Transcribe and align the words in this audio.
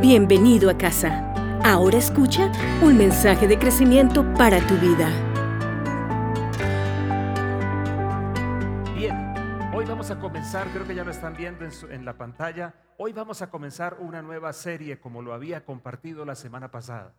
Bienvenido 0.00 0.70
a 0.70 0.78
casa. 0.78 1.32
Ahora 1.64 1.98
escucha 1.98 2.52
un 2.82 2.96
mensaje 2.96 3.46
de 3.48 3.58
crecimiento 3.58 4.24
para 4.34 4.60
tu 4.66 4.74
vida. 4.76 5.08
Bien, 8.94 9.34
hoy 9.74 9.84
vamos 9.86 10.10
a 10.10 10.18
comenzar, 10.20 10.68
creo 10.68 10.86
que 10.86 10.94
ya 10.94 11.04
lo 11.04 11.10
están 11.10 11.34
viendo 11.36 11.64
en, 11.64 11.72
su- 11.72 11.88
la 11.88 12.16
pantalla, 12.16 12.74
hoy 12.96 13.12
vamos 13.12 13.42
a 13.42 13.50
comenzar 13.50 13.96
una 14.00 14.22
nueva 14.22 14.52
serie 14.52 15.00
como 15.00 15.20
lo 15.22 15.34
había 15.34 15.64
compartido 15.64 16.24
la 16.24 16.34
semana 16.34 16.70
pasada. 16.70 17.12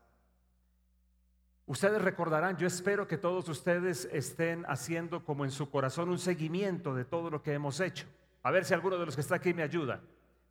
Ustedes 1.66 2.02
recordarán, 2.02 2.58
yo 2.58 2.66
espero 2.66 3.08
que 3.08 3.18
todos 3.18 3.48
ustedes 3.50 4.10
estén 4.12 4.66
haciendo 4.68 5.24
como 5.26 5.46
en 5.46 5.52
su 5.52 5.70
corazón 5.70 6.10
un 6.10 6.18
seguimiento 6.18 6.96
de 6.96 7.06
todo 7.06 7.30
lo 7.30 7.44
que 7.44 7.54
hemos 7.54 7.80
hecho. 7.80 8.08
A 8.42 8.52
ver 8.52 8.66
si 8.66 8.74
alguno 8.74 8.98
de 8.98 9.06
los 9.06 9.16
que 9.16 9.22
está 9.22 9.36
aquí 9.36 9.54
me 9.54 9.64
ayuda. 9.64 10.00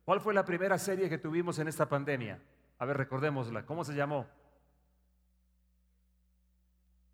¿Cuál 0.09 0.21
fue 0.21 0.33
la 0.33 0.43
primera 0.43 0.79
serie 0.79 1.07
que 1.07 1.19
tuvimos 1.19 1.59
en 1.59 1.67
esta 1.67 1.87
pandemia? 1.87 2.41
A 2.79 2.85
ver, 2.87 2.97
recordémosla. 2.97 3.63
¿Cómo 3.67 3.83
se 3.83 3.93
llamó? 3.93 4.25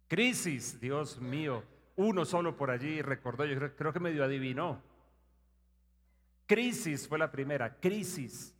Crisis, 0.08 0.80
Dios 0.80 1.20
mío. 1.20 1.62
Uno 1.98 2.24
solo 2.24 2.56
por 2.56 2.72
allí 2.72 3.02
recordó, 3.02 3.44
yo 3.44 3.76
creo, 3.76 3.92
que 3.92 4.00
medio 4.00 4.24
adivinó. 4.24 4.82
Crisis 6.46 7.06
fue 7.06 7.20
la 7.20 7.30
primera, 7.30 7.82
crisis. 7.82 8.56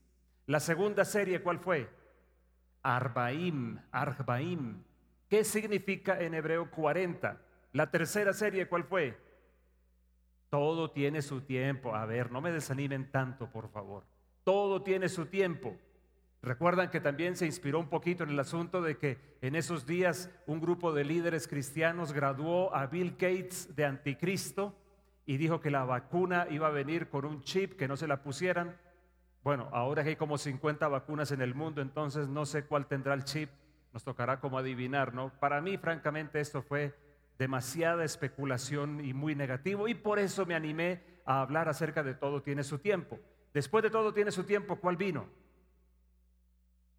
La 0.48 0.60
segunda 0.60 1.06
serie, 1.06 1.42
¿cuál 1.42 1.60
fue? 1.60 1.90
Arbaim, 2.84 3.80
Arbaim. 3.90 4.84
¿Qué 5.30 5.46
significa 5.46 6.20
en 6.20 6.34
hebreo 6.34 6.70
40? 6.72 7.42
La 7.72 7.90
tercera 7.90 8.34
serie, 8.34 8.68
¿cuál 8.68 8.84
fue? 8.84 9.18
Todo 10.50 10.92
tiene 10.92 11.22
su 11.22 11.40
tiempo. 11.40 11.96
A 11.96 12.06
ver, 12.06 12.34
no 12.34 12.42
me 12.42 12.52
desanimen 12.52 13.10
tanto, 13.14 13.50
por 13.50 13.70
favor. 13.70 14.04
Todo 14.46 14.84
tiene 14.84 15.10
su 15.10 15.26
tiempo. 15.26 15.76
Recuerdan 16.42 16.92
que 16.92 17.02
también 17.02 17.36
se 17.36 17.48
inspiró 17.48 17.80
un 17.80 17.90
poquito 17.90 18.24
en 18.24 18.30
el 18.30 18.40
asunto 18.40 18.84
de 18.84 18.98
que 18.98 19.18
en 19.42 19.56
esos 19.56 19.88
días 19.88 20.30
un 20.46 20.62
grupo 20.62 20.94
de 20.94 21.04
líderes 21.04 21.48
cristianos 21.48 22.14
graduó 22.14 22.74
a 22.76 22.86
Bill 22.86 23.14
Gates 23.20 23.76
de 23.76 23.86
anticristo 23.86 24.78
y 25.26 25.38
dijo 25.38 25.60
que 25.60 25.72
la 25.72 25.84
vacuna 25.84 26.46
iba 26.52 26.68
a 26.68 26.72
venir 26.72 27.10
con 27.10 27.26
un 27.26 27.42
chip 27.42 27.76
que 27.76 27.88
no 27.88 27.98
se 27.98 28.06
la 28.06 28.22
pusieran. 28.22 28.78
Bueno, 29.44 29.68
ahora 29.72 30.04
que 30.04 30.10
hay 30.10 30.16
como 30.16 30.38
50 30.38 30.88
vacunas 30.88 31.32
en 31.32 31.42
el 31.42 31.56
mundo, 31.56 31.82
entonces 31.82 32.28
no 32.28 32.46
sé 32.46 32.66
cuál 32.66 32.86
tendrá 32.86 33.16
el 33.16 33.24
chip. 33.24 33.50
Nos 33.94 34.04
tocará 34.04 34.40
como 34.40 34.60
adivinar, 34.60 35.16
¿no? 35.16 35.32
Para 35.40 35.60
mí, 35.60 35.78
francamente, 35.78 36.40
esto 36.40 36.62
fue 36.62 36.94
demasiada 37.40 38.04
especulación 38.04 39.04
y 39.04 39.16
muy 39.16 39.34
negativo 39.34 39.88
y 39.88 39.96
por 39.96 40.20
eso 40.20 40.46
me 40.46 40.54
animé 40.54 41.02
a 41.26 41.42
hablar 41.42 41.68
acerca 41.68 42.04
de 42.04 42.14
todo 42.14 42.44
tiene 42.44 42.64
su 42.64 42.78
tiempo. 42.78 43.20
Después 43.56 43.84
de 43.84 43.90
todo 43.90 44.14
tiene 44.14 44.34
su 44.34 44.44
tiempo, 44.44 44.76
¿cuál 44.76 44.98
vino? 44.98 45.30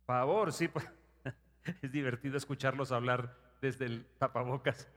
Favor, 0.07 0.55
sí, 0.55 0.69
pues, 0.69 0.91
es 1.83 1.93
divertido 1.93 2.39
escucharlos 2.39 2.93
hablar 2.93 3.37
desde 3.61 3.85
el 3.85 4.07
tapabocas. 4.17 4.89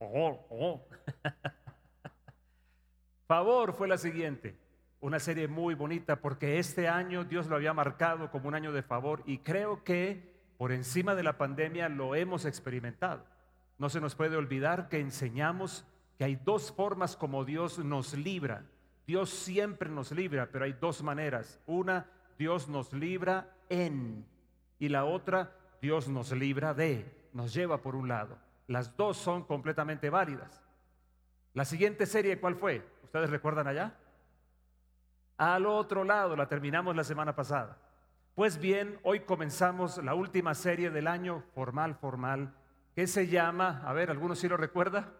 Oh, 0.00 0.44
oh. 0.50 0.88
Favor 3.28 3.72
fue 3.72 3.86
la 3.86 3.98
siguiente, 3.98 4.58
una 5.00 5.20
serie 5.20 5.46
muy 5.46 5.76
bonita 5.76 6.16
porque 6.16 6.58
este 6.58 6.88
año 6.88 7.22
Dios 7.22 7.46
lo 7.46 7.54
había 7.54 7.72
marcado 7.72 8.32
como 8.32 8.48
un 8.48 8.56
año 8.56 8.72
de 8.72 8.82
favor 8.82 9.22
y 9.26 9.38
creo 9.38 9.84
que 9.84 10.34
por 10.58 10.72
encima 10.72 11.14
de 11.14 11.22
la 11.22 11.38
pandemia 11.38 11.88
lo 11.88 12.16
hemos 12.16 12.46
experimentado. 12.46 13.24
No 13.78 13.90
se 13.90 14.00
nos 14.00 14.16
puede 14.16 14.36
olvidar 14.36 14.88
que 14.88 14.98
enseñamos 14.98 15.86
que 16.18 16.24
hay 16.24 16.34
dos 16.34 16.72
formas 16.72 17.16
como 17.16 17.44
Dios 17.44 17.78
nos 17.78 18.14
libra. 18.14 18.64
Dios 19.06 19.30
siempre 19.30 19.90
nos 19.90 20.12
libra, 20.12 20.48
pero 20.50 20.64
hay 20.64 20.72
dos 20.72 21.02
maneras. 21.02 21.60
Una, 21.66 22.06
Dios 22.38 22.68
nos 22.68 22.92
libra 22.92 23.54
en 23.68 24.24
y 24.78 24.88
la 24.88 25.04
otra, 25.04 25.52
Dios 25.80 26.08
nos 26.08 26.32
libra 26.32 26.74
de, 26.74 27.28
nos 27.32 27.54
lleva 27.54 27.80
por 27.80 27.96
un 27.96 28.08
lado. 28.08 28.38
Las 28.66 28.96
dos 28.96 29.16
son 29.16 29.44
completamente 29.44 30.10
válidas. 30.10 30.62
La 31.52 31.64
siguiente 31.64 32.06
serie, 32.06 32.40
¿cuál 32.40 32.56
fue? 32.56 32.86
¿Ustedes 33.02 33.30
recuerdan 33.30 33.66
allá? 33.66 33.94
Al 35.36 35.66
otro 35.66 36.04
lado, 36.04 36.36
la 36.36 36.48
terminamos 36.48 36.96
la 36.96 37.04
semana 37.04 37.34
pasada. 37.34 37.78
Pues 38.34 38.58
bien, 38.58 38.98
hoy 39.04 39.20
comenzamos 39.20 40.02
la 40.02 40.14
última 40.14 40.54
serie 40.54 40.90
del 40.90 41.06
año, 41.06 41.44
formal, 41.54 41.94
formal, 41.94 42.52
que 42.94 43.06
se 43.06 43.28
llama, 43.28 43.82
a 43.84 43.92
ver, 43.92 44.10
¿alguno 44.10 44.34
sí 44.34 44.48
lo 44.48 44.56
recuerda? 44.56 45.12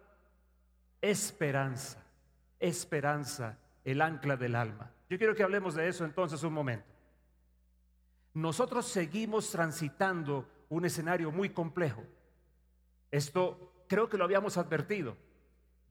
Esperanza, 1.01 2.03
esperanza, 2.59 3.59
el 3.85 4.01
ancla 4.01 4.37
del 4.37 4.55
alma. 4.55 4.91
Yo 5.09 5.19
quiero 5.19 5.35
que 5.35 5.43
hablemos 5.43 5.75
de 5.75 5.89
eso 5.89 6.05
entonces 6.05 6.43
un 6.43 6.53
momento. 6.53 6.87
Nosotros 8.33 8.87
seguimos 8.87 9.51
transitando 9.51 10.49
un 10.69 10.85
escenario 10.85 11.31
muy 11.31 11.51
complejo. 11.51 12.03
Esto 13.11 13.85
creo 13.87 14.09
que 14.09 14.19
lo 14.19 14.25
habíamos 14.25 14.57
advertido. 14.57 15.17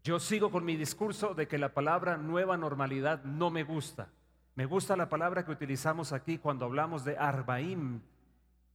Yo 0.04 0.20
sigo 0.20 0.52
con 0.52 0.66
mi 0.66 0.76
discurso 0.76 1.34
de 1.34 1.48
que 1.48 1.58
la 1.58 1.74
palabra 1.74 2.18
nueva 2.18 2.58
normalidad 2.58 3.24
no 3.24 3.50
me 3.50 3.64
gusta. 3.64 4.10
Me 4.56 4.66
gusta 4.66 4.98
la 4.98 5.08
palabra 5.08 5.46
que 5.46 5.52
utilizamos 5.52 6.12
aquí 6.12 6.38
cuando 6.38 6.66
hablamos 6.66 7.06
de 7.06 7.18
Arbaim, 7.18 8.02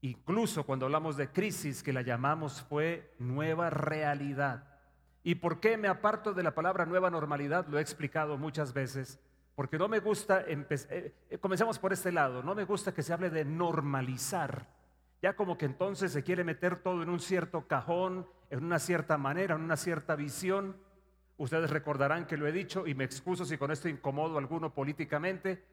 incluso 0.00 0.64
cuando 0.64 0.86
hablamos 0.86 1.16
de 1.18 1.30
crisis, 1.30 1.82
que 1.82 1.92
la 1.92 2.02
llamamos 2.02 2.62
fue 2.62 3.14
nueva 3.18 3.68
realidad. 3.68 4.64
¿Y 5.22 5.36
por 5.36 5.60
qué 5.60 5.76
me 5.76 5.88
aparto 5.88 6.32
de 6.32 6.42
la 6.42 6.54
palabra 6.54 6.86
nueva 6.86 7.10
normalidad? 7.10 7.66
Lo 7.68 7.78
he 7.78 7.82
explicado 7.82 8.38
muchas 8.38 8.72
veces. 8.72 9.18
Porque 9.54 9.76
no 9.76 9.88
me 9.88 9.98
gusta, 9.98 10.42
eh, 10.46 10.64
eh, 10.70 11.38
comencemos 11.38 11.80
por 11.80 11.92
este 11.92 12.12
lado, 12.12 12.44
no 12.44 12.54
me 12.54 12.64
gusta 12.64 12.94
que 12.94 13.02
se 13.02 13.12
hable 13.12 13.28
de 13.28 13.44
normalizar. 13.44 14.68
Ya 15.20 15.34
como 15.34 15.58
que 15.58 15.66
entonces 15.66 16.12
se 16.12 16.22
quiere 16.22 16.44
meter 16.44 16.76
todo 16.80 17.02
en 17.02 17.08
un 17.08 17.18
cierto 17.18 17.66
cajón, 17.66 18.28
en 18.50 18.64
una 18.64 18.78
cierta 18.78 19.18
manera, 19.18 19.56
en 19.56 19.62
una 19.62 19.76
cierta 19.76 20.14
visión. 20.14 20.76
Ustedes 21.38 21.70
recordarán 21.70 22.26
que 22.26 22.36
lo 22.36 22.46
he 22.46 22.52
dicho 22.52 22.86
y 22.86 22.94
me 22.94 23.02
excuso 23.02 23.44
si 23.44 23.58
con 23.58 23.72
esto 23.72 23.88
incomodo 23.88 24.36
a 24.36 24.38
alguno 24.38 24.72
políticamente, 24.72 25.64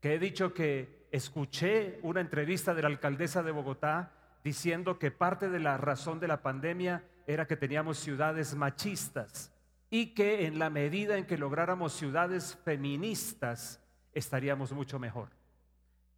que 0.00 0.14
he 0.14 0.18
dicho 0.20 0.54
que 0.54 1.08
escuché 1.10 1.98
una 2.02 2.20
entrevista 2.20 2.74
de 2.74 2.82
la 2.82 2.88
alcaldesa 2.88 3.42
de 3.42 3.50
Bogotá 3.50 4.12
diciendo 4.44 5.00
que 5.00 5.10
parte 5.10 5.48
de 5.48 5.58
la 5.58 5.76
razón 5.76 6.20
de 6.20 6.28
la 6.28 6.42
pandemia 6.42 7.04
era 7.26 7.46
que 7.46 7.56
teníamos 7.56 7.98
ciudades 7.98 8.54
machistas 8.54 9.52
y 9.90 10.14
que 10.14 10.46
en 10.46 10.58
la 10.58 10.70
medida 10.70 11.18
en 11.18 11.26
que 11.26 11.36
lográramos 11.36 11.92
ciudades 11.92 12.58
feministas 12.64 13.80
estaríamos 14.14 14.72
mucho 14.72 14.98
mejor. 14.98 15.28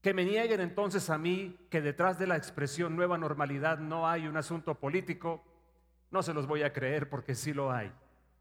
Que 0.01 0.15
me 0.15 0.25
nieguen 0.25 0.61
entonces 0.61 1.11
a 1.11 1.19
mí 1.19 1.57
que 1.71 1.81
detrás 1.81 2.19
de 2.19 2.27
la 2.27 2.37
expresión 2.37 2.95
nueva 2.95 3.19
normalidad 3.19 3.79
no 3.79 4.09
hay 4.09 4.27
un 4.27 4.37
asunto 4.37 4.75
político, 4.75 5.43
no 6.11 6.23
se 6.23 6.35
los 6.35 6.47
voy 6.47 6.63
a 6.63 6.73
creer 6.73 7.09
porque 7.09 7.35
sí 7.35 7.53
lo 7.53 7.73
hay. 7.73 7.91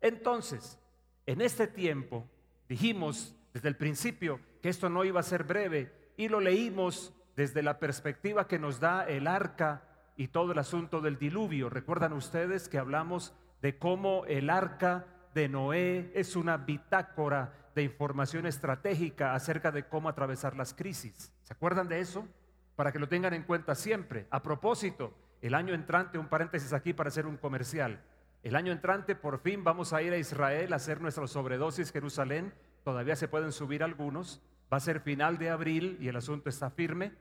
Entonces, 0.01 0.77
en 1.25 1.41
este 1.41 1.67
tiempo 1.67 2.27
dijimos 2.67 3.35
desde 3.53 3.69
el 3.69 3.77
principio 3.77 4.39
que 4.61 4.69
esto 4.69 4.89
no 4.89 5.03
iba 5.03 5.19
a 5.19 5.23
ser 5.23 5.43
breve 5.43 5.91
y 6.17 6.27
lo 6.27 6.39
leímos 6.39 7.13
desde 7.35 7.63
la 7.63 7.79
perspectiva 7.79 8.47
que 8.47 8.59
nos 8.59 8.79
da 8.79 9.03
el 9.07 9.27
arca 9.27 9.83
y 10.15 10.27
todo 10.27 10.51
el 10.51 10.59
asunto 10.59 11.01
del 11.01 11.17
diluvio. 11.17 11.69
Recuerdan 11.69 12.13
ustedes 12.13 12.69
que 12.69 12.77
hablamos 12.77 13.33
de 13.61 13.77
cómo 13.77 14.25
el 14.27 14.49
arca 14.49 15.05
de 15.33 15.49
Noé 15.49 16.11
es 16.13 16.35
una 16.35 16.57
bitácora 16.57 17.53
de 17.75 17.83
información 17.83 18.45
estratégica 18.45 19.33
acerca 19.33 19.71
de 19.71 19.87
cómo 19.87 20.09
atravesar 20.09 20.55
las 20.55 20.73
crisis. 20.73 21.31
¿Se 21.41 21.53
acuerdan 21.53 21.87
de 21.87 21.99
eso? 21.99 22.27
Para 22.75 22.91
que 22.91 22.99
lo 22.99 23.07
tengan 23.07 23.33
en 23.33 23.43
cuenta 23.43 23.75
siempre. 23.75 24.27
A 24.29 24.43
propósito, 24.43 25.13
el 25.41 25.55
año 25.55 25.73
entrante, 25.73 26.17
un 26.17 26.27
paréntesis 26.27 26.73
aquí 26.73 26.93
para 26.93 27.09
hacer 27.09 27.25
un 27.25 27.37
comercial. 27.37 28.01
El 28.43 28.55
año 28.55 28.71
entrante 28.71 29.15
por 29.15 29.39
fin 29.39 29.63
vamos 29.63 29.93
a 29.93 30.01
ir 30.01 30.13
a 30.13 30.17
Israel 30.17 30.73
a 30.73 30.75
hacer 30.75 31.01
nuestra 31.01 31.27
sobredosis 31.27 31.91
Jerusalén. 31.91 32.53
Todavía 32.83 33.15
se 33.15 33.27
pueden 33.27 33.51
subir 33.51 33.83
algunos. 33.83 34.41
Va 34.71 34.77
a 34.77 34.81
ser 34.81 34.99
final 34.99 35.37
de 35.37 35.49
abril 35.49 35.97
y 35.99 36.09
el 36.09 36.15
asunto 36.15 36.49
está 36.49 36.69
firme. 36.69 37.13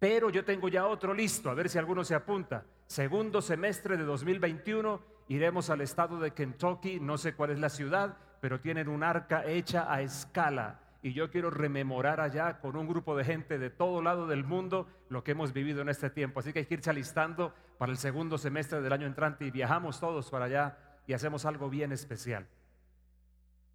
Pero 0.00 0.30
yo 0.30 0.46
tengo 0.46 0.68
ya 0.68 0.86
otro 0.86 1.12
listo, 1.12 1.50
a 1.50 1.54
ver 1.54 1.68
si 1.68 1.76
alguno 1.76 2.04
se 2.04 2.14
apunta. 2.14 2.64
Segundo 2.86 3.42
semestre 3.42 3.98
de 3.98 4.04
2021 4.04 4.98
iremos 5.28 5.68
al 5.68 5.82
estado 5.82 6.18
de 6.18 6.32
Kentucky, 6.32 6.98
no 6.98 7.18
sé 7.18 7.34
cuál 7.34 7.50
es 7.50 7.58
la 7.58 7.68
ciudad, 7.68 8.16
pero 8.40 8.60
tienen 8.60 8.88
un 8.88 9.04
arca 9.04 9.44
hecha 9.44 9.92
a 9.92 10.00
escala. 10.00 10.80
Y 11.02 11.12
yo 11.12 11.30
quiero 11.30 11.50
rememorar 11.50 12.18
allá 12.18 12.60
con 12.60 12.76
un 12.76 12.88
grupo 12.88 13.14
de 13.14 13.24
gente 13.24 13.58
de 13.58 13.68
todo 13.68 14.00
lado 14.00 14.26
del 14.26 14.42
mundo 14.42 14.88
lo 15.10 15.22
que 15.22 15.32
hemos 15.32 15.52
vivido 15.52 15.82
en 15.82 15.90
este 15.90 16.08
tiempo. 16.08 16.40
Así 16.40 16.54
que 16.54 16.60
hay 16.60 16.66
que 16.66 16.74
irse 16.74 16.88
alistando 16.88 17.54
para 17.76 17.92
el 17.92 17.98
segundo 17.98 18.38
semestre 18.38 18.80
del 18.80 18.94
año 18.94 19.06
entrante 19.06 19.44
y 19.44 19.50
viajamos 19.50 20.00
todos 20.00 20.30
para 20.30 20.46
allá 20.46 20.78
y 21.06 21.12
hacemos 21.12 21.44
algo 21.44 21.68
bien 21.68 21.92
especial. 21.92 22.46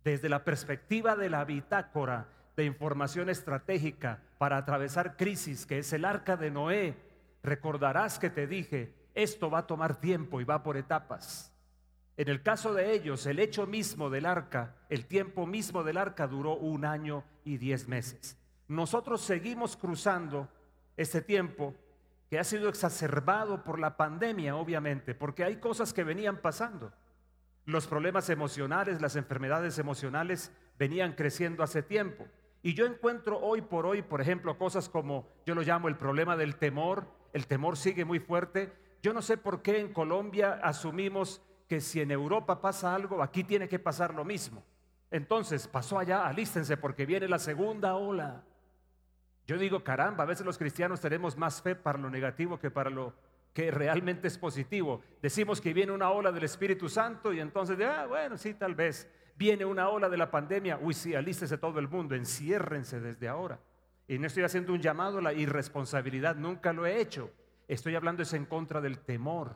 Desde 0.03 0.29
la 0.29 0.43
perspectiva 0.43 1.15
de 1.15 1.29
la 1.29 1.45
bitácora 1.45 2.27
de 2.55 2.65
información 2.65 3.29
estratégica 3.29 4.21
para 4.37 4.57
atravesar 4.57 5.17
crisis, 5.17 5.65
que 5.65 5.79
es 5.79 5.91
el 5.93 6.05
arca 6.05 6.37
de 6.37 6.51
Noé, 6.51 6.95
recordarás 7.43 8.19
que 8.19 8.29
te 8.29 8.47
dije, 8.47 8.93
esto 9.13 9.49
va 9.49 9.59
a 9.59 9.67
tomar 9.67 9.99
tiempo 9.99 10.41
y 10.41 10.43
va 10.43 10.63
por 10.63 10.77
etapas. 10.77 11.51
En 12.17 12.29
el 12.29 12.41
caso 12.41 12.73
de 12.73 12.93
ellos, 12.93 13.25
el 13.25 13.39
hecho 13.39 13.67
mismo 13.67 14.09
del 14.09 14.25
arca, 14.25 14.75
el 14.89 15.05
tiempo 15.05 15.45
mismo 15.45 15.83
del 15.83 15.97
arca 15.97 16.27
duró 16.27 16.55
un 16.55 16.85
año 16.85 17.23
y 17.43 17.57
diez 17.57 17.87
meses. 17.87 18.37
Nosotros 18.67 19.21
seguimos 19.21 19.75
cruzando 19.75 20.49
este 20.95 21.21
tiempo 21.21 21.75
que 22.29 22.39
ha 22.39 22.43
sido 22.43 22.69
exacerbado 22.69 23.63
por 23.63 23.79
la 23.79 23.97
pandemia, 23.97 24.55
obviamente, 24.55 25.13
porque 25.13 25.43
hay 25.43 25.57
cosas 25.57 25.93
que 25.93 26.03
venían 26.03 26.37
pasando. 26.37 26.91
Los 27.65 27.85
problemas 27.85 28.29
emocionales, 28.29 29.01
las 29.01 29.15
enfermedades 29.15 29.77
emocionales 29.77 30.51
venían 30.79 31.13
creciendo 31.13 31.63
hace 31.63 31.83
tiempo. 31.83 32.25
Y 32.65 32.73
yo 32.73 32.87
encuentro 32.87 33.37
hoy 33.37 33.61
por 33.61 33.85
hoy, 33.85 34.01
por 34.01 34.21
ejemplo, 34.21 34.57
cosas 34.57 34.89
como 34.89 35.27
yo 35.45 35.53
lo 35.53 35.61
llamo 35.61 35.87
el 35.87 35.97
problema 35.97 36.35
del 36.35 36.55
temor. 36.55 37.05
El 37.31 37.45
temor 37.45 37.77
sigue 37.77 38.05
muy 38.05 38.19
fuerte. 38.19 38.73
Yo 39.03 39.13
no 39.13 39.21
sé 39.21 39.37
por 39.37 39.61
qué 39.61 39.79
en 39.79 39.93
Colombia 39.93 40.59
asumimos 40.63 41.43
que 41.67 41.79
si 41.79 42.01
en 42.01 42.09
Europa 42.09 42.61
pasa 42.61 42.95
algo, 42.95 43.21
aquí 43.21 43.43
tiene 43.43 43.69
que 43.69 43.77
pasar 43.77 44.15
lo 44.15 44.25
mismo. 44.25 44.63
Entonces, 45.11 45.67
pasó 45.67 45.99
allá, 45.99 46.25
alístense 46.25 46.75
porque 46.75 47.05
viene 47.05 47.27
la 47.27 47.37
segunda 47.37 47.93
ola. 47.97 48.43
Yo 49.45 49.59
digo, 49.59 49.83
caramba, 49.83 50.23
a 50.23 50.27
veces 50.27 50.43
los 50.43 50.57
cristianos 50.57 50.99
tenemos 50.99 51.37
más 51.37 51.61
fe 51.61 51.75
para 51.75 51.99
lo 51.99 52.09
negativo 52.09 52.57
que 52.57 52.71
para 52.71 52.89
lo 52.89 53.13
que 53.53 53.69
realmente 53.69 54.27
es 54.27 54.39
positivo. 54.39 55.03
Decimos 55.21 55.61
que 55.61 55.71
viene 55.71 55.91
una 55.91 56.09
ola 56.09 56.31
del 56.31 56.45
Espíritu 56.45 56.89
Santo 56.89 57.31
y 57.31 57.41
entonces, 57.41 57.77
ah, 57.81 58.07
bueno, 58.07 58.39
sí, 58.39 58.55
tal 58.55 58.73
vez. 58.73 59.07
Viene 59.35 59.65
una 59.65 59.89
ola 59.89 60.09
de 60.09 60.17
la 60.17 60.31
pandemia, 60.31 60.79
uy, 60.81 60.93
sí, 60.93 61.13
alístese 61.13 61.57
todo 61.57 61.79
el 61.79 61.87
mundo, 61.87 62.15
enciérrense 62.15 62.99
desde 62.99 63.27
ahora. 63.27 63.59
Y 64.07 64.17
no 64.17 64.27
estoy 64.27 64.43
haciendo 64.43 64.73
un 64.73 64.81
llamado 64.81 65.17
a 65.17 65.21
la 65.21 65.33
irresponsabilidad, 65.33 66.35
nunca 66.35 66.71
lo 66.71 66.85
he 66.85 67.01
hecho. 67.01 67.31
Estoy 67.67 67.95
hablando 67.95 68.23
es 68.23 68.33
en 68.33 68.45
contra 68.45 68.79
del 68.79 68.99
temor. 68.99 69.55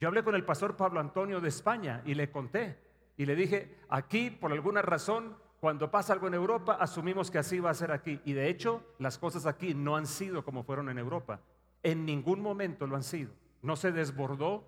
Yo 0.00 0.08
hablé 0.08 0.24
con 0.24 0.34
el 0.34 0.44
pastor 0.44 0.76
Pablo 0.76 0.98
Antonio 0.98 1.40
de 1.40 1.48
España 1.48 2.02
y 2.06 2.14
le 2.14 2.30
conté 2.30 2.78
y 3.16 3.26
le 3.26 3.36
dije, 3.36 3.76
aquí 3.90 4.30
por 4.30 4.50
alguna 4.50 4.80
razón 4.80 5.36
cuando 5.60 5.90
pasa 5.90 6.14
algo 6.14 6.26
en 6.26 6.32
Europa, 6.32 6.78
asumimos 6.80 7.30
que 7.30 7.36
así 7.36 7.60
va 7.60 7.68
a 7.68 7.74
ser 7.74 7.92
aquí. 7.92 8.18
Y 8.24 8.32
de 8.32 8.48
hecho, 8.48 8.82
las 8.98 9.18
cosas 9.18 9.44
aquí 9.44 9.74
no 9.74 9.94
han 9.94 10.06
sido 10.06 10.42
como 10.42 10.62
fueron 10.62 10.88
en 10.88 10.96
Europa. 10.96 11.40
En 11.82 12.06
ningún 12.06 12.40
momento 12.40 12.86
lo 12.86 12.96
han 12.96 13.02
sido. 13.02 13.30
No 13.60 13.76
se 13.76 13.92
desbordó 13.92 14.64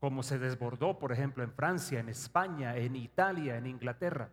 como 0.00 0.22
se 0.22 0.38
desbordó, 0.38 0.98
por 0.98 1.12
ejemplo, 1.12 1.42
en 1.42 1.52
Francia, 1.52 2.00
en 2.00 2.08
España, 2.08 2.76
en 2.76 2.96
Italia, 2.96 3.56
en 3.56 3.66
Inglaterra. 3.66 4.30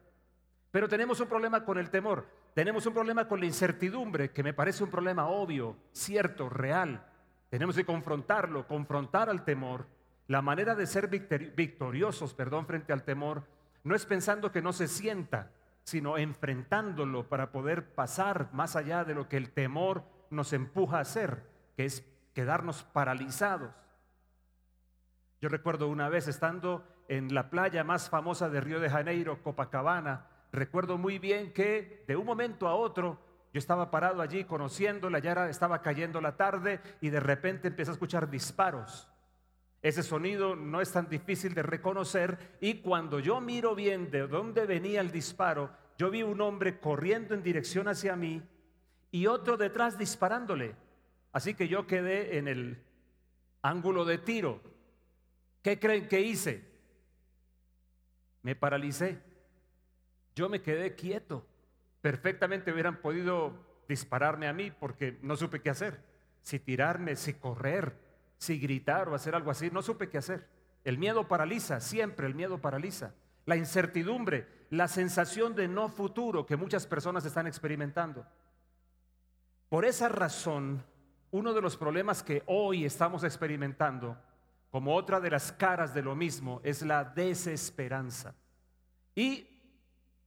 Pero 0.71 0.87
tenemos 0.87 1.19
un 1.19 1.27
problema 1.27 1.63
con 1.63 1.77
el 1.77 1.89
temor. 1.89 2.27
Tenemos 2.53 2.85
un 2.85 2.93
problema 2.93 3.27
con 3.27 3.39
la 3.39 3.47
incertidumbre, 3.47 4.31
que 4.31 4.43
me 4.43 4.53
parece 4.53 4.83
un 4.83 4.89
problema 4.89 5.27
obvio, 5.27 5.75
cierto, 5.91 6.49
real. 6.49 7.05
Tenemos 7.49 7.75
que 7.75 7.85
confrontarlo, 7.85 8.67
confrontar 8.67 9.29
al 9.29 9.43
temor. 9.43 9.87
La 10.27 10.41
manera 10.41 10.75
de 10.75 10.87
ser 10.87 11.07
victoriosos, 11.07 12.33
perdón, 12.33 12.65
frente 12.65 12.93
al 12.93 13.03
temor, 13.03 13.43
no 13.83 13.95
es 13.95 14.05
pensando 14.05 14.51
que 14.51 14.61
no 14.61 14.73
se 14.73 14.87
sienta, 14.87 15.51
sino 15.83 16.17
enfrentándolo 16.17 17.29
para 17.29 17.51
poder 17.51 17.93
pasar 17.93 18.49
más 18.53 18.75
allá 18.75 19.03
de 19.03 19.15
lo 19.15 19.29
que 19.29 19.37
el 19.37 19.51
temor 19.51 20.03
nos 20.29 20.53
empuja 20.53 20.97
a 20.97 21.01
hacer, 21.01 21.43
que 21.75 21.85
es 21.85 22.03
quedarnos 22.33 22.83
paralizados. 22.83 23.71
Yo 25.41 25.49
recuerdo 25.49 25.87
una 25.87 26.09
vez 26.09 26.27
estando 26.27 26.83
en 27.07 27.33
la 27.33 27.49
playa 27.49 27.83
más 27.83 28.09
famosa 28.09 28.49
de 28.49 28.61
Río 28.61 28.79
de 28.79 28.89
Janeiro, 28.89 29.43
Copacabana, 29.43 30.27
recuerdo 30.51 30.97
muy 30.97 31.19
bien 31.19 31.51
que 31.53 32.03
de 32.07 32.15
un 32.15 32.25
momento 32.25 32.67
a 32.67 32.75
otro 32.75 33.19
yo 33.53 33.59
estaba 33.59 33.91
parado 33.91 34.21
allí 34.21 34.43
conociéndola, 34.43 35.19
ya 35.19 35.49
estaba 35.49 35.81
cayendo 35.81 36.19
la 36.19 36.35
tarde 36.35 36.81
y 37.01 37.09
de 37.09 37.19
repente 37.19 37.67
empecé 37.67 37.91
a 37.91 37.93
escuchar 37.93 38.29
disparos. 38.29 39.09
Ese 39.81 40.03
sonido 40.03 40.55
no 40.55 40.81
es 40.81 40.91
tan 40.91 41.07
difícil 41.09 41.53
de 41.53 41.63
reconocer 41.63 42.57
y 42.59 42.81
cuando 42.81 43.19
yo 43.19 43.39
miro 43.39 43.75
bien 43.75 44.09
de 44.09 44.27
dónde 44.27 44.65
venía 44.65 44.99
el 44.99 45.11
disparo, 45.11 45.69
yo 45.97 46.09
vi 46.09 46.23
un 46.23 46.41
hombre 46.41 46.79
corriendo 46.79 47.33
en 47.33 47.43
dirección 47.43 47.87
hacia 47.87 48.15
mí 48.15 48.41
y 49.11 49.27
otro 49.27 49.57
detrás 49.57 49.97
disparándole. 49.97 50.75
Así 51.31 51.53
que 51.53 51.67
yo 51.67 51.85
quedé 51.85 52.37
en 52.37 52.47
el 52.47 52.83
ángulo 53.61 54.05
de 54.05 54.17
tiro. 54.17 54.74
¿Qué 55.65 55.79
creen 55.79 56.07
que 56.07 56.21
hice? 56.21 56.63
Me 58.43 58.55
paralicé. 58.55 59.19
Yo 60.35 60.47
me 60.47 60.61
quedé 60.61 60.93
quieto. 60.93 61.43
Perfectamente 62.01 62.71
hubieran 62.71 63.01
podido 63.01 63.65
dispararme 63.89 64.47
a 64.47 64.53
mí 64.53 64.69
porque 64.69 65.17
no 65.23 65.35
supe 65.35 65.63
qué 65.63 65.71
hacer. 65.71 66.03
Si 66.43 66.59
tirarme, 66.59 67.15
si 67.15 67.33
correr, 67.33 67.97
si 68.37 68.59
gritar 68.59 69.09
o 69.09 69.15
hacer 69.15 69.33
algo 69.33 69.49
así, 69.49 69.71
no 69.71 69.81
supe 69.81 70.07
qué 70.07 70.19
hacer. 70.19 70.47
El 70.83 70.99
miedo 70.99 71.27
paraliza, 71.27 71.79
siempre 71.79 72.27
el 72.27 72.35
miedo 72.35 72.59
paraliza. 72.59 73.15
La 73.47 73.55
incertidumbre, 73.55 74.47
la 74.69 74.87
sensación 74.87 75.55
de 75.55 75.67
no 75.67 75.89
futuro 75.89 76.45
que 76.45 76.57
muchas 76.57 76.85
personas 76.85 77.25
están 77.25 77.47
experimentando. 77.47 78.23
Por 79.69 79.83
esa 79.83 80.09
razón, 80.09 80.85
uno 81.31 81.55
de 81.55 81.61
los 81.61 81.75
problemas 81.75 82.21
que 82.21 82.43
hoy 82.45 82.85
estamos 82.85 83.23
experimentando, 83.23 84.15
como 84.75 84.93
otra 84.93 85.21
de 85.21 85.29
las 85.29 85.53
caras 85.53 85.93
de 85.93 86.01
lo 86.01 86.17
mismo, 86.17 86.59
es 86.61 86.81
la 86.81 87.05
desesperanza. 87.05 88.35
Y 89.15 89.47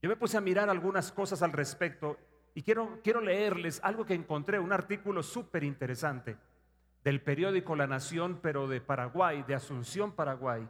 yo 0.01 0.09
me 0.09 0.15
puse 0.15 0.37
a 0.37 0.41
mirar 0.41 0.71
algunas 0.71 1.11
cosas 1.11 1.43
al 1.43 1.51
respecto 1.51 2.17
y 2.55 2.63
quiero, 2.63 2.99
quiero 3.03 3.21
leerles 3.21 3.79
algo 3.83 4.07
que 4.07 4.15
encontré, 4.15 4.57
un 4.57 4.73
artículo 4.73 5.21
súper 5.21 5.63
interesante 5.63 6.35
del 7.03 7.21
periódico 7.21 7.75
La 7.75 7.85
Nación, 7.85 8.39
pero 8.41 8.67
de 8.67 8.81
Paraguay, 8.81 9.43
de 9.43 9.53
Asunción, 9.53 10.13
Paraguay. 10.13 10.67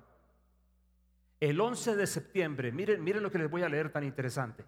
El 1.39 1.61
11 1.61 1.95
de 1.95 2.05
septiembre, 2.05 2.73
miren, 2.73 3.01
miren 3.01 3.23
lo 3.23 3.31
que 3.31 3.37
les 3.37 3.49
voy 3.49 3.63
a 3.63 3.69
leer 3.69 3.93
tan 3.93 4.03
interesante. 4.03 4.65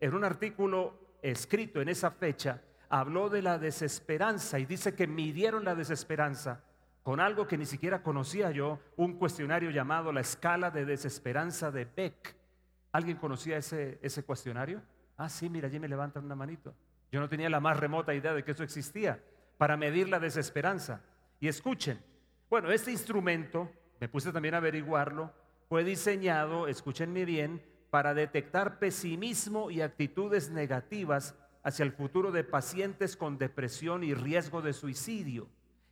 En 0.00 0.14
un 0.14 0.24
artículo 0.24 0.98
escrito 1.22 1.80
en 1.80 1.90
esa 1.90 2.10
fecha, 2.10 2.60
habló 2.88 3.28
de 3.28 3.40
la 3.40 3.56
desesperanza 3.56 4.58
y 4.58 4.66
dice 4.66 4.96
que 4.96 5.06
midieron 5.06 5.64
la 5.64 5.76
desesperanza 5.76 6.64
con 7.08 7.20
algo 7.20 7.48
que 7.48 7.56
ni 7.56 7.64
siquiera 7.64 8.02
conocía 8.02 8.50
yo, 8.50 8.80
un 8.96 9.14
cuestionario 9.14 9.70
llamado 9.70 10.12
la 10.12 10.20
escala 10.20 10.70
de 10.70 10.84
desesperanza 10.84 11.70
de 11.70 11.86
Beck. 11.86 12.36
¿Alguien 12.92 13.16
conocía 13.16 13.56
ese, 13.56 13.98
ese 14.02 14.24
cuestionario? 14.24 14.82
Ah, 15.16 15.30
sí, 15.30 15.48
mira, 15.48 15.68
allí 15.68 15.80
me 15.80 15.88
levantan 15.88 16.26
una 16.26 16.34
manito. 16.34 16.74
Yo 17.10 17.18
no 17.18 17.30
tenía 17.30 17.48
la 17.48 17.60
más 17.60 17.80
remota 17.80 18.12
idea 18.12 18.34
de 18.34 18.44
que 18.44 18.50
eso 18.50 18.62
existía 18.62 19.24
para 19.56 19.78
medir 19.78 20.10
la 20.10 20.20
desesperanza. 20.20 21.00
Y 21.40 21.48
escuchen, 21.48 21.98
bueno, 22.50 22.70
este 22.70 22.90
instrumento, 22.90 23.72
me 23.98 24.08
puse 24.10 24.30
también 24.30 24.52
a 24.52 24.58
averiguarlo, 24.58 25.32
fue 25.66 25.84
diseñado, 25.84 26.68
escúchenme 26.68 27.24
bien, 27.24 27.62
para 27.88 28.12
detectar 28.12 28.78
pesimismo 28.78 29.70
y 29.70 29.80
actitudes 29.80 30.50
negativas 30.50 31.34
hacia 31.62 31.84
el 31.84 31.92
futuro 31.92 32.32
de 32.32 32.44
pacientes 32.44 33.16
con 33.16 33.38
depresión 33.38 34.04
y 34.04 34.12
riesgo 34.12 34.60
de 34.60 34.74
suicidio. 34.74 35.48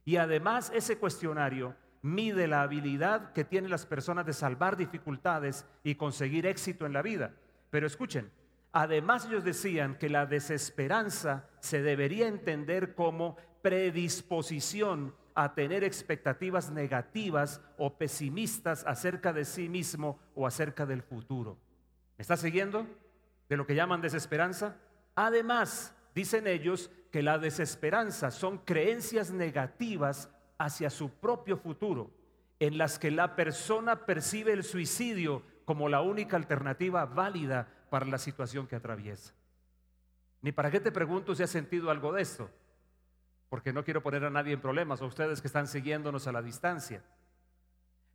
Y 0.06 0.16
además 0.16 0.72
ese 0.72 0.98
cuestionario 0.98 1.75
mide 2.00 2.46
la 2.46 2.62
habilidad 2.62 3.32
que 3.32 3.44
tienen 3.44 3.70
las 3.70 3.84
personas 3.84 4.25
de 4.25 4.32
salvar 4.32 4.76
dificultades 4.76 5.66
y 5.82 5.96
conseguir 5.96 6.46
éxito 6.46 6.86
en 6.86 6.92
la 6.92 7.02
vida. 7.02 7.34
Pero 7.70 7.88
escuchen, 7.88 8.30
además 8.70 9.26
ellos 9.26 9.42
decían 9.42 9.98
que 9.98 10.08
la 10.08 10.25
desesperanza 10.25 11.48
se 11.58 11.82
debería 11.82 12.28
entender 12.28 12.94
como 12.94 13.36
predisposición 13.62 15.12
a 15.34 15.54
tener 15.54 15.82
expectativas 15.82 16.70
negativas 16.70 17.60
o 17.76 17.98
pesimistas 17.98 18.84
acerca 18.86 19.32
de 19.32 19.44
sí 19.44 19.68
mismo 19.68 20.20
o 20.36 20.46
acerca 20.46 20.86
del 20.86 21.02
futuro. 21.02 21.58
¿Me 22.16 22.22
está 22.22 22.36
siguiendo? 22.36 22.86
De 23.48 23.56
lo 23.56 23.66
que 23.66 23.75
llaman 23.75 24.00
desesperanza. 24.00 24.76
Además, 25.16 25.94
dicen 26.14 26.46
ellos 26.46 26.92
que 27.16 27.23
la 27.23 27.38
desesperanza 27.38 28.30
son 28.30 28.58
creencias 28.58 29.30
negativas 29.30 30.28
hacia 30.58 30.90
su 30.90 31.08
propio 31.08 31.56
futuro, 31.56 32.11
en 32.61 32.76
las 32.76 32.99
que 32.99 33.11
la 33.11 33.35
persona 33.35 34.04
percibe 34.04 34.52
el 34.52 34.64
suicidio 34.64 35.42
como 35.64 35.88
la 35.88 36.02
única 36.02 36.37
alternativa 36.37 37.06
válida 37.06 37.68
para 37.88 38.04
la 38.04 38.18
situación 38.18 38.66
que 38.66 38.76
atraviesa. 38.76 39.32
Ni 40.42 40.52
para 40.52 40.70
qué 40.70 40.78
te 40.78 40.92
pregunto 40.92 41.35
si 41.35 41.42
has 41.42 41.49
sentido 41.49 41.90
algo 41.90 42.12
de 42.12 42.20
esto 42.20 42.50
porque 43.49 43.73
no 43.73 43.82
quiero 43.82 44.02
poner 44.02 44.23
a 44.23 44.28
nadie 44.28 44.52
en 44.52 44.61
problemas, 44.61 45.00
a 45.00 45.06
ustedes 45.06 45.40
que 45.40 45.46
están 45.46 45.68
siguiéndonos 45.68 46.26
a 46.26 46.32
la 46.32 46.42
distancia. 46.42 47.02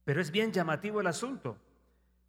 Pero 0.03 0.21
es 0.21 0.29
bien 0.29 0.51
llamativo 0.51 1.01
el 1.01 1.07
asunto. 1.07 1.57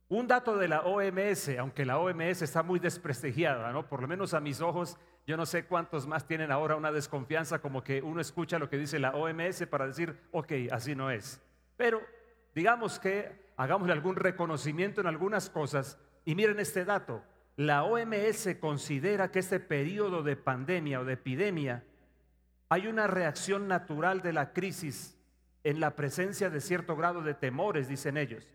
Un 0.08 0.26
dato 0.26 0.56
de 0.56 0.68
la 0.68 0.80
OMS, 0.80 1.50
aunque 1.58 1.84
la 1.84 1.98
OMS 1.98 2.40
está 2.40 2.62
muy 2.62 2.78
desprestigiada, 2.78 3.72
¿no? 3.72 3.86
Por 3.86 4.00
lo 4.00 4.08
menos 4.08 4.32
a 4.32 4.40
mis 4.40 4.62
ojos, 4.62 4.96
yo 5.26 5.36
no 5.36 5.46
sé 5.46 5.64
cuántos 5.66 6.06
más 6.06 6.26
tienen 6.26 6.50
ahora 6.50 6.76
una 6.76 6.90
desconfianza 6.90 7.60
como 7.60 7.84
que 7.84 8.02
uno 8.02 8.20
escucha 8.20 8.58
lo 8.58 8.68
que 8.68 8.78
dice 8.78 8.98
la 8.98 9.12
OMS 9.12 9.66
para 9.66 9.86
decir, 9.86 10.18
ok, 10.32 10.52
así 10.70 10.94
no 10.94 11.10
es. 11.10 11.40
Pero 11.76 12.00
digamos 12.54 12.98
que 12.98 13.52
hagámosle 13.56 13.92
algún 13.92 14.16
reconocimiento 14.16 15.00
en 15.00 15.06
algunas 15.06 15.48
cosas 15.48 15.98
y 16.24 16.34
miren 16.34 16.58
este 16.58 16.84
dato. 16.84 17.22
La 17.56 17.84
OMS 17.84 18.48
considera 18.60 19.30
que 19.30 19.38
este 19.38 19.60
periodo 19.60 20.22
de 20.22 20.36
pandemia 20.36 21.00
o 21.00 21.04
de 21.04 21.14
epidemia 21.14 21.84
hay 22.68 22.86
una 22.86 23.06
reacción 23.06 23.68
natural 23.68 24.22
de 24.22 24.32
la 24.32 24.52
crisis 24.52 25.18
en 25.62 25.78
la 25.78 25.94
presencia 25.94 26.50
de 26.50 26.60
cierto 26.60 26.96
grado 26.96 27.22
de 27.22 27.34
temores, 27.34 27.86
dicen 27.86 28.16
ellos. 28.16 28.48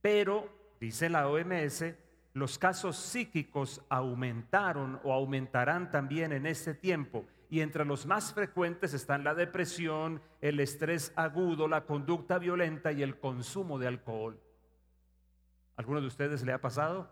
Pero, 0.00 0.48
dice 0.80 1.08
la 1.08 1.28
OMS, 1.28 1.84
los 2.34 2.58
casos 2.58 2.96
psíquicos 2.96 3.82
aumentaron 3.88 5.00
o 5.04 5.12
aumentarán 5.12 5.90
también 5.90 6.32
en 6.32 6.46
este 6.46 6.74
tiempo 6.74 7.26
y 7.50 7.60
entre 7.60 7.84
los 7.84 8.06
más 8.06 8.32
frecuentes 8.32 8.94
están 8.94 9.24
la 9.24 9.34
depresión, 9.34 10.22
el 10.40 10.58
estrés 10.58 11.12
agudo, 11.16 11.68
la 11.68 11.84
conducta 11.84 12.38
violenta 12.38 12.92
y 12.92 13.02
el 13.02 13.18
consumo 13.18 13.78
de 13.78 13.88
alcohol. 13.88 14.40
¿Alguno 15.76 16.00
de 16.00 16.06
ustedes 16.06 16.42
le 16.44 16.54
ha 16.54 16.62
pasado? 16.62 17.10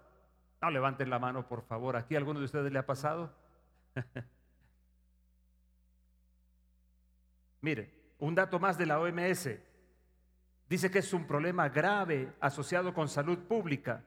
No 0.63 0.71
levanten 0.71 1.11
la 1.11 1.19
mano, 1.19 1.47
por 1.47 1.63
favor. 1.63 1.97
¿Aquí 1.97 2.17
alguno 2.17 2.39
de 2.39 2.47
ustedes 2.47 2.73
le 2.73 2.79
ha 2.79 2.87
pasado? 2.87 3.35
Mire, 7.61 7.91
un 8.19 8.35
dato 8.35 8.59
más 8.59 8.79
de 8.79 8.87
la 8.87 8.99
OMS. 8.99 9.51
Dice 10.69 10.91
que 10.91 11.01
es 11.01 11.13
un 11.13 11.27
problema 11.27 11.69
grave 11.69 12.33
asociado 12.41 12.95
con 12.95 13.09
salud 13.09 13.41
pública, 13.41 14.05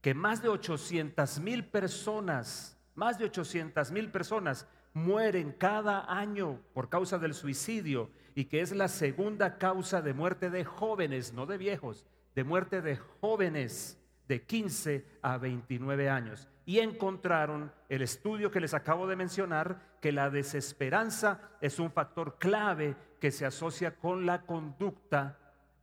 que 0.00 0.14
más 0.14 0.42
de 0.42 0.48
800 0.48 1.40
mil 1.40 1.64
personas, 1.64 2.78
más 2.94 3.18
de 3.18 3.24
800 3.24 3.90
mil 3.90 4.10
personas 4.10 4.66
mueren 4.94 5.52
cada 5.52 6.10
año 6.10 6.60
por 6.72 6.88
causa 6.88 7.18
del 7.18 7.34
suicidio 7.34 8.10
y 8.34 8.46
que 8.46 8.60
es 8.60 8.72
la 8.72 8.88
segunda 8.88 9.58
causa 9.58 10.00
de 10.00 10.14
muerte 10.14 10.50
de 10.50 10.64
jóvenes, 10.64 11.32
no 11.32 11.46
de 11.46 11.58
viejos, 11.58 12.06
de 12.34 12.44
muerte 12.44 12.82
de 12.82 12.96
jóvenes 13.20 13.98
de 14.28 14.42
15 14.42 15.06
a 15.22 15.38
29 15.38 16.08
años. 16.08 16.48
Y 16.64 16.80
encontraron 16.80 17.72
el 17.88 18.02
estudio 18.02 18.50
que 18.50 18.60
les 18.60 18.74
acabo 18.74 19.06
de 19.06 19.16
mencionar, 19.16 19.96
que 20.00 20.12
la 20.12 20.30
desesperanza 20.30 21.40
es 21.60 21.78
un 21.78 21.90
factor 21.90 22.38
clave 22.38 22.96
que 23.20 23.30
se 23.30 23.46
asocia 23.46 23.96
con 23.96 24.26
la 24.26 24.42
conducta, 24.42 25.38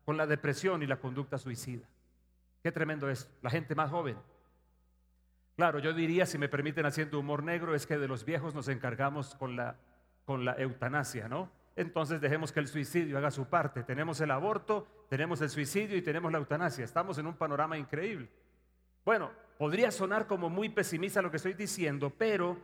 con 0.05 0.17
la 0.17 0.27
depresión 0.27 0.83
y 0.83 0.87
la 0.87 0.97
conducta 0.97 1.37
suicida. 1.37 1.87
Qué 2.63 2.71
tremendo 2.71 3.09
es, 3.09 3.29
la 3.41 3.49
gente 3.49 3.75
más 3.75 3.91
joven 3.91 4.17
Claro, 5.55 5.77
yo 5.77 5.93
diría, 5.93 6.25
si 6.25 6.37
me 6.37 6.49
permiten 6.49 6.85
haciendo 6.85 7.19
humor 7.19 7.43
negro, 7.43 7.75
es 7.75 7.85
que 7.85 7.99
de 7.99 8.07
los 8.07 8.25
viejos 8.25 8.55
nos 8.55 8.67
encargamos 8.69 9.35
con 9.35 9.55
la, 9.55 9.75
con 10.25 10.45
la 10.45 10.53
eutanasia, 10.53 11.27
¿no? 11.27 11.51
Entonces 11.75 12.21
dejemos 12.21 12.51
que 12.51 12.59
el 12.59 12.67
suicidio 12.67 13.17
haga 13.19 13.29
su 13.29 13.45
parte. 13.45 13.83
Tenemos 13.83 14.19
el 14.21 14.31
aborto, 14.31 14.87
tenemos 15.09 15.41
el 15.41 15.49
suicidio 15.49 15.95
y 15.95 16.01
tenemos 16.01 16.31
la 16.31 16.39
eutanasia. 16.39 16.83
Estamos 16.83 17.19
en 17.19 17.27
un 17.27 17.35
panorama 17.35 17.77
increíble. 17.77 18.29
Bueno, 19.05 19.31
podría 19.59 19.91
sonar 19.91 20.25
como 20.25 20.49
muy 20.49 20.69
pesimista 20.69 21.21
lo 21.21 21.29
que 21.29 21.37
estoy 21.37 21.53
diciendo, 21.53 22.11
pero 22.17 22.57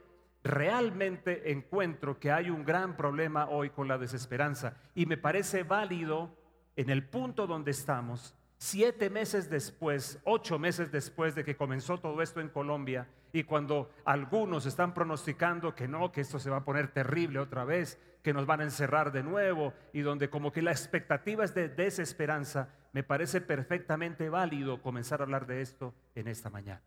realmente 0.43 1.51
encuentro 1.51 2.19
que 2.19 2.31
hay 2.31 2.49
un 2.49 2.63
gran 2.63 2.97
problema 2.97 3.49
hoy 3.49 3.69
con 3.69 3.87
la 3.87 3.97
desesperanza 3.97 4.77
y 4.95 5.05
me 5.05 5.17
parece 5.17 5.63
válido 5.63 6.35
en 6.75 6.89
el 6.89 7.07
punto 7.07 7.45
donde 7.45 7.71
estamos 7.71 8.35
Siete 8.61 9.09
meses 9.09 9.49
después, 9.49 10.19
ocho 10.25 10.59
meses 10.59 10.91
después 10.91 11.33
de 11.33 11.45
que 11.45 11.55
comenzó 11.55 11.97
todo 11.97 12.21
esto 12.21 12.41
en 12.41 12.49
Colombia, 12.49 13.07
y 13.31 13.43
cuando 13.43 13.89
algunos 14.03 14.65
están 14.65 14.93
pronosticando 14.93 15.73
que 15.73 15.87
no, 15.87 16.11
que 16.11 16.19
esto 16.19 16.39
se 16.39 16.49
va 16.49 16.57
a 16.57 16.65
poner 16.65 16.91
terrible 16.91 17.39
otra 17.39 17.63
vez, 17.63 17.97
que 18.21 18.33
nos 18.33 18.45
van 18.45 18.59
a 18.59 18.65
encerrar 18.65 19.13
de 19.13 19.23
nuevo, 19.23 19.73
y 19.93 20.01
donde 20.01 20.29
como 20.29 20.51
que 20.51 20.61
la 20.61 20.71
expectativa 20.71 21.45
es 21.45 21.55
de 21.55 21.69
desesperanza, 21.69 22.67
me 22.91 23.01
parece 23.01 23.39
perfectamente 23.39 24.27
válido 24.27 24.81
comenzar 24.81 25.21
a 25.21 25.23
hablar 25.23 25.47
de 25.47 25.61
esto 25.61 25.93
en 26.13 26.27
esta 26.27 26.49
mañana. 26.49 26.81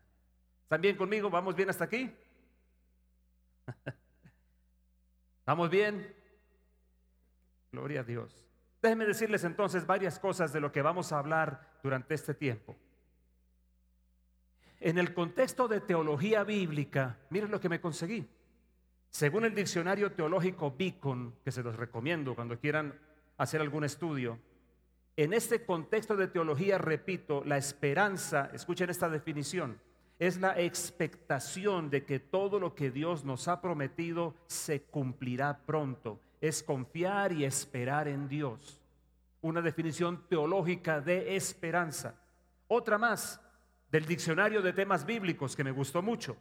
¿Están 0.61 0.81
bien 0.81 0.95
conmigo? 0.95 1.31
¿Vamos 1.31 1.55
bien 1.55 1.71
hasta 1.71 1.85
aquí? 1.85 2.13
¿Vamos 5.47 5.71
bien? 5.71 6.13
Gloria 7.71 8.01
a 8.01 8.03
Dios. 8.03 8.42
Déjenme 8.83 9.05
decirles 9.05 9.45
entonces 9.45 9.87
varias 9.87 10.19
cosas 10.19 10.51
de 10.51 10.59
lo 10.59 10.69
que 10.69 10.81
vamos 10.81 11.13
a 11.13 11.19
hablar 11.19 11.79
durante 11.81 12.15
este 12.15 12.33
tiempo. 12.33 12.75
En 14.81 14.97
el 14.97 15.13
contexto 15.13 15.69
de 15.69 15.79
teología 15.79 16.43
bíblica, 16.43 17.17
miren 17.29 17.49
lo 17.49 17.61
que 17.61 17.69
me 17.69 17.79
conseguí. 17.79 18.27
Según 19.09 19.45
el 19.45 19.55
diccionario 19.55 20.11
teológico 20.11 20.75
Beacon, 20.77 21.33
que 21.45 21.51
se 21.53 21.63
los 21.63 21.77
recomiendo 21.77 22.35
cuando 22.35 22.59
quieran 22.59 22.99
hacer 23.37 23.61
algún 23.61 23.85
estudio, 23.85 24.37
en 25.15 25.31
este 25.31 25.65
contexto 25.65 26.17
de 26.17 26.27
teología, 26.27 26.77
repito, 26.77 27.41
la 27.45 27.55
esperanza, 27.55 28.49
escuchen 28.53 28.89
esta 28.89 29.07
definición, 29.07 29.79
es 30.19 30.41
la 30.41 30.59
expectación 30.59 31.89
de 31.89 32.03
que 32.03 32.19
todo 32.19 32.59
lo 32.59 32.75
que 32.75 32.91
Dios 32.91 33.23
nos 33.23 33.47
ha 33.47 33.61
prometido 33.61 34.35
se 34.47 34.81
cumplirá 34.81 35.59
pronto 35.65 36.19
es 36.43 36.61
confiar 36.61 37.31
y 37.31 37.45
esperar 37.45 38.09
en 38.09 38.27
Dios. 38.27 38.81
Una 39.39 39.61
definición 39.61 40.27
teológica 40.27 40.99
de 40.99 41.37
esperanza. 41.37 42.15
Otra 42.67 42.97
más 42.97 43.39
del 43.89 44.05
diccionario 44.05 44.61
de 44.61 44.73
temas 44.73 45.05
bíblicos 45.05 45.55
que 45.55 45.63
me 45.63 45.71
gustó 45.71 46.01
mucho. 46.01 46.35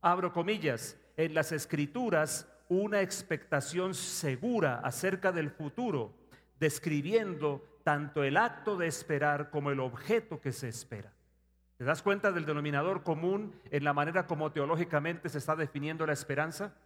Abro 0.00 0.32
comillas, 0.32 0.96
en 1.16 1.34
las 1.34 1.50
escrituras 1.50 2.46
una 2.68 3.00
expectación 3.00 3.94
segura 3.94 4.78
acerca 4.78 5.32
del 5.32 5.50
futuro, 5.50 6.14
describiendo 6.60 7.80
tanto 7.82 8.22
el 8.22 8.36
acto 8.36 8.76
de 8.76 8.86
esperar 8.86 9.50
como 9.50 9.72
el 9.72 9.80
objeto 9.80 10.40
que 10.40 10.52
se 10.52 10.68
espera. 10.68 11.12
¿Te 11.78 11.82
das 11.82 12.00
cuenta 12.00 12.30
del 12.30 12.46
denominador 12.46 13.02
común 13.02 13.52
en 13.72 13.82
la 13.82 13.92
manera 13.92 14.24
como 14.28 14.52
teológicamente 14.52 15.28
se 15.28 15.38
está 15.38 15.56
definiendo 15.56 16.06
la 16.06 16.12
esperanza? 16.12 16.76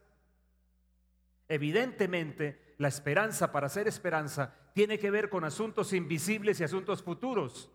Evidentemente, 1.49 2.75
la 2.79 2.89
esperanza, 2.89 3.53
para 3.53 3.69
ser 3.69 3.89
esperanza, 3.89 4.55
tiene 4.75 4.99
que 4.99 5.11
ver 5.11 5.31
con 5.31 5.45
asuntos 5.45 5.93
invisibles 5.93 6.61
y 6.61 6.65
asuntos 6.65 7.03
futuros. 7.03 7.71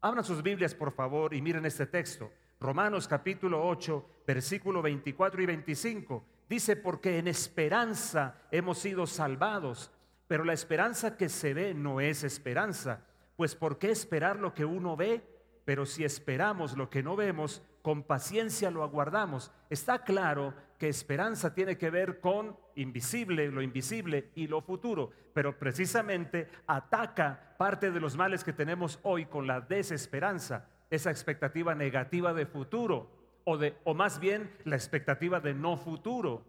Abran 0.00 0.24
sus 0.24 0.42
Biblias, 0.42 0.74
por 0.74 0.92
favor, 0.92 1.32
y 1.32 1.40
miren 1.40 1.64
este 1.64 1.86
texto. 1.86 2.30
Romanos 2.60 3.08
capítulo 3.08 3.66
8, 3.66 4.22
versículo 4.26 4.82
24 4.82 5.42
y 5.42 5.46
25. 5.46 6.24
Dice, 6.48 6.76
porque 6.76 7.18
en 7.18 7.28
esperanza 7.28 8.42
hemos 8.50 8.78
sido 8.78 9.06
salvados, 9.06 9.90
pero 10.26 10.44
la 10.44 10.52
esperanza 10.52 11.16
que 11.16 11.28
se 11.28 11.54
ve 11.54 11.74
no 11.74 12.00
es 12.00 12.24
esperanza. 12.24 13.06
Pues 13.36 13.54
¿por 13.54 13.78
qué 13.78 13.90
esperar 13.90 14.38
lo 14.38 14.54
que 14.54 14.64
uno 14.64 14.96
ve? 14.96 15.22
Pero 15.64 15.86
si 15.86 16.04
esperamos 16.04 16.76
lo 16.76 16.90
que 16.90 17.02
no 17.02 17.16
vemos, 17.16 17.62
con 17.82 18.02
paciencia 18.02 18.70
lo 18.70 18.82
aguardamos. 18.82 19.50
Está 19.70 20.04
claro 20.04 20.54
que 20.78 20.88
esperanza 20.88 21.54
tiene 21.54 21.78
que 21.78 21.90
ver 21.90 22.20
con 22.20 22.56
invisible, 22.76 23.50
lo 23.50 23.62
invisible 23.62 24.30
y 24.34 24.46
lo 24.46 24.60
futuro, 24.60 25.10
pero 25.32 25.58
precisamente 25.58 26.48
ataca 26.66 27.54
parte 27.58 27.90
de 27.90 28.00
los 28.00 28.16
males 28.16 28.44
que 28.44 28.52
tenemos 28.52 28.98
hoy 29.02 29.26
con 29.26 29.46
la 29.46 29.60
desesperanza, 29.60 30.68
esa 30.90 31.10
expectativa 31.10 31.74
negativa 31.74 32.32
de 32.34 32.46
futuro 32.46 33.10
o 33.44 33.58
de 33.58 33.76
o 33.84 33.94
más 33.94 34.20
bien 34.20 34.50
la 34.64 34.76
expectativa 34.76 35.40
de 35.40 35.54
no 35.54 35.76
futuro 35.76 36.44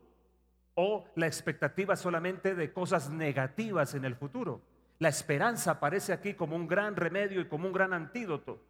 o 0.75 1.05
la 1.15 1.27
expectativa 1.27 1.95
solamente 1.95 2.55
de 2.55 2.71
cosas 2.73 3.09
negativas 3.09 3.95
en 3.95 4.05
el 4.05 4.15
futuro. 4.15 4.61
La 4.99 5.09
esperanza 5.09 5.71
aparece 5.71 6.13
aquí 6.13 6.33
como 6.33 6.55
un 6.55 6.67
gran 6.67 6.95
remedio 6.95 7.41
y 7.41 7.47
como 7.47 7.67
un 7.67 7.73
gran 7.73 7.93
antídoto. 7.93 8.61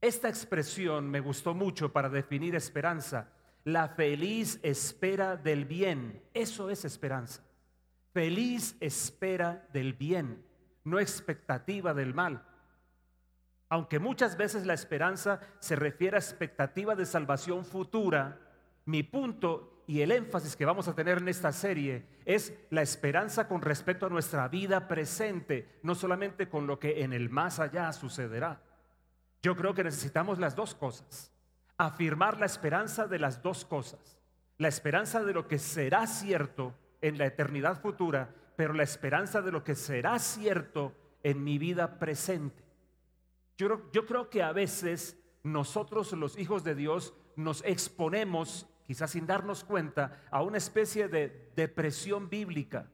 Esta 0.00 0.28
expresión 0.28 1.10
me 1.10 1.20
gustó 1.20 1.54
mucho 1.54 1.92
para 1.92 2.08
definir 2.08 2.54
esperanza. 2.54 3.32
La 3.64 3.88
feliz 3.88 4.60
espera 4.62 5.36
del 5.36 5.64
bien. 5.64 6.22
Eso 6.32 6.70
es 6.70 6.84
esperanza. 6.84 7.42
Feliz 8.12 8.76
espera 8.80 9.66
del 9.72 9.92
bien, 9.92 10.44
no 10.84 10.98
expectativa 10.98 11.94
del 11.94 12.14
mal. 12.14 12.44
Aunque 13.68 13.98
muchas 13.98 14.36
veces 14.36 14.66
la 14.66 14.74
esperanza 14.74 15.40
se 15.60 15.76
refiere 15.76 16.16
a 16.16 16.20
expectativa 16.20 16.94
de 16.94 17.04
salvación 17.04 17.64
futura, 17.64 18.40
mi 18.86 19.02
punto 19.02 19.84
y 19.86 20.00
el 20.00 20.12
énfasis 20.12 20.56
que 20.56 20.64
vamos 20.64 20.88
a 20.88 20.94
tener 20.94 21.18
en 21.18 21.28
esta 21.28 21.52
serie 21.52 22.06
es 22.24 22.52
la 22.70 22.82
esperanza 22.82 23.46
con 23.46 23.60
respecto 23.60 24.06
a 24.06 24.10
nuestra 24.10 24.48
vida 24.48 24.88
presente, 24.88 25.78
no 25.82 25.94
solamente 25.94 26.48
con 26.48 26.66
lo 26.66 26.78
que 26.78 27.02
en 27.02 27.12
el 27.12 27.28
más 27.30 27.60
allá 27.60 27.92
sucederá. 27.92 28.62
Yo 29.42 29.54
creo 29.54 29.74
que 29.74 29.84
necesitamos 29.84 30.38
las 30.38 30.56
dos 30.56 30.74
cosas. 30.74 31.30
Afirmar 31.78 32.38
la 32.38 32.46
esperanza 32.46 33.06
de 33.06 33.18
las 33.18 33.42
dos 33.42 33.64
cosas. 33.64 34.18
La 34.58 34.68
esperanza 34.68 35.24
de 35.24 35.32
lo 35.32 35.48
que 35.48 35.58
será 35.58 36.06
cierto 36.06 36.74
en 37.00 37.16
la 37.16 37.26
eternidad 37.26 37.80
futura, 37.80 38.34
pero 38.56 38.74
la 38.74 38.82
esperanza 38.82 39.40
de 39.40 39.52
lo 39.52 39.64
que 39.64 39.74
será 39.74 40.18
cierto 40.18 40.92
en 41.22 41.42
mi 41.42 41.58
vida 41.58 41.98
presente. 41.98 42.62
Yo, 43.56 43.90
yo 43.92 44.04
creo 44.04 44.28
que 44.28 44.42
a 44.42 44.52
veces 44.52 45.16
nosotros 45.42 46.12
los 46.12 46.38
hijos 46.38 46.64
de 46.64 46.74
Dios 46.74 47.14
nos 47.36 47.64
exponemos, 47.64 48.66
quizás 48.86 49.12
sin 49.12 49.26
darnos 49.26 49.64
cuenta, 49.64 50.24
a 50.30 50.42
una 50.42 50.58
especie 50.58 51.08
de 51.08 51.52
depresión 51.54 52.28
bíblica 52.28 52.90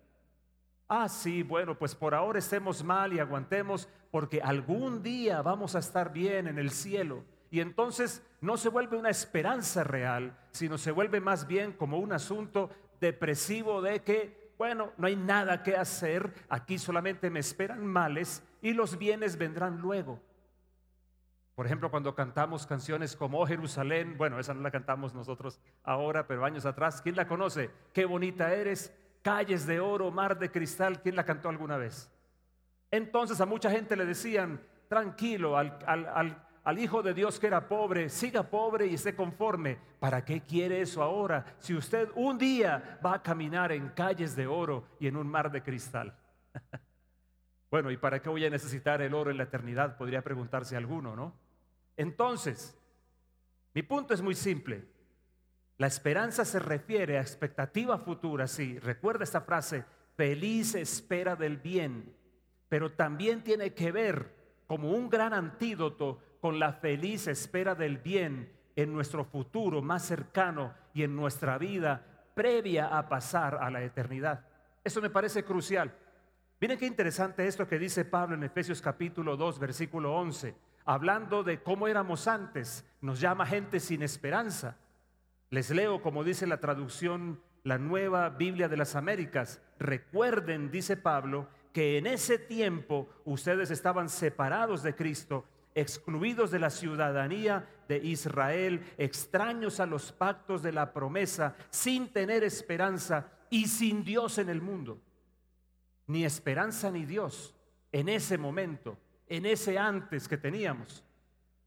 Ah, 0.89 1.09
sí, 1.09 1.43
bueno, 1.43 1.79
pues 1.79 1.95
por 1.95 2.15
ahora 2.15 2.39
estemos 2.39 2.85
mal 2.85 3.13
y 3.13 3.19
aguantemos 3.19 3.89
porque 4.11 4.43
algún 4.43 5.03
día 5.03 5.41
vamos 5.41 5.75
a 5.75 5.79
estar 5.79 6.13
bien 6.13 6.47
en 6.47 6.59
el 6.59 6.71
cielo. 6.71 7.25
Y 7.51 7.61
entonces 7.61 8.23
no 8.45 8.59
se 8.59 8.69
vuelve 8.69 8.99
una 8.99 9.09
esperanza 9.09 9.85
real, 9.85 10.37
sino 10.51 10.77
se 10.77 10.93
vuelve 10.93 11.19
más 11.19 11.47
bien 11.47 11.73
como 11.73 11.99
un 11.99 12.13
asunto 12.13 12.71
depresivo 13.01 13.81
de 13.81 14.03
que, 14.03 14.53
bueno, 14.59 14.93
no 14.99 15.07
hay 15.07 15.17
nada 15.17 15.63
que 15.63 15.75
hacer, 15.77 16.33
aquí 16.51 16.79
solamente 16.79 17.31
me 17.31 17.41
esperan 17.41 17.87
males 17.87 18.43
y 18.61 18.75
los 18.75 18.99
bienes 18.99 19.39
vendrán 19.39 19.79
luego. 19.79 20.21
Por 21.55 21.65
ejemplo, 21.65 21.91
cuando 21.91 22.15
cantamos 22.15 22.67
canciones 22.67 23.17
como 23.17 23.41
Oh 23.41 23.47
Jerusalén, 23.47 24.19
bueno, 24.19 24.39
esa 24.39 24.53
no 24.53 24.61
la 24.61 24.71
cantamos 24.71 25.15
nosotros 25.15 25.59
ahora, 25.83 26.27
pero 26.27 26.45
años 26.45 26.67
atrás, 26.67 27.01
¿quién 27.01 27.17
la 27.17 27.27
conoce? 27.27 27.71
Qué 27.95 28.05
bonita 28.05 28.53
eres, 28.53 28.93
calles 29.23 29.65
de 29.67 29.81
oro, 29.81 30.11
mar 30.11 30.39
de 30.39 30.51
cristal, 30.51 31.01
¿quién 31.01 31.17
la 31.17 31.25
cantó 31.25 31.49
alguna 31.49 31.79
vez? 31.79 32.11
Entonces 32.91 33.41
a 33.41 33.47
mucha 33.47 33.71
gente 33.71 33.97
le 33.97 34.05
decían, 34.05 34.61
tranquilo, 34.89 35.57
al, 35.57 35.79
al, 35.87 36.47
Hijo 36.73 37.03
de 37.03 37.13
Dios 37.13 37.39
que 37.39 37.47
era 37.47 37.69
pobre, 37.69 38.09
siga 38.09 38.43
pobre 38.43 38.87
y 38.87 38.95
esté 38.95 39.15
conforme. 39.15 39.79
¿Para 40.01 40.25
qué 40.25 40.41
quiere 40.41 40.81
eso 40.81 41.03
ahora? 41.03 41.45
Si 41.59 41.75
usted 41.75 42.09
un 42.15 42.39
día 42.39 42.99
va 43.05 43.15
a 43.15 43.23
caminar 43.23 43.71
en 43.71 43.91
calles 43.91 44.35
de 44.35 44.47
oro 44.47 44.87
y 44.99 45.07
en 45.07 45.17
un 45.17 45.29
mar 45.29 45.53
de 45.53 45.63
cristal. 45.63 46.17
bueno, 47.71 47.91
¿y 47.91 47.99
para 47.99 48.23
qué 48.23 48.31
voy 48.31 48.47
a 48.47 48.51
necesitar 48.51 49.03
el 49.03 49.13
oro 49.13 49.31
en 49.31 49.37
la 49.37 49.45
eternidad? 49.45 49.99
Podría 49.99 50.23
preguntarse 50.23 50.75
alguno, 50.75 51.15
¿no? 51.15 51.35
Entonces, 51.97 52.77
mi 53.75 53.83
punto 53.83 54.15
es 54.15 54.23
muy 54.23 54.35
simple. 54.35 54.85
La 55.77 55.87
esperanza 55.87 56.45
se 56.45 56.61
refiere 56.61 57.19
a 57.19 57.21
expectativa 57.21 57.99
futura, 57.99 58.47
sí. 58.47 58.79
Recuerda 58.79 59.25
esta 59.25 59.43
frase, 59.43 59.85
feliz 60.17 60.75
espera 60.77 61.37
del 61.37 61.59
bien, 61.59 62.17
pero 62.71 62.93
también 62.93 63.45
tiene 63.45 63.75
que 63.75 63.93
ver 63.93 64.35
como 64.67 64.93
un 64.93 65.11
gran 65.11 65.35
antídoto 65.35 66.21
con 66.45 66.59
la 66.59 66.75
feliz 66.75 67.27
espera 67.27 67.75
del 67.75 67.97
bien 67.97 68.53
en 68.77 68.93
nuestro 68.93 69.25
futuro 69.25 69.81
más 69.81 70.05
cercano 70.05 70.75
y 70.93 71.03
en 71.03 71.17
nuestra 71.17 71.57
vida 71.57 72.05
previa 72.35 72.99
a 72.99 73.09
pasar 73.09 73.55
a 73.63 73.71
la 73.71 73.83
eternidad. 73.83 74.45
Eso 74.85 75.01
me 75.01 75.09
parece 75.09 75.43
crucial. 75.43 75.91
Miren 76.61 76.79
qué 76.79 76.85
interesante 76.85 77.47
esto 77.47 77.67
que 77.67 77.79
dice 77.79 78.05
Pablo 78.05 78.35
en 78.35 78.45
Efesios 78.45 78.83
capítulo 78.83 79.39
2, 79.39 79.59
versículo 79.59 80.15
11, 80.17 80.55
hablando 80.85 81.45
de 81.45 81.63
cómo 81.63 81.89
éramos 81.89 82.29
antes, 82.29 82.85
nos 83.01 83.21
llama 83.21 83.47
gente 83.47 83.81
sin 83.81 84.03
esperanza. 84.03 84.77
Les 85.49 85.71
leo 85.71 86.03
como 86.03 86.25
dice 86.25 86.47
la 86.47 86.61
traducción, 86.61 87.41
la 87.63 87.79
nueva 87.79 88.29
Biblia 88.29 88.69
de 88.69 88.77
las 88.77 88.97
Américas. 88.97 89.63
Recuerden, 89.79 90.71
dice 90.71 90.99
Pablo, 90.99 91.49
que 91.73 91.97
en 91.97 92.07
ese 92.07 92.39
tiempo 92.39 93.09
ustedes 93.25 93.71
estaban 93.71 94.11
separados 94.11 94.83
de 94.83 94.95
Cristo, 94.95 95.47
excluidos 95.75 96.51
de 96.51 96.59
la 96.59 96.71
ciudadanía 96.71 97.69
de 97.89 97.99
Israel, 97.99 98.85
extraños 98.97 99.81
a 99.81 99.87
los 99.87 100.13
pactos 100.13 100.63
de 100.63 100.73
la 100.73 100.93
promesa, 100.93 101.57
sin 101.71 102.13
tener 102.13 102.45
esperanza 102.45 103.29
y 103.51 103.67
sin 103.67 104.05
Dios 104.05 104.39
en 104.39 104.49
el 104.49 104.61
mundo. 104.61 105.01
Ni 106.07 106.25
esperanza 106.25 106.91
ni 106.91 107.05
Dios 107.05 107.55
en 107.93 108.09
ese 108.09 108.39
momento, 108.39 108.99
en 109.29 109.47
ese 109.47 109.79
antes 109.79 110.29
que 110.29 110.37
teníamos. 110.37 111.05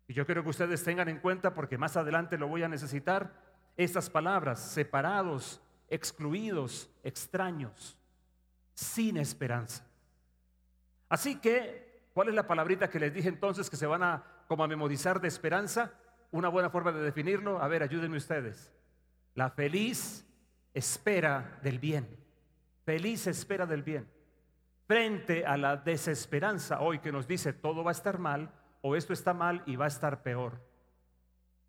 Y 0.07 0.13
yo 0.13 0.25
quiero 0.25 0.43
que 0.43 0.49
ustedes 0.49 0.83
tengan 0.83 1.09
en 1.09 1.19
cuenta, 1.19 1.53
porque 1.53 1.77
más 1.77 1.97
adelante 1.97 2.37
lo 2.37 2.47
voy 2.47 2.63
a 2.63 2.69
necesitar, 2.69 3.33
estas 3.75 4.09
palabras, 4.09 4.59
separados, 4.59 5.61
excluidos, 5.89 6.89
extraños, 7.03 7.97
sin 8.73 9.17
esperanza. 9.17 9.85
Así 11.09 11.35
que, 11.35 11.86
¿cuál 12.17 12.29
es 12.29 12.33
la 12.33 12.47
palabrita 12.47 12.89
que 12.89 12.99
les 12.99 13.13
dije 13.13 13.29
entonces 13.29 13.69
que 13.69 13.77
se 13.77 13.85
van 13.85 14.01
a 14.01 14.23
como 14.47 14.63
a 14.63 14.67
memorizar 14.67 15.21
de 15.21 15.27
esperanza? 15.27 15.93
Una 16.31 16.49
buena 16.49 16.71
forma 16.71 16.91
de 16.91 16.99
definirlo. 16.99 17.61
A 17.61 17.67
ver, 17.67 17.83
ayúdenme 17.83 18.17
ustedes. 18.17 18.73
La 19.35 19.51
feliz 19.51 20.25
espera 20.73 21.59
del 21.61 21.77
bien. 21.77 22.07
Feliz 22.83 23.27
espera 23.27 23.67
del 23.67 23.83
bien. 23.83 24.09
Frente 24.87 25.45
a 25.45 25.57
la 25.57 25.77
desesperanza 25.77 26.81
hoy 26.81 26.97
que 26.97 27.11
nos 27.11 27.27
dice 27.27 27.53
todo 27.53 27.83
va 27.83 27.91
a 27.91 27.99
estar 27.99 28.17
mal 28.17 28.51
o 28.81 28.95
esto 28.95 29.13
está 29.13 29.35
mal 29.35 29.61
y 29.67 29.75
va 29.75 29.85
a 29.85 29.89
estar 29.89 30.23
peor. 30.23 30.59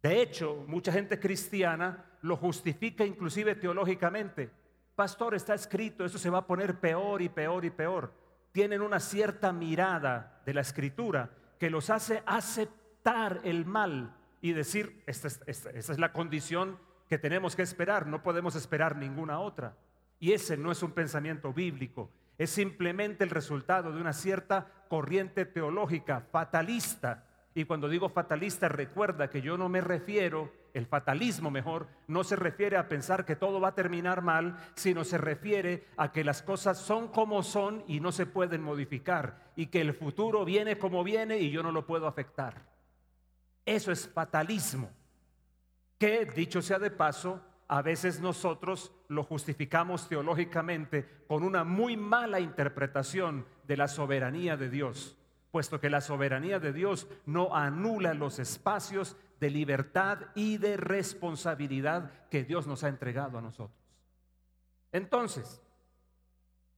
De 0.02 0.22
hecho, 0.22 0.64
mucha 0.66 0.90
gente 0.90 1.20
cristiana 1.20 2.06
lo 2.22 2.38
justifica 2.38 3.04
inclusive 3.04 3.54
teológicamente. 3.54 4.50
Pastor, 4.96 5.34
está 5.34 5.52
escrito, 5.52 6.06
eso 6.06 6.16
se 6.16 6.30
va 6.30 6.38
a 6.38 6.46
poner 6.46 6.80
peor 6.80 7.20
y 7.20 7.28
peor 7.28 7.66
y 7.66 7.70
peor 7.70 8.27
tienen 8.58 8.82
una 8.82 8.98
cierta 8.98 9.52
mirada 9.52 10.40
de 10.44 10.52
la 10.52 10.62
escritura 10.62 11.30
que 11.60 11.70
los 11.70 11.90
hace 11.90 12.24
aceptar 12.26 13.40
el 13.44 13.64
mal 13.64 14.16
y 14.40 14.52
decir, 14.52 15.00
esta, 15.06 15.28
es 15.46 15.96
la 15.96 16.12
condición 16.12 16.76
que 17.08 17.18
tenemos 17.18 17.54
que 17.54 17.62
esperar, 17.62 18.08
no 18.08 18.20
podemos 18.20 18.56
esperar 18.56 18.96
ninguna 18.96 19.38
otra. 19.38 19.76
Y 20.18 20.32
ese 20.32 20.56
no 20.56 20.72
es 20.72 20.82
un 20.82 20.90
pensamiento 20.90 21.52
bíblico, 21.52 22.10
es 22.36 22.50
simplemente 22.50 23.22
el 23.22 23.30
resultado 23.30 23.92
de 23.92 24.00
una 24.00 24.12
cierta 24.12 24.66
corriente 24.88 25.46
teológica 25.46 26.22
fatalista 26.32 27.27
y 27.58 27.64
cuando 27.64 27.88
digo 27.88 28.08
fatalista, 28.08 28.68
recuerda 28.68 29.30
que 29.30 29.42
yo 29.42 29.58
no 29.58 29.68
me 29.68 29.80
refiero, 29.80 30.52
el 30.74 30.86
fatalismo 30.86 31.50
mejor, 31.50 31.88
no 32.06 32.22
se 32.22 32.36
refiere 32.36 32.76
a 32.76 32.88
pensar 32.88 33.24
que 33.24 33.34
todo 33.34 33.60
va 33.60 33.70
a 33.70 33.74
terminar 33.74 34.22
mal, 34.22 34.56
sino 34.76 35.02
se 35.02 35.18
refiere 35.18 35.88
a 35.96 36.12
que 36.12 36.22
las 36.22 36.40
cosas 36.40 36.78
son 36.78 37.08
como 37.08 37.42
son 37.42 37.82
y 37.88 37.98
no 37.98 38.12
se 38.12 38.26
pueden 38.26 38.62
modificar, 38.62 39.50
y 39.56 39.66
que 39.66 39.80
el 39.80 39.92
futuro 39.92 40.44
viene 40.44 40.78
como 40.78 41.02
viene 41.02 41.38
y 41.38 41.50
yo 41.50 41.64
no 41.64 41.72
lo 41.72 41.84
puedo 41.84 42.06
afectar. 42.06 42.62
Eso 43.66 43.90
es 43.90 44.08
fatalismo, 44.08 44.90
que 45.98 46.26
dicho 46.26 46.62
sea 46.62 46.78
de 46.78 46.92
paso, 46.92 47.42
a 47.66 47.82
veces 47.82 48.20
nosotros 48.20 48.92
lo 49.08 49.24
justificamos 49.24 50.08
teológicamente 50.08 51.24
con 51.26 51.42
una 51.42 51.64
muy 51.64 51.96
mala 51.96 52.38
interpretación 52.38 53.44
de 53.66 53.76
la 53.76 53.88
soberanía 53.88 54.56
de 54.56 54.70
Dios 54.70 55.17
puesto 55.50 55.80
que 55.80 55.90
la 55.90 56.00
soberanía 56.00 56.58
de 56.58 56.72
Dios 56.72 57.08
no 57.26 57.54
anula 57.54 58.14
los 58.14 58.38
espacios 58.38 59.16
de 59.40 59.50
libertad 59.50 60.18
y 60.34 60.58
de 60.58 60.76
responsabilidad 60.76 62.10
que 62.28 62.44
Dios 62.44 62.66
nos 62.66 62.84
ha 62.84 62.88
entregado 62.88 63.38
a 63.38 63.42
nosotros. 63.42 63.78
Entonces, 64.92 65.62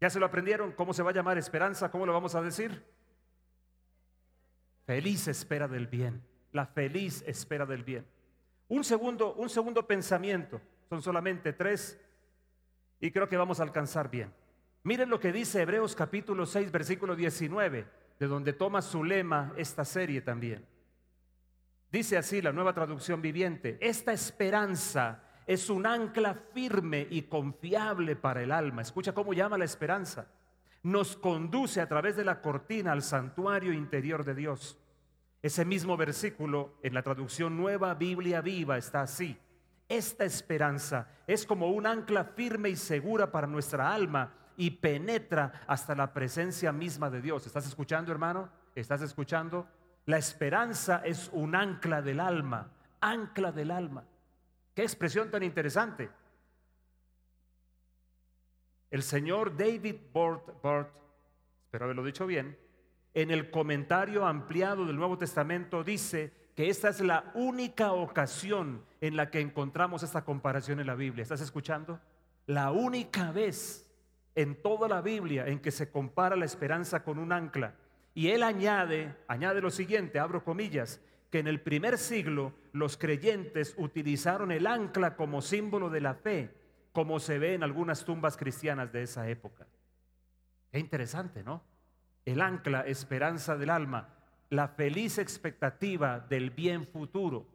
¿ya 0.01 0.11
se 0.11 0.21
lo 0.21 0.27
aprendieron? 0.27 0.73
¿Cómo 0.73 0.93
se 0.93 1.03
va 1.03 1.11
a 1.11 1.15
llamar 1.15 1.39
esperanza? 1.39 1.91
¿Cómo 1.91 2.07
lo 2.07 2.13
vamos 2.13 2.35
a 2.35 2.43
decir? 2.43 2.85
Feliz 4.87 5.29
espera 5.29 5.69
del 5.69 5.87
bien, 5.87 6.23
la 6.53 6.67
feliz 6.67 7.23
espera 7.27 7.67
del 7.67 7.85
bien. 7.85 8.07
Un 8.69 8.85
segundo, 8.85 9.35
un 9.35 9.49
segundo 9.49 9.87
pensamiento, 9.87 10.61
son 10.89 11.03
solamente 11.03 11.53
tres 11.53 12.01
y 13.01 13.11
creo 13.11 13.29
que 13.29 13.37
vamos 13.37 13.61
a 13.61 13.65
alcanzar 13.65 14.11
bien. 14.11 14.33
Miren 14.83 15.11
lo 15.11 15.21
que 15.21 15.33
dice 15.33 15.63
Hebreos 15.63 15.95
capítulo 15.95 16.47
6, 16.47 16.71
versículo 16.71 17.17
19 17.17 18.00
de 18.21 18.29
donde 18.29 18.53
toma 18.53 18.83
su 18.83 19.03
lema 19.03 19.55
esta 19.57 19.83
serie 19.83 20.21
también. 20.21 20.65
Dice 21.91 22.19
así 22.19 22.43
la 22.43 22.53
nueva 22.53 22.75
traducción 22.75 23.23
viviente, 23.23 23.79
esta 23.81 24.13
esperanza 24.13 25.25
es 25.47 25.71
un 25.71 25.87
ancla 25.87 26.35
firme 26.35 27.09
y 27.11 27.23
confiable 27.23 28.15
para 28.17 28.43
el 28.43 28.53
alma. 28.53 28.83
Escucha 28.83 29.15
cómo 29.15 29.33
llama 29.33 29.57
la 29.57 29.65
esperanza. 29.65 30.29
Nos 30.83 31.17
conduce 31.17 31.81
a 31.81 31.89
través 31.89 32.15
de 32.15 32.25
la 32.25 32.43
cortina 32.43 32.93
al 32.93 33.03
santuario 33.03 33.73
interior 33.73 34.23
de 34.23 34.35
Dios. 34.35 34.79
Ese 35.43 35.65
mismo 35.65 35.97
versículo 35.97 36.75
en 36.83 36.93
la 36.93 37.03
traducción 37.03 37.57
nueva 37.57 37.95
Biblia 37.95 38.43
viva 38.43 38.77
está 38.77 39.01
así. 39.01 39.37
Esta 39.89 40.25
esperanza 40.25 41.09
es 41.27 41.47
como 41.47 41.71
un 41.71 41.87
ancla 41.87 42.25
firme 42.25 42.69
y 42.69 42.77
segura 42.77 43.33
para 43.33 43.47
nuestra 43.47 43.93
alma 43.93 44.35
y 44.61 44.73
penetra 44.73 45.65
hasta 45.67 45.95
la 45.95 46.13
presencia 46.13 46.71
misma 46.71 47.09
de 47.09 47.23
Dios. 47.23 47.47
¿Estás 47.47 47.67
escuchando, 47.67 48.13
hermano? 48.13 48.51
¿Estás 48.75 49.01
escuchando? 49.01 49.67
La 50.05 50.19
esperanza 50.19 51.01
es 51.03 51.31
un 51.33 51.55
ancla 51.55 52.03
del 52.03 52.21
alma, 52.21 52.71
ancla 53.01 53.53
del 53.53 53.71
alma. 53.71 54.05
Qué 54.75 54.83
expresión 54.83 55.31
tan 55.31 55.45
interesante. 55.45 56.11
El 58.91 59.03
señor 59.03 59.57
David 59.57 59.97
Bort, 60.13 60.61
Bort 60.63 60.91
espero 61.65 61.87
haberlo 61.87 62.05
dicho 62.05 62.27
bien, 62.27 62.59
en 63.15 63.31
el 63.31 63.51
comentario 63.51 64.27
ampliado 64.27 64.85
del 64.85 64.97
Nuevo 64.97 65.17
Testamento 65.17 65.83
dice 65.83 66.51
que 66.55 66.69
esta 66.69 66.91
es 66.91 67.01
la 67.01 67.33
única 67.33 67.93
ocasión 67.93 68.85
en 69.01 69.17
la 69.17 69.31
que 69.31 69.41
encontramos 69.41 70.03
esta 70.03 70.23
comparación 70.23 70.81
en 70.81 70.87
la 70.87 70.97
Biblia. 70.97 71.23
¿Estás 71.23 71.41
escuchando? 71.41 71.99
La 72.45 72.73
única 72.73 73.33
vez 73.33 73.90
en 74.35 74.61
toda 74.63 74.89
la 74.89 75.01
Biblia 75.01 75.47
en 75.47 75.61
que 75.61 75.71
se 75.71 75.91
compara 75.91 76.37
la 76.37 76.45
esperanza 76.45 77.03
con 77.03 77.19
un 77.19 77.33
ancla. 77.33 77.75
Y 78.15 78.29
él 78.29 78.43
añade, 78.43 79.17
añade 79.29 79.61
lo 79.61 79.71
siguiente, 79.71 80.19
abro 80.19 80.45
comillas, 80.45 81.01
que 81.31 81.39
en 81.39 81.47
el 81.47 81.61
primer 81.61 81.97
siglo 81.99 82.53
los 82.73 82.97
creyentes 82.97 83.75
utilizaron 83.79 84.51
el 84.51 84.67
ancla 84.67 85.17
como 85.17 85.43
símbolo 85.43 85.91
de 85.91 86.01
la 86.01 86.15
fe, 86.15 86.55
como 86.93 87.21
se 87.21 87.39
ve 87.39 87.55
en 87.55 87.63
algunas 87.63 88.05
tumbas 88.05 88.37
cristianas 88.37 88.93
de 88.93 89.03
esa 89.03 89.29
época. 89.29 89.67
Qué 90.73 90.79
interesante, 90.79 91.43
¿no? 91.43 91.63
El 92.25 92.41
ancla, 92.41 92.83
esperanza 92.83 93.57
del 93.57 93.71
alma, 93.71 94.09
la 94.51 94.69
feliz 94.69 95.19
expectativa 95.19 96.19
del 96.21 96.51
bien 96.51 96.87
futuro. 96.87 97.47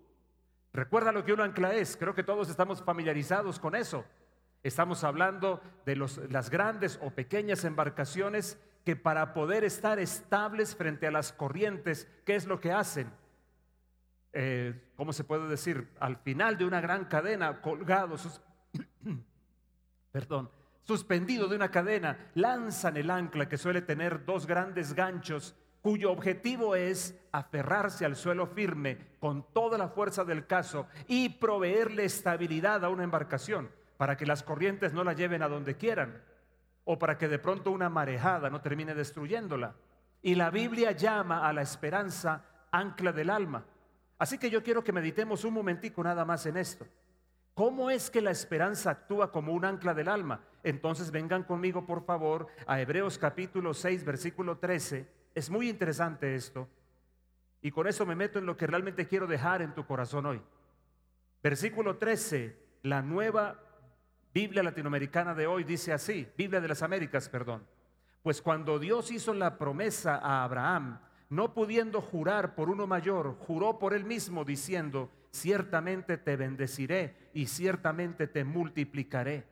Recuerda 0.71 1.11
lo 1.11 1.23
que 1.23 1.33
un 1.33 1.41
ancla 1.41 1.73
es, 1.73 1.95
creo 1.97 2.15
que 2.15 2.23
todos 2.23 2.49
estamos 2.49 2.81
familiarizados 2.81 3.59
con 3.59 3.75
eso. 3.75 4.05
Estamos 4.65 5.03
hablando 5.03 5.61
de 5.85 5.95
las 5.95 6.49
grandes 6.49 6.97
o 7.03 7.11
pequeñas 7.11 7.63
embarcaciones 7.65 8.59
que 8.83 8.95
para 8.95 9.31
poder 9.35 9.63
estar 9.63 9.99
estables 9.99 10.75
frente 10.75 11.05
a 11.05 11.11
las 11.11 11.31
corrientes, 11.31 12.09
¿qué 12.25 12.35
es 12.35 12.47
lo 12.47 12.59
que 12.59 12.71
hacen? 12.71 13.11
eh, 14.33 14.73
¿cómo 14.95 15.13
se 15.13 15.23
puede 15.23 15.47
decir? 15.47 15.87
Al 15.99 16.17
final 16.17 16.57
de 16.57 16.65
una 16.65 16.81
gran 16.81 17.05
cadena, 17.05 17.61
colgado, 17.61 18.15
perdón, 20.11 20.49
suspendido 20.81 21.47
de 21.47 21.55
una 21.55 21.69
cadena, 21.69 22.31
lanzan 22.33 22.97
el 22.97 23.11
ancla 23.11 23.47
que 23.47 23.59
suele 23.59 23.83
tener 23.83 24.25
dos 24.25 24.47
grandes 24.47 24.95
ganchos 24.95 25.55
cuyo 25.83 26.11
objetivo 26.11 26.75
es 26.75 27.15
aferrarse 27.31 28.03
al 28.03 28.15
suelo 28.15 28.47
firme 28.47 28.97
con 29.19 29.45
toda 29.53 29.77
la 29.77 29.89
fuerza 29.89 30.25
del 30.25 30.47
caso 30.47 30.87
y 31.07 31.29
proveerle 31.29 32.05
estabilidad 32.05 32.83
a 32.83 32.89
una 32.89 33.03
embarcación 33.03 33.69
para 33.97 34.17
que 34.17 34.25
las 34.25 34.43
corrientes 34.43 34.93
no 34.93 35.03
la 35.03 35.13
lleven 35.13 35.41
a 35.43 35.47
donde 35.47 35.75
quieran 35.75 36.21
o 36.83 36.99
para 36.99 37.17
que 37.17 37.27
de 37.27 37.39
pronto 37.39 37.71
una 37.71 37.89
marejada 37.89 38.49
no 38.49 38.61
termine 38.61 38.93
destruyéndola. 38.93 39.75
Y 40.21 40.35
la 40.35 40.49
Biblia 40.49 40.91
llama 40.91 41.47
a 41.47 41.53
la 41.53 41.61
esperanza 41.61 42.43
ancla 42.71 43.11
del 43.11 43.29
alma. 43.29 43.65
Así 44.17 44.37
que 44.37 44.49
yo 44.49 44.63
quiero 44.63 44.83
que 44.83 44.91
meditemos 44.91 45.43
un 45.43 45.53
momentico 45.53 46.03
nada 46.03 46.25
más 46.25 46.45
en 46.45 46.57
esto. 46.57 46.87
¿Cómo 47.53 47.89
es 47.89 48.09
que 48.09 48.21
la 48.21 48.31
esperanza 48.31 48.91
actúa 48.91 49.31
como 49.31 49.53
un 49.53 49.65
ancla 49.65 49.93
del 49.93 50.09
alma? 50.09 50.41
Entonces 50.63 51.11
vengan 51.11 51.43
conmigo, 51.43 51.85
por 51.85 52.03
favor, 52.03 52.47
a 52.67 52.79
Hebreos 52.81 53.17
capítulo 53.17 53.73
6, 53.73 54.03
versículo 54.03 54.57
13 54.57 55.15
es 55.35 55.49
muy 55.49 55.69
interesante 55.69 56.33
esto. 56.33 56.67
Y 57.61 57.69
con 57.71 57.87
eso 57.87 58.05
me 58.05 58.15
meto 58.15 58.39
en 58.39 58.45
lo 58.45 58.55
que 58.55 58.67
realmente 58.67 59.05
quiero 59.05 59.27
dejar 59.27 59.61
en 59.61 59.75
tu 59.75 59.85
corazón 59.85 60.25
hoy. 60.25 60.41
Versículo 61.43 61.97
13, 61.97 62.57
la 62.83 63.01
nueva 63.01 63.59
Biblia 64.35 64.61
latinoamericana 64.61 65.33
de 65.33 65.47
hoy 65.47 65.63
dice 65.63 65.93
así, 65.93 66.27
Biblia 66.37 66.59
de 66.59 66.67
las 66.67 66.83
Américas, 66.83 67.29
perdón. 67.29 67.65
Pues 68.21 68.41
cuando 68.41 68.79
Dios 68.79 69.09
hizo 69.09 69.33
la 69.33 69.57
promesa 69.57 70.17
a 70.17 70.43
Abraham, 70.43 70.99
no 71.29 71.53
pudiendo 71.53 72.01
jurar 72.01 72.53
por 72.53 72.69
uno 72.69 72.85
mayor, 72.85 73.37
juró 73.39 73.79
por 73.79 73.93
él 73.93 74.03
mismo 74.03 74.43
diciendo, 74.43 75.09
ciertamente 75.31 76.17
te 76.17 76.35
bendeciré 76.35 77.29
y 77.33 77.45
ciertamente 77.45 78.27
te 78.27 78.43
multiplicaré. 78.43 79.47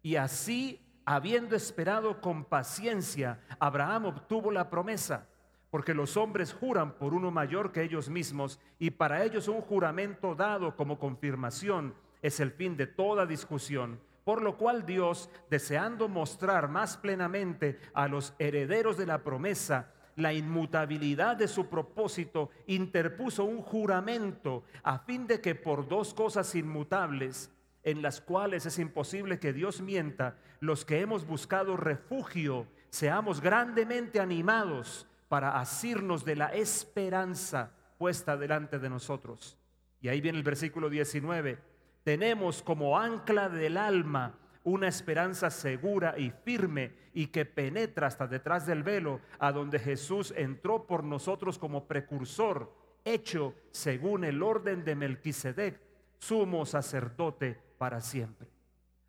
Y 0.00 0.14
así 0.14 0.80
habiendo 1.04 1.56
esperado 1.56 2.20
con 2.20 2.44
paciencia, 2.44 3.40
Abraham 3.58 4.04
obtuvo 4.04 4.52
la 4.52 4.70
promesa, 4.70 5.26
porque 5.72 5.92
los 5.92 6.16
hombres 6.16 6.52
juran 6.52 6.92
por 6.98 7.14
uno 7.14 7.32
mayor 7.32 7.72
que 7.72 7.82
ellos 7.82 8.08
mismos, 8.08 8.60
y 8.78 8.90
para 8.90 9.24
ellos 9.24 9.48
un 9.48 9.60
juramento 9.60 10.36
dado 10.36 10.76
como 10.76 11.00
confirmación 11.00 11.96
es 12.22 12.38
el 12.38 12.52
fin 12.52 12.76
de 12.76 12.86
toda 12.86 13.26
discusión. 13.26 13.98
Por 14.24 14.42
lo 14.42 14.56
cual 14.56 14.84
Dios, 14.86 15.30
deseando 15.48 16.08
mostrar 16.08 16.68
más 16.68 16.96
plenamente 16.96 17.78
a 17.94 18.08
los 18.08 18.34
herederos 18.38 18.96
de 18.96 19.06
la 19.06 19.22
promesa, 19.22 19.92
la 20.16 20.32
inmutabilidad 20.32 21.36
de 21.36 21.48
su 21.48 21.68
propósito, 21.68 22.50
interpuso 22.66 23.44
un 23.44 23.62
juramento 23.62 24.64
a 24.82 24.98
fin 24.98 25.26
de 25.26 25.40
que 25.40 25.54
por 25.54 25.88
dos 25.88 26.14
cosas 26.14 26.54
inmutables, 26.54 27.50
en 27.82 28.02
las 28.02 28.20
cuales 28.20 28.66
es 28.66 28.78
imposible 28.78 29.38
que 29.38 29.52
Dios 29.52 29.80
mienta, 29.80 30.36
los 30.60 30.84
que 30.84 31.00
hemos 31.00 31.26
buscado 31.26 31.76
refugio, 31.76 32.66
seamos 32.90 33.40
grandemente 33.40 34.20
animados 34.20 35.06
para 35.28 35.58
asirnos 35.58 36.24
de 36.24 36.36
la 36.36 36.46
esperanza 36.48 37.72
puesta 37.96 38.36
delante 38.36 38.78
de 38.78 38.90
nosotros. 38.90 39.56
Y 40.00 40.08
ahí 40.08 40.20
viene 40.20 40.38
el 40.38 40.44
versículo 40.44 40.90
19. 40.90 41.69
Tenemos 42.04 42.62
como 42.62 42.98
ancla 42.98 43.48
del 43.48 43.76
alma 43.76 44.38
una 44.64 44.88
esperanza 44.88 45.50
segura 45.50 46.18
y 46.18 46.30
firme 46.30 46.94
y 47.14 47.28
que 47.28 47.44
penetra 47.44 48.06
hasta 48.06 48.26
detrás 48.26 48.66
del 48.66 48.82
velo, 48.82 49.20
a 49.38 49.52
donde 49.52 49.78
Jesús 49.78 50.32
entró 50.36 50.86
por 50.86 51.02
nosotros 51.02 51.58
como 51.58 51.86
precursor, 51.86 52.72
hecho 53.04 53.54
según 53.70 54.24
el 54.24 54.42
orden 54.42 54.84
de 54.84 54.94
Melquisedec, 54.94 55.80
sumo 56.18 56.66
sacerdote 56.66 57.58
para 57.78 58.00
siempre. 58.00 58.48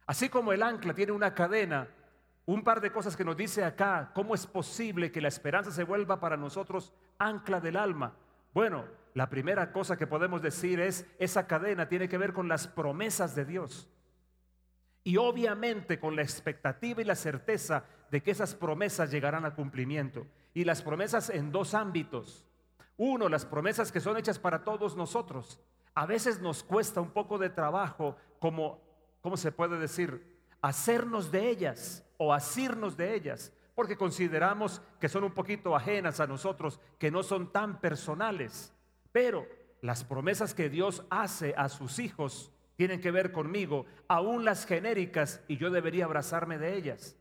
Así 0.06 0.30
como 0.30 0.54
el 0.54 0.64
ancla 0.64 0.94
tiene 0.94 1.12
una 1.12 1.34
cadena, 1.34 1.88
un 2.46 2.64
par 2.64 2.82
de 2.82 2.92
cosas 2.92 3.16
que 3.16 3.26
nos 3.26 3.38
dice 3.38 3.64
acá, 3.64 4.12
¿cómo 4.14 4.34
es 4.34 4.48
posible 4.48 5.12
que 5.12 5.22
la 5.22 5.28
esperanza 5.28 5.72
se 5.72 5.84
vuelva 5.84 6.20
para 6.20 6.38
nosotros 6.38 6.94
ancla 7.20 7.60
del 7.60 7.78
alma? 7.78 8.14
Bueno, 8.54 8.86
la 9.14 9.30
primera 9.30 9.72
cosa 9.72 9.98
que 9.98 10.08
podemos 10.08 10.42
decir 10.42 10.80
es, 10.80 11.06
esa 11.20 11.48
cadena 11.48 11.90
tiene 11.90 12.08
que 12.08 12.18
ver 12.18 12.34
con 12.34 12.48
las 12.48 12.68
promesas 12.68 13.36
de 13.36 13.46
Dios. 13.46 13.90
Y 15.04 15.18
obviamente 15.18 16.00
con 16.00 16.16
la 16.16 16.22
expectativa 16.22 17.02
y 17.02 17.06
la 17.06 17.16
certeza 17.16 17.86
de 18.10 18.22
que 18.22 18.32
esas 18.32 18.56
promesas 18.56 19.12
llegarán 19.12 19.46
a 19.46 19.56
cumplimiento. 19.56 20.28
Y 20.54 20.64
las 20.64 20.82
promesas 20.82 21.30
en 21.30 21.52
dos 21.52 21.74
ámbitos. 21.74 22.46
Uno, 22.98 23.28
las 23.30 23.46
promesas 23.46 23.92
que 23.92 24.00
son 24.00 24.18
hechas 24.18 24.38
para 24.38 24.64
todos 24.64 24.96
nosotros. 24.96 25.60
A 25.94 26.06
veces 26.06 26.40
nos 26.40 26.64
cuesta 26.64 27.02
un 27.02 27.12
poco 27.12 27.38
de 27.38 27.50
trabajo 27.50 28.16
como, 28.40 28.82
¿cómo 29.22 29.38
se 29.38 29.52
puede 29.52 29.78
decir? 29.78 30.40
Hacernos 30.62 31.32
de 31.32 31.50
ellas 31.50 32.06
o 32.18 32.34
asirnos 32.34 32.96
de 32.96 33.16
ellas, 33.16 33.52
porque 33.76 33.98
consideramos 33.98 34.82
que 35.00 35.10
son 35.10 35.24
un 35.24 35.34
poquito 35.34 35.76
ajenas 35.76 36.20
a 36.20 36.28
nosotros, 36.28 36.80
que 37.00 37.12
no 37.12 37.24
son 37.24 37.52
tan 37.52 37.82
personales. 37.82 38.74
Pero 39.12 39.48
las 39.82 40.04
promesas 40.04 40.54
que 40.54 40.70
Dios 40.70 41.04
hace 41.10 41.54
a 41.58 41.70
sus 41.70 42.00
hijos 42.00 42.52
tienen 42.76 43.02
que 43.02 43.12
ver 43.12 43.32
conmigo, 43.32 43.86
aún 44.08 44.46
las 44.46 44.66
genéricas, 44.66 45.42
y 45.48 45.58
yo 45.58 45.70
debería 45.70 46.06
abrazarme 46.06 46.58
de 46.58 46.76
ellas. 46.76 47.16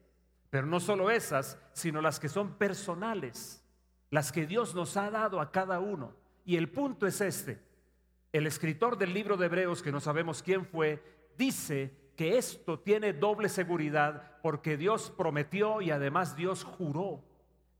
Pero 0.48 0.66
no 0.66 0.80
solo 0.80 1.10
esas, 1.10 1.58
sino 1.72 2.00
las 2.00 2.18
que 2.18 2.28
son 2.28 2.54
personales, 2.54 3.62
las 4.10 4.32
que 4.32 4.46
Dios 4.46 4.74
nos 4.74 4.96
ha 4.96 5.10
dado 5.10 5.40
a 5.40 5.52
cada 5.52 5.78
uno. 5.80 6.14
Y 6.44 6.56
el 6.56 6.70
punto 6.70 7.06
es 7.06 7.20
este, 7.20 7.60
el 8.32 8.46
escritor 8.46 8.96
del 8.96 9.12
libro 9.12 9.36
de 9.36 9.46
Hebreos, 9.46 9.82
que 9.82 9.92
no 9.92 10.00
sabemos 10.00 10.42
quién 10.42 10.64
fue, 10.64 11.02
dice 11.36 11.94
que 12.16 12.38
esto 12.38 12.78
tiene 12.78 13.12
doble 13.12 13.48
seguridad 13.48 14.38
porque 14.42 14.76
Dios 14.76 15.12
prometió 15.16 15.80
y 15.80 15.90
además 15.90 16.36
Dios 16.36 16.64
juró. 16.64 17.22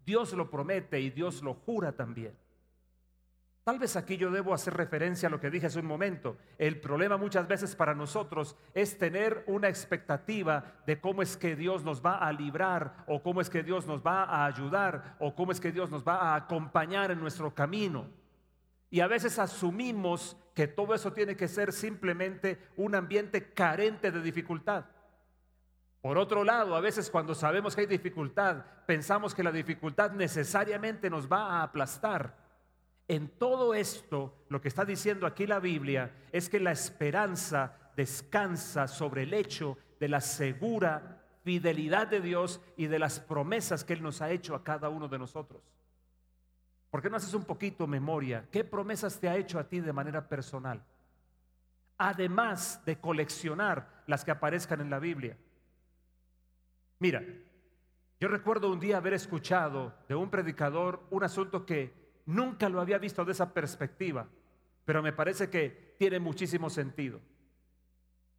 Dios 0.05 0.33
lo 0.33 0.51
promete 0.51 1.01
y 1.01 1.11
Dios 1.11 1.43
lo 1.43 1.55
jura 1.55 1.93
también. 1.93 2.35
Tal 3.63 3.79
vez 3.79 3.95
aquí 3.95 4.17
yo 4.17 4.31
debo 4.31 4.55
hacer 4.55 4.75
referencia 4.75 5.29
a 5.29 5.31
lo 5.31 5.39
que 5.39 5.51
dije 5.51 5.67
hace 5.67 5.79
un 5.79 5.87
momento. 5.87 6.39
El 6.57 6.81
problema 6.81 7.19
muchas 7.19 7.47
veces 7.47 7.77
para 7.77 7.95
nosotros 7.95 8.57
es 8.73 8.97
tener 8.97 9.45
una 9.47 9.69
expectativa 9.69 10.81
de 10.87 10.99
cómo 10.99 11.21
es 11.21 11.37
que 11.37 11.57
Dios 11.57 11.85
nos 11.85 12.05
va 12.05 12.17
a 12.17 12.33
librar 12.33 13.05
o 13.07 13.23
cómo 13.23 13.41
es 13.41 13.51
que 13.51 13.63
Dios 13.63 13.87
nos 13.87 14.03
va 14.03 14.25
a 14.25 14.47
ayudar 14.47 15.17
o 15.19 15.35
cómo 15.35 15.53
es 15.53 15.61
que 15.61 15.73
Dios 15.73 15.91
nos 15.91 16.03
va 16.07 16.17
a 16.17 16.37
acompañar 16.37 17.11
en 17.11 17.21
nuestro 17.21 17.55
camino. 17.55 18.09
Y 18.89 19.01
a 19.01 19.07
veces 19.07 19.39
asumimos 19.39 20.37
que 20.55 20.67
todo 20.67 20.95
eso 20.95 21.13
tiene 21.13 21.37
que 21.37 21.47
ser 21.47 21.73
simplemente 21.73 22.59
un 22.77 22.95
ambiente 22.95 23.53
carente 23.53 24.11
de 24.11 24.23
dificultad. 24.23 24.87
Por 26.01 26.17
otro 26.17 26.45
lado, 26.45 26.75
a 26.75 26.81
veces 26.81 27.11
cuando 27.11 27.35
sabemos 27.35 27.75
que 27.75 27.83
hay 27.83 27.87
dificultad, 27.87 28.65
pensamos 28.87 29.35
que 29.35 29.43
la 29.43 29.53
dificultad 29.53 30.13
necesariamente 30.13 31.11
nos 31.11 31.31
va 31.31 31.59
a 31.59 31.63
aplastar. 31.63 32.40
En 33.11 33.27
todo 33.27 33.75
esto, 33.75 34.45
lo 34.51 34.61
que 34.61 34.69
está 34.69 34.85
diciendo 34.85 35.27
aquí 35.27 35.45
la 35.45 35.59
Biblia 35.59 36.15
es 36.31 36.49
que 36.49 36.61
la 36.61 36.71
esperanza 36.71 37.77
descansa 37.97 38.87
sobre 38.87 39.25
el 39.25 39.35
hecho 39.35 39.77
de 39.99 40.07
la 40.07 40.21
segura 40.21 41.21
fidelidad 41.43 42.07
de 42.07 42.21
Dios 42.21 42.61
y 42.77 42.87
de 42.87 43.01
las 43.01 43.19
promesas 43.19 43.83
que 43.83 43.95
Él 43.95 44.03
nos 44.05 44.23
ha 44.23 44.31
hecho 44.31 44.55
a 44.55 44.63
cada 44.63 44.91
uno 44.91 45.09
de 45.09 45.19
nosotros. 45.19 45.61
¿Por 46.89 47.03
qué 47.03 47.11
no 47.11 47.17
haces 47.17 47.35
un 47.35 47.43
poquito 47.43 47.85
memoria? 47.89 48.47
¿Qué 48.49 48.63
promesas 48.63 49.19
te 49.19 49.29
ha 49.29 49.37
hecho 49.37 49.59
a 49.59 49.65
ti 49.65 49.81
de 49.81 49.93
manera 49.93 50.29
personal? 50.29 50.81
Además 51.99 52.81
de 52.85 53.01
coleccionar 53.01 54.05
las 54.07 54.25
que 54.25 54.31
aparezcan 54.31 54.83
en 54.83 54.91
la 54.91 55.01
Biblia. 55.01 55.37
Mira, 57.01 57.25
yo 58.21 58.29
recuerdo 58.29 58.71
un 58.71 58.79
día 58.79 58.99
haber 58.99 59.15
escuchado 59.15 59.95
de 60.07 60.15
un 60.15 60.31
predicador 60.31 61.03
un 61.11 61.25
asunto 61.25 61.67
que 61.67 61.99
nunca 62.31 62.69
lo 62.69 62.81
había 62.81 62.99
visto 62.99 63.25
de 63.25 63.33
esa 63.33 63.53
perspectiva, 63.53 64.27
pero 64.85 65.03
me 65.03 65.13
parece 65.13 65.51
que 65.51 65.95
tiene 65.99 66.19
muchísimo 66.19 66.71
sentido. 66.71 67.21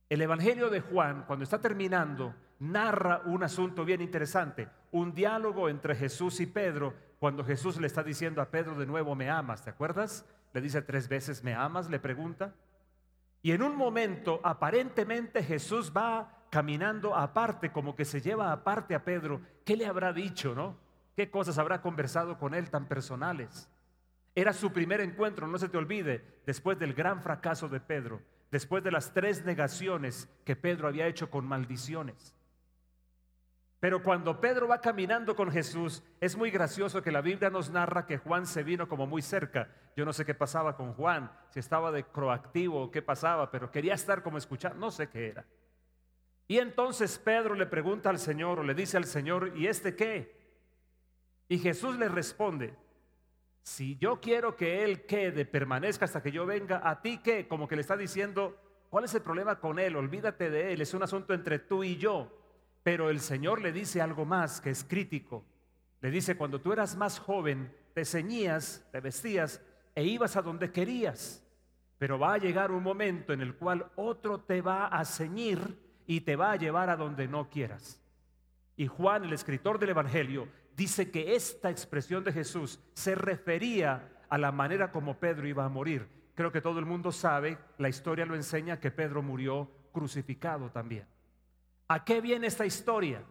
El 0.09 0.21
Evangelio 0.21 0.69
de 0.69 0.81
Juan, 0.81 1.25
cuando 1.25 1.43
está 1.43 1.61
terminando, 1.61 2.35
narra 2.59 3.21
un 3.25 3.43
asunto 3.43 3.85
bien 3.85 4.01
interesante, 4.01 4.67
un 4.91 5.13
diálogo 5.13 5.69
entre 5.69 5.95
Jesús 5.95 6.39
y 6.39 6.45
Pedro 6.45 6.93
cuando 7.19 7.45
Jesús 7.45 7.79
le 7.79 7.87
está 7.87 8.03
diciendo 8.03 8.41
a 8.41 8.49
Pedro 8.49 8.75
de 8.75 8.85
nuevo, 8.85 9.15
me 9.15 9.29
amas, 9.29 9.63
¿te 9.63 9.69
acuerdas? 9.69 10.25
Le 10.53 10.61
dice 10.61 10.81
tres 10.81 11.07
veces, 11.07 11.43
¿me 11.43 11.53
amas? 11.53 11.89
Le 11.89 11.99
pregunta. 11.99 12.55
Y 13.43 13.51
en 13.51 13.61
un 13.61 13.75
momento, 13.75 14.39
aparentemente 14.43 15.43
Jesús 15.43 15.93
va 15.95 16.45
caminando 16.49 17.15
aparte, 17.15 17.71
como 17.71 17.95
que 17.95 18.05
se 18.05 18.21
lleva 18.21 18.51
aparte 18.51 18.95
a 18.95 19.03
Pedro. 19.03 19.41
¿Qué 19.63 19.77
le 19.77 19.85
habrá 19.85 20.11
dicho, 20.13 20.53
no? 20.53 20.77
¿Qué 21.15 21.29
cosas 21.29 21.57
habrá 21.57 21.81
conversado 21.81 22.37
con 22.37 22.53
él 22.53 22.69
tan 22.69 22.87
personales? 22.87 23.69
Era 24.33 24.53
su 24.53 24.71
primer 24.71 25.01
encuentro, 25.01 25.47
no 25.47 25.57
se 25.57 25.69
te 25.69 25.77
olvide, 25.77 26.23
después 26.45 26.79
del 26.79 26.93
gran 26.93 27.21
fracaso 27.21 27.67
de 27.67 27.79
Pedro, 27.79 28.21
después 28.49 28.83
de 28.83 28.91
las 28.91 29.13
tres 29.13 29.43
negaciones 29.43 30.29
que 30.45 30.55
Pedro 30.55 30.87
había 30.87 31.07
hecho 31.07 31.29
con 31.29 31.45
maldiciones. 31.45 32.33
Pero 33.81 34.03
cuando 34.03 34.39
Pedro 34.39 34.67
va 34.67 34.79
caminando 34.79 35.35
con 35.35 35.51
Jesús, 35.51 36.03
es 36.19 36.37
muy 36.37 36.51
gracioso 36.51 37.01
que 37.01 37.11
la 37.11 37.21
Biblia 37.21 37.49
nos 37.49 37.71
narra 37.71 38.05
que 38.05 38.19
Juan 38.19 38.45
se 38.45 38.61
vino 38.61 38.87
como 38.87 39.07
muy 39.07 39.23
cerca. 39.23 39.69
Yo 39.97 40.05
no 40.05 40.13
sé 40.13 40.23
qué 40.23 40.35
pasaba 40.35 40.77
con 40.77 40.93
Juan, 40.93 41.31
si 41.49 41.59
estaba 41.59 41.91
de 41.91 42.03
croactivo 42.03 42.83
o 42.83 42.91
qué 42.91 43.01
pasaba, 43.01 43.49
pero 43.49 43.71
quería 43.71 43.95
estar 43.95 44.21
como 44.21 44.37
escuchar, 44.37 44.75
no 44.75 44.91
sé 44.91 45.09
qué 45.09 45.29
era. 45.29 45.45
Y 46.47 46.59
entonces 46.59 47.17
Pedro 47.17 47.55
le 47.55 47.65
pregunta 47.65 48.11
al 48.11 48.19
Señor 48.19 48.59
o 48.59 48.63
le 48.63 48.75
dice 48.75 48.97
al 48.97 49.05
Señor, 49.05 49.53
¿y 49.55 49.65
este 49.65 49.95
qué? 49.95 50.39
Y 51.49 51.57
Jesús 51.57 51.97
le 51.97 52.07
responde, 52.07 52.75
si 53.63 53.95
yo 53.97 54.19
quiero 54.19 54.55
que 54.55 54.83
Él 54.83 55.05
quede, 55.05 55.45
permanezca 55.45 56.05
hasta 56.05 56.23
que 56.23 56.31
yo 56.31 56.45
venga, 56.45 56.81
¿a 56.83 57.01
ti 57.01 57.19
qué? 57.19 57.47
Como 57.47 57.67
que 57.67 57.75
le 57.75 57.81
está 57.81 57.95
diciendo, 57.95 58.57
¿cuál 58.89 59.05
es 59.05 59.13
el 59.13 59.21
problema 59.21 59.59
con 59.59 59.79
Él? 59.79 59.95
Olvídate 59.95 60.49
de 60.49 60.73
Él, 60.73 60.81
es 60.81 60.93
un 60.93 61.03
asunto 61.03 61.33
entre 61.33 61.59
tú 61.59 61.83
y 61.83 61.97
yo. 61.97 62.37
Pero 62.83 63.09
el 63.09 63.19
Señor 63.19 63.61
le 63.61 63.71
dice 63.71 64.01
algo 64.01 64.25
más 64.25 64.59
que 64.59 64.71
es 64.71 64.83
crítico. 64.83 65.45
Le 66.01 66.09
dice, 66.09 66.35
cuando 66.35 66.59
tú 66.59 66.73
eras 66.73 66.95
más 66.95 67.19
joven, 67.19 67.71
te 67.93 68.05
ceñías, 68.05 68.87
te 68.91 68.99
vestías 68.99 69.61
e 69.93 70.03
ibas 70.03 70.35
a 70.35 70.41
donde 70.41 70.71
querías. 70.71 71.45
Pero 71.99 72.17
va 72.17 72.33
a 72.33 72.37
llegar 72.39 72.71
un 72.71 72.81
momento 72.81 73.33
en 73.33 73.41
el 73.41 73.55
cual 73.55 73.91
otro 73.95 74.39
te 74.39 74.61
va 74.61 74.87
a 74.87 75.05
ceñir 75.05 75.77
y 76.07 76.21
te 76.21 76.35
va 76.35 76.53
a 76.53 76.55
llevar 76.55 76.89
a 76.89 76.97
donde 76.97 77.27
no 77.27 77.49
quieras. 77.49 78.01
Y 78.75 78.87
Juan, 78.87 79.25
el 79.25 79.33
escritor 79.33 79.77
del 79.77 79.89
Evangelio, 79.89 80.47
dice 80.75 81.11
que 81.11 81.35
esta 81.35 81.69
expresión 81.69 82.23
de 82.23 82.33
Jesús 82.33 82.79
se 82.93 83.15
refería 83.15 84.09
a 84.29 84.37
la 84.37 84.51
manera 84.51 84.91
como 84.91 85.19
Pedro 85.19 85.47
iba 85.47 85.65
a 85.65 85.69
morir. 85.69 86.07
Creo 86.35 86.51
que 86.51 86.61
todo 86.61 86.79
el 86.79 86.85
mundo 86.85 87.11
sabe, 87.11 87.57
la 87.77 87.89
historia 87.89 88.25
lo 88.25 88.35
enseña, 88.35 88.79
que 88.79 88.91
Pedro 88.91 89.21
murió 89.21 89.69
crucificado 89.91 90.69
también. 90.71 91.05
¿A 91.87 92.03
qué 92.05 92.21
viene 92.21 92.47
esta 92.47 92.65
historia? 92.65 93.23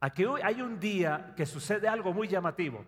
Aquí 0.00 0.24
hay 0.42 0.60
un 0.60 0.78
día 0.78 1.32
que 1.36 1.46
sucede 1.46 1.88
algo 1.88 2.12
muy 2.12 2.28
llamativo. 2.28 2.84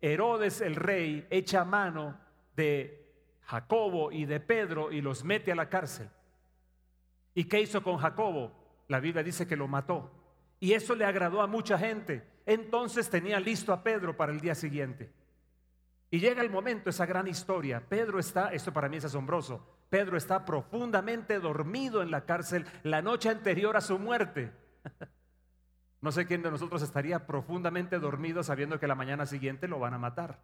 Herodes 0.00 0.60
el 0.62 0.76
rey 0.76 1.26
echa 1.30 1.64
mano 1.64 2.18
de 2.56 3.04
Jacobo 3.42 4.10
y 4.10 4.24
de 4.24 4.40
Pedro 4.40 4.90
y 4.90 5.02
los 5.02 5.24
mete 5.24 5.52
a 5.52 5.54
la 5.54 5.68
cárcel. 5.68 6.08
¿Y 7.34 7.44
qué 7.44 7.60
hizo 7.60 7.82
con 7.82 7.98
Jacobo? 7.98 8.52
La 8.88 9.00
Biblia 9.00 9.22
dice 9.22 9.46
que 9.46 9.56
lo 9.56 9.68
mató. 9.68 10.10
Y 10.60 10.72
eso 10.72 10.94
le 10.94 11.04
agradó 11.04 11.42
a 11.42 11.46
mucha 11.46 11.78
gente. 11.78 12.22
Entonces 12.46 13.08
tenía 13.08 13.40
listo 13.40 13.72
a 13.72 13.82
Pedro 13.82 14.16
para 14.16 14.32
el 14.32 14.40
día 14.40 14.54
siguiente. 14.54 15.12
Y 16.10 16.20
llega 16.20 16.42
el 16.42 16.50
momento, 16.50 16.90
esa 16.90 17.06
gran 17.06 17.26
historia. 17.26 17.82
Pedro 17.88 18.18
está, 18.18 18.52
esto 18.52 18.72
para 18.72 18.88
mí 18.88 18.98
es 18.98 19.04
asombroso, 19.04 19.66
Pedro 19.90 20.16
está 20.16 20.44
profundamente 20.44 21.38
dormido 21.38 22.02
en 22.02 22.10
la 22.10 22.24
cárcel 22.24 22.66
la 22.82 23.02
noche 23.02 23.28
anterior 23.28 23.76
a 23.76 23.80
su 23.80 23.98
muerte. 23.98 24.52
No 26.00 26.12
sé 26.12 26.26
quién 26.26 26.42
de 26.42 26.50
nosotros 26.50 26.82
estaría 26.82 27.26
profundamente 27.26 27.98
dormido 27.98 28.42
sabiendo 28.42 28.78
que 28.78 28.86
la 28.86 28.94
mañana 28.94 29.24
siguiente 29.24 29.68
lo 29.68 29.78
van 29.78 29.94
a 29.94 29.98
matar. 29.98 30.38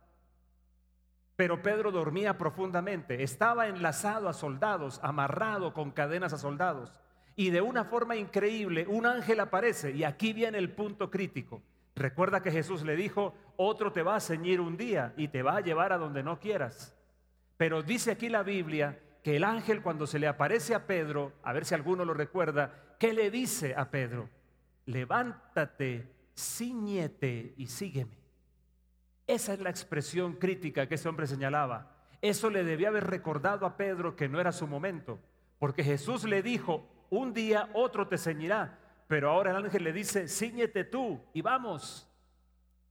Pero 1.36 1.62
Pedro 1.62 1.90
dormía 1.90 2.38
profundamente, 2.38 3.22
estaba 3.22 3.68
enlazado 3.68 4.30
a 4.30 4.32
soldados, 4.32 5.00
amarrado 5.02 5.74
con 5.74 5.90
cadenas 5.90 6.32
a 6.32 6.38
soldados. 6.38 6.98
Y 7.36 7.50
de 7.50 7.60
una 7.60 7.84
forma 7.84 8.16
increíble, 8.16 8.86
un 8.88 9.04
ángel 9.04 9.38
aparece 9.40 9.90
y 9.90 10.04
aquí 10.04 10.32
viene 10.32 10.56
el 10.56 10.72
punto 10.72 11.10
crítico. 11.10 11.62
Recuerda 12.00 12.42
que 12.42 12.50
Jesús 12.50 12.82
le 12.82 12.96
dijo, 12.96 13.34
otro 13.58 13.92
te 13.92 14.02
va 14.02 14.16
a 14.16 14.20
ceñir 14.20 14.58
un 14.62 14.78
día 14.78 15.12
y 15.18 15.28
te 15.28 15.42
va 15.42 15.56
a 15.56 15.60
llevar 15.60 15.92
a 15.92 15.98
donde 15.98 16.22
no 16.22 16.40
quieras. 16.40 16.96
Pero 17.58 17.82
dice 17.82 18.12
aquí 18.12 18.30
la 18.30 18.42
Biblia 18.42 18.98
que 19.22 19.36
el 19.36 19.44
ángel 19.44 19.82
cuando 19.82 20.06
se 20.06 20.18
le 20.18 20.26
aparece 20.26 20.74
a 20.74 20.86
Pedro, 20.86 21.34
a 21.42 21.52
ver 21.52 21.66
si 21.66 21.74
alguno 21.74 22.06
lo 22.06 22.14
recuerda, 22.14 22.96
¿qué 22.98 23.12
le 23.12 23.30
dice 23.30 23.74
a 23.76 23.90
Pedro? 23.90 24.30
Levántate, 24.86 26.10
ciñete 26.34 27.52
y 27.58 27.66
sígueme. 27.66 28.16
Esa 29.26 29.52
es 29.52 29.60
la 29.60 29.68
expresión 29.68 30.36
crítica 30.36 30.86
que 30.86 30.94
ese 30.94 31.06
hombre 31.06 31.26
señalaba. 31.26 31.98
Eso 32.22 32.48
le 32.48 32.64
debía 32.64 32.88
haber 32.88 33.08
recordado 33.08 33.66
a 33.66 33.76
Pedro 33.76 34.16
que 34.16 34.26
no 34.26 34.40
era 34.40 34.52
su 34.52 34.66
momento, 34.66 35.18
porque 35.58 35.84
Jesús 35.84 36.24
le 36.24 36.42
dijo, 36.42 36.88
un 37.10 37.34
día 37.34 37.68
otro 37.74 38.08
te 38.08 38.16
ceñirá, 38.16 38.78
pero 39.10 39.28
ahora 39.28 39.50
el 39.50 39.56
ángel 39.56 39.82
le 39.82 39.92
dice, 39.92 40.28
ciñete 40.28 40.84
tú 40.84 41.20
y 41.32 41.42
vamos. 41.42 42.08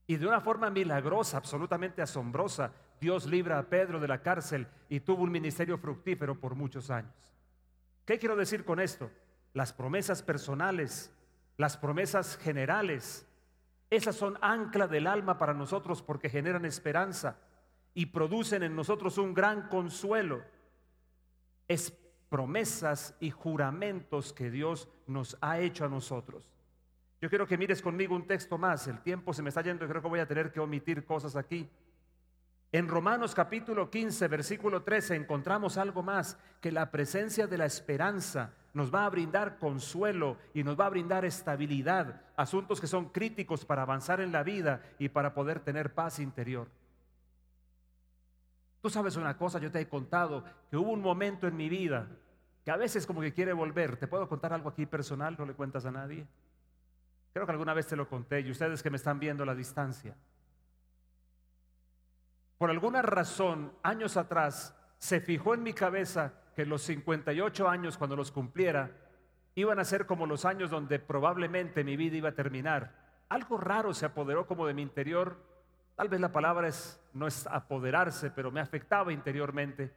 Y 0.06 0.18
de 0.18 0.26
una 0.26 0.42
forma 0.42 0.68
milagrosa, 0.68 1.38
absolutamente 1.38 2.02
asombrosa, 2.02 2.74
Dios 3.00 3.24
libra 3.24 3.58
a 3.58 3.62
Pedro 3.62 3.98
de 3.98 4.06
la 4.06 4.20
cárcel 4.20 4.66
y 4.90 5.00
tuvo 5.00 5.22
un 5.22 5.30
ministerio 5.30 5.78
fructífero 5.78 6.38
por 6.38 6.54
muchos 6.54 6.90
años. 6.90 7.14
¿Qué 8.04 8.18
quiero 8.18 8.36
decir 8.36 8.66
con 8.66 8.80
esto? 8.80 9.10
Las 9.54 9.72
promesas 9.72 10.22
personales, 10.22 11.10
las 11.56 11.78
promesas 11.78 12.36
generales, 12.36 13.26
esas 13.88 14.14
son 14.14 14.36
ancla 14.42 14.88
del 14.88 15.06
alma 15.06 15.38
para 15.38 15.54
nosotros 15.54 16.02
porque 16.02 16.28
generan 16.28 16.66
esperanza 16.66 17.38
y 17.94 18.04
producen 18.04 18.62
en 18.62 18.76
nosotros 18.76 19.16
un 19.16 19.32
gran 19.32 19.68
consuelo. 19.68 20.42
Promesas 22.30 23.14
y 23.20 23.30
juramentos 23.30 24.32
que 24.32 24.50
Dios 24.50 24.88
nos 25.06 25.36
ha 25.42 25.58
hecho 25.58 25.84
a 25.84 25.88
nosotros. 25.88 26.48
Yo 27.20 27.28
quiero 27.28 27.46
que 27.46 27.58
mires 27.58 27.82
conmigo 27.82 28.16
un 28.16 28.26
texto 28.26 28.56
más. 28.56 28.86
El 28.86 29.00
tiempo 29.00 29.34
se 29.34 29.42
me 29.42 29.50
está 29.50 29.60
yendo 29.60 29.84
y 29.84 29.88
creo 29.88 30.00
que 30.00 30.08
voy 30.08 30.20
a 30.20 30.26
tener 30.26 30.50
que 30.50 30.60
omitir 30.60 31.04
cosas 31.04 31.36
aquí. 31.36 31.68
En 32.72 32.88
Romanos 32.88 33.34
capítulo 33.34 33.90
15, 33.90 34.28
versículo 34.28 34.82
13, 34.82 35.16
encontramos 35.16 35.76
algo 35.76 36.02
más, 36.02 36.38
que 36.60 36.70
la 36.70 36.90
presencia 36.90 37.48
de 37.48 37.58
la 37.58 37.66
esperanza 37.66 38.54
nos 38.72 38.94
va 38.94 39.04
a 39.04 39.10
brindar 39.10 39.58
consuelo 39.58 40.36
y 40.54 40.62
nos 40.62 40.78
va 40.78 40.86
a 40.86 40.90
brindar 40.90 41.24
estabilidad, 41.24 42.22
asuntos 42.36 42.80
que 42.80 42.86
son 42.86 43.06
críticos 43.06 43.64
para 43.64 43.82
avanzar 43.82 44.20
en 44.20 44.30
la 44.30 44.44
vida 44.44 44.82
y 45.00 45.08
para 45.08 45.34
poder 45.34 45.58
tener 45.60 45.92
paz 45.92 46.20
interior. 46.20 46.68
Tú 48.80 48.88
sabes 48.88 49.16
una 49.16 49.36
cosa, 49.36 49.58
yo 49.58 49.70
te 49.70 49.80
he 49.80 49.88
contado 49.88 50.44
que 50.70 50.76
hubo 50.76 50.90
un 50.90 51.02
momento 51.02 51.46
en 51.46 51.56
mi 51.56 51.68
vida 51.68 52.08
que 52.64 52.70
a 52.70 52.76
veces 52.76 53.06
como 53.06 53.20
que 53.20 53.32
quiere 53.32 53.52
volver. 53.52 53.96
¿Te 53.96 54.06
puedo 54.06 54.28
contar 54.28 54.52
algo 54.52 54.68
aquí 54.68 54.86
personal? 54.86 55.36
¿No 55.38 55.46
le 55.46 55.54
cuentas 55.54 55.84
a 55.86 55.90
nadie? 55.90 56.26
Creo 57.32 57.46
que 57.46 57.52
alguna 57.52 57.74
vez 57.74 57.86
te 57.86 57.96
lo 57.96 58.08
conté 58.08 58.40
y 58.40 58.50
ustedes 58.50 58.82
que 58.82 58.90
me 58.90 58.96
están 58.96 59.18
viendo 59.18 59.42
a 59.42 59.46
la 59.46 59.54
distancia. 59.54 60.16
Por 62.58 62.70
alguna 62.70 63.00
razón, 63.02 63.72
años 63.82 64.16
atrás, 64.16 64.76
se 64.98 65.20
fijó 65.20 65.54
en 65.54 65.62
mi 65.62 65.72
cabeza 65.72 66.34
que 66.54 66.66
los 66.66 66.82
58 66.82 67.68
años, 67.68 67.96
cuando 67.96 68.16
los 68.16 68.30
cumpliera, 68.30 68.90
iban 69.54 69.78
a 69.78 69.84
ser 69.84 70.06
como 70.06 70.26
los 70.26 70.44
años 70.44 70.70
donde 70.70 70.98
probablemente 70.98 71.84
mi 71.84 71.96
vida 71.96 72.16
iba 72.16 72.30
a 72.30 72.34
terminar. 72.34 72.94
Algo 73.28 73.56
raro 73.56 73.94
se 73.94 74.06
apoderó 74.06 74.46
como 74.46 74.66
de 74.66 74.74
mi 74.74 74.82
interior. 74.82 75.38
Tal 76.00 76.08
vez 76.08 76.18
la 76.18 76.32
palabra 76.32 76.66
es, 76.66 76.98
no 77.12 77.26
es 77.26 77.46
apoderarse, 77.46 78.30
pero 78.30 78.50
me 78.50 78.62
afectaba 78.62 79.12
interiormente. 79.12 79.92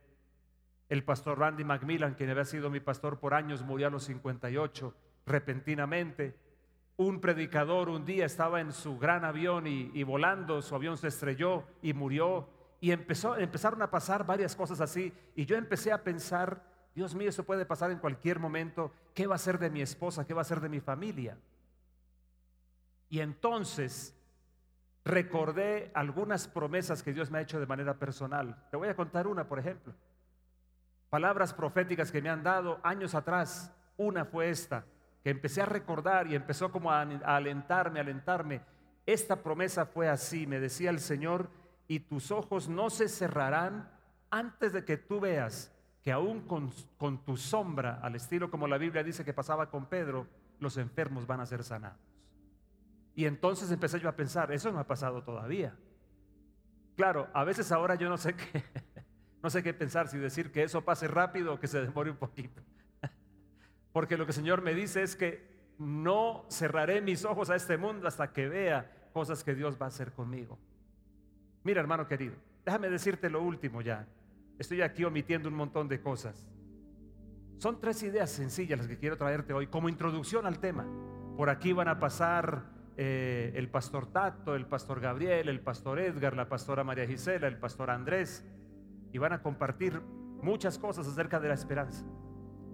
El 0.89 1.05
pastor 1.05 1.39
Randy 1.39 1.63
Macmillan, 1.63 2.15
quien 2.15 2.29
había 2.29 2.43
sido 2.43 2.69
mi 2.69 2.81
pastor 2.81 3.21
por 3.21 3.33
años, 3.33 3.61
murió 3.63 3.87
a 3.87 3.89
los 3.89 4.03
58 4.03 4.93
repentinamente. 5.25 6.37
Un 6.97 7.21
predicador 7.21 7.87
un 7.87 8.03
día 8.03 8.25
estaba 8.25 8.59
en 8.59 8.73
su 8.73 8.99
gran 8.99 9.23
avión 9.23 9.65
y, 9.65 10.03
volando, 10.03 10.61
su 10.61 10.75
avión 10.75 10.97
se 10.97 11.07
estrelló 11.07 11.63
y 11.81 11.93
murió. 11.93 12.49
Y 12.81 12.91
empezaron 12.91 13.81
a 13.81 13.89
pasar 13.89 14.25
varias 14.25 14.57
cosas 14.57 14.81
así. 14.81 15.13
Y 15.37 15.45
yo 15.45 15.55
empecé 15.55 15.93
a 15.93 16.03
pensar, 16.03 16.61
Dios 16.93 17.15
mío, 17.15 17.29
eso 17.29 17.45
puede 17.45 17.65
pasar 17.65 17.91
en 17.91 17.99
cualquier 17.99 18.39
momento. 18.39 18.91
¿Qué 19.13 19.25
va 19.25 19.35
a 19.35 19.37
ser 19.37 19.57
de 19.57 19.69
mi 19.69 19.81
esposa? 19.81 20.27
¿Qué 20.27 20.33
va 20.33 20.41
a 20.41 20.43
ser 20.43 20.59
de 20.59 20.67
mi 20.67 20.81
familia? 20.81 21.37
Y 23.07 23.21
entonces 23.21 24.13
recordé 25.05 25.91
algunas 25.93 26.47
promesas 26.47 27.03
que 27.03 27.13
Dios 27.13 27.29
me 27.29 27.37
ha 27.37 27.41
hecho 27.41 27.59
de 27.59 27.65
manera 27.65 27.95
personal. 27.95 28.55
Te 28.71 28.77
voy 28.77 28.87
a 28.87 28.95
contar 28.95 29.27
una, 29.27 29.47
por 29.47 29.59
ejemplo. 29.59 29.93
Palabras 31.09 31.53
proféticas 31.53 32.11
que 32.11 32.21
me 32.21 32.29
han 32.29 32.43
dado 32.43 32.79
años 32.83 33.13
atrás. 33.13 33.71
Una 33.97 34.25
fue 34.25 34.49
esta 34.49 34.85
que 35.23 35.29
empecé 35.29 35.61
a 35.61 35.65
recordar 35.65 36.27
y 36.27 36.35
empezó 36.35 36.71
como 36.71 36.91
a, 36.91 37.01
alentarme, 37.01 37.99
alentarme. 37.99 38.61
Esta 39.05 39.41
promesa 39.41 39.85
fue 39.85 40.09
así, 40.09 40.45
me 40.47 40.59
decía 40.59 40.89
el 40.89 40.99
Señor, 40.99 41.49
y 41.87 41.99
tus 41.99 42.31
ojos 42.31 42.67
no 42.67 42.89
se 42.89 43.07
cerrarán 43.07 43.89
antes 44.29 44.73
de 44.73 44.83
que 44.83 44.97
tú 44.97 45.19
veas 45.19 45.71
que 46.01 46.11
aún 46.11 46.41
con, 46.41 46.71
con 46.97 47.23
tu 47.23 47.37
sombra, 47.37 47.99
al 48.01 48.15
estilo 48.15 48.51
como 48.51 48.67
la 48.67 48.77
Biblia 48.77 49.03
dice 49.03 49.23
que 49.23 49.33
pasaba 49.33 49.69
con 49.69 49.85
Pedro, 49.85 50.27
los 50.59 50.77
enfermos 50.77 51.25
van 51.25 51.39
a 51.39 51.45
ser 51.45 51.63
sanados. 51.63 52.12
Y 53.15 53.26
entonces 53.26 53.71
empecé 53.71 53.99
yo 53.99 54.10
a 54.10 54.15
pensar, 54.15 54.52
eso 54.52 54.71
no 54.71 54.80
ha 54.80 54.88
pasado 54.88 55.23
todavía. 55.23 55.76
Claro, 56.95 57.28
a 57.34 57.43
veces 57.43 57.71
ahora 57.71 57.95
yo 57.95 58.10
no 58.10 58.17
sé 58.17 58.36
qué, 58.36 58.63
no 59.41 59.49
sé 59.49 59.63
qué 59.63 59.73
pensar, 59.73 60.08
si 60.08 60.17
decir 60.17 60.52
que 60.52 60.63
eso 60.63 60.84
pase 60.84 61.08
rápido 61.08 61.54
o 61.54 61.60
que 61.60 61.67
se 61.67 61.82
demore 61.82 62.10
un 62.10 62.17
poquito. 62.17 62.62
Porque 63.91 64.17
lo 64.17 64.26
que 64.26 64.32
el 64.32 64.36
Señor 64.36 64.62
me 64.62 64.73
dice 64.73 65.04
es 65.04 65.15
que 65.15 65.54
no 65.78 66.45
cerraré 66.49 67.02
mis 67.02 67.26
ojos 67.26 67.49
a 67.49 67.56
este 67.56 67.78
mundo 67.78 68.08
hasta 68.08 68.32
que 68.32 68.47
vea 68.47 69.10
cosas 69.13 69.43
que 69.43 69.54
Dios 69.54 69.78
va 69.80 69.86
a 69.86 69.89
hacer 69.89 70.12
conmigo. 70.13 70.58
Mira, 71.63 71.82
hermano 71.82 72.08
querido, 72.08 72.36
déjame 72.65 72.89
decirte 72.89 73.30
lo 73.30 73.41
último 73.41 73.82
ya. 73.82 74.08
Estoy 74.58 74.82
aquí 74.82 75.04
omitiendo 75.04 75.49
un 75.49 75.56
montón 75.56 75.88
de 75.88 76.02
cosas. 76.02 76.47
Son 77.58 77.80
tres 77.80 78.04
ideas 78.04 78.30
sencillas 78.30 78.78
las 78.78 78.88
que 78.88 78.97
quiero 78.97 79.17
traerte 79.17 79.54
hoy 79.54 79.67
como 79.67 79.88
introducción 79.89 80.45
al 80.45 80.60
tema. 80.60 80.86
Por 81.38 81.49
aquí 81.49 81.73
van 81.73 81.88
a 81.88 81.99
pasar 81.99 82.72
eh, 82.97 83.51
el 83.56 83.69
pastor 83.69 84.12
Tato, 84.12 84.56
el 84.56 84.67
pastor 84.67 84.99
Gabriel, 84.99 85.49
el 85.49 85.62
pastor 85.62 85.99
Edgar, 85.99 86.36
la 86.36 86.47
pastora 86.47 86.84
María 86.84 87.08
Gisela, 87.08 87.47
el 87.47 87.58
pastor 87.58 87.89
Andrés, 87.89 88.45
y 89.12 89.17
van 89.17 89.34
a 89.34 89.41
compartir 89.41 90.01
muchas 90.41 90.77
cosas 90.77 91.08
acerca 91.08 91.39
de 91.39 91.47
la 91.47 91.53
esperanza. 91.56 92.06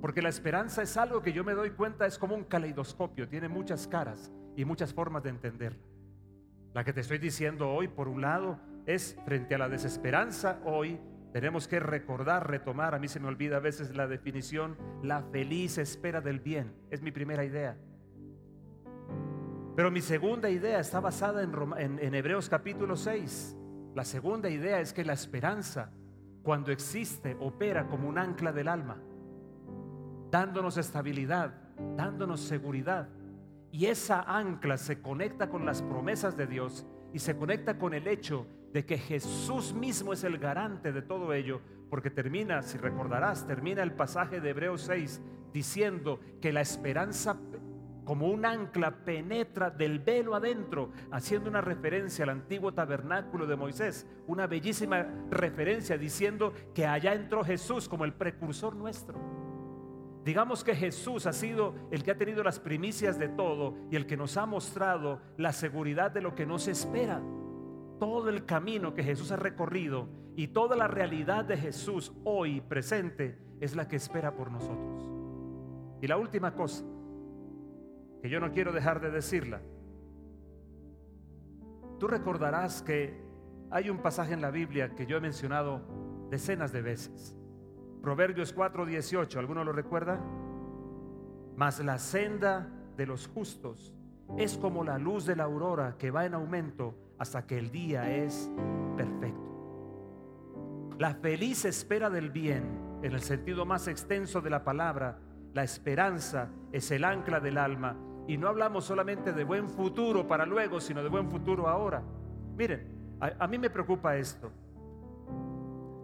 Porque 0.02 0.22
la 0.22 0.30
esperanza 0.30 0.82
es 0.82 0.98
algo 0.98 1.22
que 1.22 1.34
yo 1.34 1.44
me 1.44 1.54
doy 1.54 1.72
cuenta 1.72 2.06
es 2.06 2.18
como 2.18 2.36
un 2.36 2.44
caleidoscopio, 2.44 3.28
tiene 3.28 3.48
muchas 3.48 3.88
caras 3.88 4.32
y 4.56 4.66
muchas 4.66 4.94
formas 4.94 5.24
de 5.24 5.30
entenderla. 5.30 5.84
La 6.74 6.84
que 6.84 6.94
te 6.94 7.02
estoy 7.02 7.18
diciendo 7.18 7.70
hoy, 7.70 7.88
por 7.88 8.08
un 8.08 8.22
lado, 8.22 8.60
es 8.86 9.18
frente 9.26 9.56
a 9.56 9.58
la 9.58 9.70
desesperanza, 9.70 10.60
hoy 10.66 11.00
tenemos 11.34 11.68
que 11.68 11.80
recordar, 11.80 12.50
retomar, 12.50 12.96
a 12.96 13.00
mí 13.00 13.08
se 13.08 13.20
me 13.20 13.28
olvida 13.28 13.58
a 13.58 13.60
veces 13.60 13.96
la 13.96 14.08
definición, 14.08 14.78
la 15.04 15.22
feliz 15.22 15.78
espera 15.78 16.22
del 16.22 16.40
bien, 16.40 16.74
es 16.90 17.02
mi 17.02 17.12
primera 17.12 17.44
idea. 17.44 17.78
Pero 19.76 19.92
mi 19.92 20.02
segunda 20.02 20.50
idea 20.50 20.80
está 20.80 21.00
basada 21.00 21.42
en, 21.44 22.14
Hebreos 22.14 22.50
capítulo 22.50 22.96
6. 22.96 23.56
La 23.96 24.04
segunda 24.04 24.50
idea 24.50 24.80
es 24.80 24.94
que 24.94 25.06
la 25.06 25.14
esperanza, 25.14 25.92
cuando 26.44 26.72
existe, 26.72 27.38
opera 27.40 27.88
como 27.88 28.08
un 28.08 28.18
ancla 28.18 28.52
del 28.52 28.68
alma, 28.68 28.98
dándonos 30.30 30.78
estabilidad, 30.78 31.54
dándonos 31.96 32.42
seguridad. 32.42 33.10
Y 33.72 33.86
esa 33.86 34.22
ancla 34.22 34.78
se 34.78 35.02
conecta 35.02 35.50
con 35.50 35.66
las 35.66 35.82
promesas 35.82 36.36
de 36.36 36.48
Dios 36.48 36.86
y 37.14 37.20
se 37.20 37.38
conecta 37.38 37.78
con 37.78 37.94
el 37.94 38.08
hecho 38.08 38.46
de 38.74 38.86
que 38.86 38.98
Jesús 38.98 39.74
mismo 39.74 40.14
es 40.14 40.24
el 40.24 40.38
garante 40.38 40.92
de 40.92 41.02
todo 41.02 41.34
ello, 41.34 41.62
porque 41.90 42.10
termina, 42.10 42.62
si 42.62 42.78
recordarás, 42.78 43.48
termina 43.48 43.82
el 43.82 43.94
pasaje 43.94 44.42
de 44.42 44.50
Hebreos 44.50 44.82
6 44.82 45.22
diciendo 45.54 46.20
que 46.42 46.54
la 46.54 46.62
esperanza 46.62 47.38
como 48.10 48.26
un 48.26 48.44
ancla 48.44 48.90
penetra 49.06 49.70
del 49.70 50.00
velo 50.00 50.34
adentro, 50.34 50.90
haciendo 51.12 51.48
una 51.48 51.62
referencia 51.62 52.24
al 52.24 52.32
antiguo 52.32 52.74
tabernáculo 52.74 53.46
de 53.46 53.56
Moisés, 53.56 54.08
una 54.26 54.48
bellísima 54.48 55.06
referencia 55.30 55.96
diciendo 55.96 56.52
que 56.74 56.88
allá 56.88 57.14
entró 57.14 57.44
Jesús 57.44 57.88
como 57.88 58.06
el 58.06 58.14
precursor 58.14 58.76
nuestro. 58.76 59.20
Digamos 60.26 60.64
que 60.64 60.74
Jesús 60.74 61.28
ha 61.28 61.34
sido 61.34 61.76
el 61.92 62.04
que 62.04 62.10
ha 62.10 62.18
tenido 62.18 62.44
las 62.44 62.60
primicias 62.60 63.20
de 63.20 63.30
todo 63.30 63.76
y 63.92 63.96
el 63.96 64.08
que 64.08 64.18
nos 64.18 64.38
ha 64.38 64.48
mostrado 64.48 65.22
la 65.38 65.54
seguridad 65.54 66.10
de 66.10 66.22
lo 66.22 66.34
que 66.34 66.48
nos 66.48 66.68
espera 66.68 67.22
todo 68.00 68.30
el 68.30 68.44
camino 68.44 68.96
que 68.96 69.04
Jesús 69.04 69.32
ha 69.32 69.36
recorrido 69.36 70.10
y 70.36 70.48
toda 70.48 70.76
la 70.76 70.88
realidad 70.88 71.46
de 71.46 71.58
Jesús 71.58 72.12
hoy 72.24 72.60
presente 72.60 73.38
es 73.60 73.76
la 73.76 73.88
que 73.88 73.98
espera 73.98 74.36
por 74.36 74.50
nosotros. 74.50 75.08
Y 76.02 76.08
la 76.08 76.18
última 76.18 76.56
cosa, 76.56 76.84
que 78.22 78.30
yo 78.30 78.40
no 78.40 78.52
quiero 78.52 78.72
dejar 78.72 79.00
de 79.00 79.12
decirla, 79.12 79.62
tú 82.00 82.08
recordarás 82.08 82.82
que 82.82 83.22
hay 83.72 83.90
un 83.90 84.00
pasaje 84.00 84.34
en 84.34 84.42
la 84.42 84.52
Biblia 84.52 84.96
que 84.96 85.06
yo 85.06 85.18
he 85.18 85.22
mencionado 85.22 85.82
decenas 86.30 86.72
de 86.72 86.82
veces. 86.82 87.36
Proverbios 88.02 88.56
4:18, 88.56 89.38
¿alguno 89.38 89.64
lo 89.64 89.74
recuerda? 89.74 90.20
Mas 91.56 91.84
la 91.84 91.98
senda 92.00 92.70
de 92.96 93.06
los 93.06 93.28
justos 93.28 93.94
es 94.38 94.58
como 94.58 94.84
la 94.84 94.98
luz 94.98 95.26
de 95.26 95.36
la 95.36 95.44
aurora 95.44 95.96
que 95.98 96.12
va 96.12 96.26
en 96.26 96.34
aumento 96.34 96.96
hasta 97.18 97.46
que 97.46 97.58
el 97.58 97.72
día 97.72 98.16
es 98.16 98.50
perfecto. 98.96 99.50
La 100.98 101.16
feliz 101.16 101.66
espera 101.66 102.10
del 102.10 102.30
bien, 102.30 103.00
en 103.02 103.14
el 103.14 103.22
sentido 103.22 103.66
más 103.66 103.88
extenso 103.88 104.42
de 104.42 104.50
la 104.50 104.64
palabra, 104.64 105.20
la 105.54 105.64
esperanza 105.64 106.50
es 106.72 106.92
el 106.92 107.04
ancla 107.04 107.40
del 107.40 107.58
alma. 107.58 107.96
Y 108.30 108.38
no 108.38 108.48
hablamos 108.48 108.86
solamente 108.86 109.34
de 109.34 109.44
buen 109.44 109.68
futuro 109.68 110.28
para 110.28 110.46
luego, 110.46 110.80
sino 110.80 111.02
de 111.02 111.10
buen 111.10 111.28
futuro 111.32 111.68
ahora. 111.68 112.04
Miren, 112.56 113.18
a, 113.20 113.48
mí 113.48 113.58
me 113.58 113.72
preocupa 113.72 114.16
esto. 114.18 114.52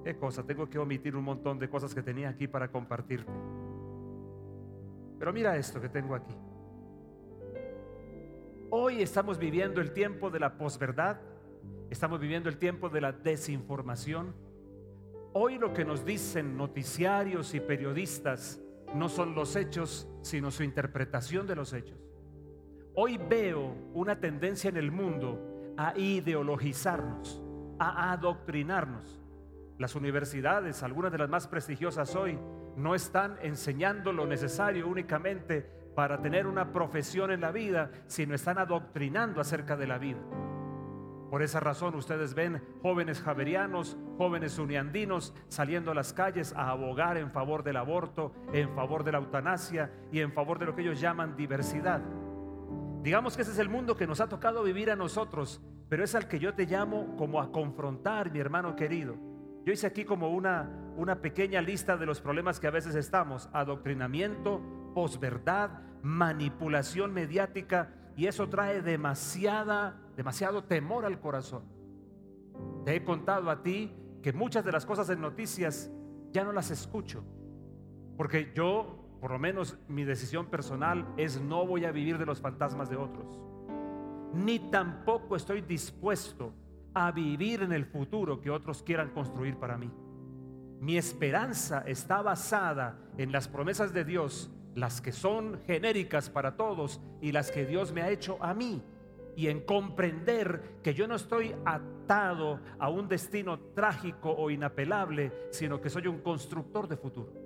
¿Qué 0.03 0.17
cosa? 0.17 0.43
Tengo 0.43 0.67
que 0.67 0.79
omitir 0.79 1.15
un 1.15 1.23
montón 1.23 1.59
de 1.59 1.69
cosas 1.69 1.93
que 1.93 2.01
tenía 2.01 2.29
aquí 2.29 2.47
para 2.47 2.67
compartirte. 2.71 3.31
Pero 5.19 5.31
mira 5.31 5.55
esto 5.55 5.79
que 5.79 5.87
tengo 5.87 6.15
aquí. 6.15 6.35
Hoy 8.71 9.03
estamos 9.03 9.37
viviendo 9.37 9.79
el 9.79 9.91
tiempo 9.93 10.31
de 10.31 10.39
la 10.39 10.57
posverdad, 10.57 11.21
estamos 11.91 12.19
viviendo 12.19 12.49
el 12.49 12.57
tiempo 12.57 12.89
de 12.89 13.01
la 13.01 13.11
desinformación. 13.11 14.33
Hoy 15.33 15.59
lo 15.59 15.73
que 15.73 15.85
nos 15.85 16.03
dicen 16.03 16.57
noticiarios 16.57 17.53
y 17.53 17.59
periodistas 17.59 18.59
no 18.95 19.09
son 19.09 19.35
los 19.35 19.55
hechos, 19.55 20.09
sino 20.23 20.49
su 20.49 20.63
interpretación 20.63 21.45
de 21.45 21.55
los 21.55 21.71
hechos. 21.71 22.04
Hoy 22.97 23.17
veo 23.17 23.75
una 23.93 24.21
tendencia 24.21 24.69
en 24.69 24.77
el 24.77 24.89
mundo 24.89 25.73
a 25.75 25.97
ideologizarnos, 25.97 27.43
a 27.77 28.13
adoctrinarnos. 28.13 29.21
Las 29.77 29.95
universidades, 29.95 30.81
algunas 30.81 31.11
de 31.11 31.17
las 31.17 31.27
más 31.27 31.45
prestigiosas 31.49 32.15
hoy, 32.15 32.39
no 32.77 32.95
están 32.95 33.37
enseñando 33.41 34.13
lo 34.13 34.25
necesario 34.25 34.87
únicamente 34.87 35.69
para 35.93 36.21
tener 36.21 36.47
una 36.47 36.71
profesión 36.71 37.31
en 37.31 37.41
la 37.41 37.51
vida, 37.51 37.91
sino 38.07 38.33
están 38.33 38.59
adoctrinando 38.59 39.41
acerca 39.41 39.75
de 39.75 39.87
la 39.87 39.97
vida. 39.97 40.21
Por 41.29 41.43
esa 41.43 41.59
razón 41.59 41.95
ustedes 41.95 42.33
ven 42.33 42.63
jóvenes 42.81 43.21
javerianos, 43.21 43.97
jóvenes 44.17 44.57
uniandinos 44.57 45.33
saliendo 45.49 45.91
a 45.91 45.95
las 45.95 46.13
calles 46.13 46.53
a 46.55 46.69
abogar 46.69 47.17
en 47.17 47.29
favor 47.31 47.63
del 47.63 47.75
aborto, 47.75 48.31
en 48.53 48.73
favor 48.73 49.03
de 49.03 49.11
la 49.11 49.17
eutanasia 49.17 49.91
y 50.13 50.21
en 50.21 50.31
favor 50.31 50.59
de 50.59 50.65
lo 50.67 50.75
que 50.75 50.83
ellos 50.83 51.01
llaman 51.01 51.35
diversidad. 51.35 52.01
Digamos 53.05 53.35
que 53.35 53.43
ese 53.43 53.51
es 53.51 53.59
el 53.59 53.69
mundo 53.69 53.95
que 53.95 54.07
nos 54.07 54.19
ha 54.19 54.27
tocado 54.27 54.63
vivir 54.63 54.89
a 54.89 54.95
nosotros, 54.95 55.61
pero 55.89 56.03
es 56.03 56.15
al 56.15 56.27
que 56.27 56.39
yo 56.39 56.55
te 56.55 56.65
llamo 56.65 57.15
como 57.17 57.39
a 57.39 57.51
confrontar, 57.51 58.31
mi 58.31 58.39
hermano 58.39 58.75
querido. 58.75 59.15
Yo 59.63 59.71
hice 59.71 59.85
aquí 59.85 60.05
como 60.05 60.31
una, 60.31 60.71
una 60.97 61.21
pequeña 61.21 61.61
lista 61.61 61.97
de 61.97 62.07
los 62.07 62.19
problemas 62.19 62.59
que 62.59 62.65
a 62.65 62.71
veces 62.71 62.95
estamos. 62.95 63.47
Adoctrinamiento, 63.53 64.59
posverdad, 64.95 65.83
manipulación 66.01 67.13
mediática 67.13 67.93
y 68.17 68.25
eso 68.25 68.49
trae 68.49 68.81
demasiada, 68.81 70.01
demasiado 70.17 70.63
temor 70.63 71.05
al 71.05 71.19
corazón. 71.19 71.61
Te 72.85 72.95
he 72.95 73.03
contado 73.03 73.51
a 73.51 73.61
ti 73.61 73.95
que 74.23 74.33
muchas 74.33 74.65
de 74.65 74.71
las 74.71 74.83
cosas 74.83 75.11
en 75.11 75.21
noticias 75.21 75.91
ya 76.31 76.43
no 76.43 76.51
las 76.51 76.71
escucho, 76.71 77.23
porque 78.17 78.51
yo, 78.55 79.04
por 79.19 79.31
lo 79.31 79.39
menos 79.39 79.77
mi 79.87 80.03
decisión 80.03 80.47
personal 80.47 81.05
es 81.17 81.41
no 81.41 81.65
voy 81.65 81.85
a 81.85 81.91
vivir 81.91 82.17
de 82.17 82.25
los 82.25 82.41
fantasmas 82.41 82.89
de 82.89 82.97
otros, 82.97 83.39
ni 84.33 84.59
tampoco 84.59 85.35
estoy 85.35 85.61
dispuesto 85.61 86.53
a 86.93 87.11
vivir 87.11 87.61
en 87.61 87.73
el 87.73 87.85
futuro 87.85 88.39
que 88.39 88.49
otros 88.49 88.83
quieran 88.83 89.09
construir 89.09 89.57
para 89.57 89.77
mí. 89.77 89.91
Mi 90.79 90.97
esperanza 90.97 91.83
está 91.85 92.21
basada 92.21 92.97
en 93.17 93.31
las 93.31 93.47
promesas 93.47 93.93
de 93.93 94.05
Dios 94.05 94.51
las 94.75 94.99
que 94.99 95.13
son 95.13 95.59
genéricas 95.65 96.29
para 96.29 96.57
todos 96.57 97.01
y 97.21 97.31
las 97.31 97.49
que 97.49 97.65
Dios 97.65 97.91
me 97.93 98.01
ha 98.01 98.09
hecho 98.09 98.37
a 98.41 98.53
mí. 98.53 98.83
Y 99.37 99.47
en 99.47 99.61
comprender 99.61 100.79
que 100.83 100.93
yo 100.93 101.07
no 101.07 101.15
estoy 101.15 101.55
atado 101.65 102.59
a 102.77 102.89
un 102.89 103.07
destino 103.07 103.59
trágico 103.73 104.31
o 104.31 104.49
inapelable, 104.49 105.31
sino 105.51 105.81
que 105.81 105.89
soy 105.89 106.07
un 106.07 106.19
constructor 106.19 106.87
de 106.87 106.97
futuro. 106.97 107.44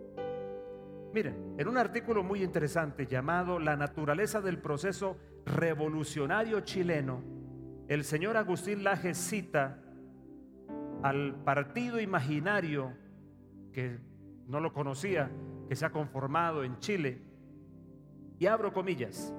Miren, 1.13 1.55
en 1.57 1.67
un 1.67 1.77
artículo 1.77 2.23
muy 2.23 2.43
interesante 2.43 3.07
llamado 3.07 3.59
La 3.59 3.75
naturaleza 3.75 4.41
del 4.41 4.59
proceso 4.59 5.17
revolucionario 5.45 6.59
chileno, 6.61 7.23
el 7.87 8.03
señor 8.03 8.37
Agustín 8.37 8.83
Laje 8.83 9.15
cita 9.15 9.81
al 11.01 11.43
partido 11.43 11.99
imaginario, 11.99 12.93
que 13.73 13.97
no 14.47 14.59
lo 14.59 14.71
conocía, 14.71 15.31
que 15.67 15.75
se 15.75 15.85
ha 15.85 15.91
conformado 15.91 16.63
en 16.63 16.77
Chile. 16.79 17.23
Y 18.37 18.45
abro 18.45 18.71
comillas. 18.71 19.33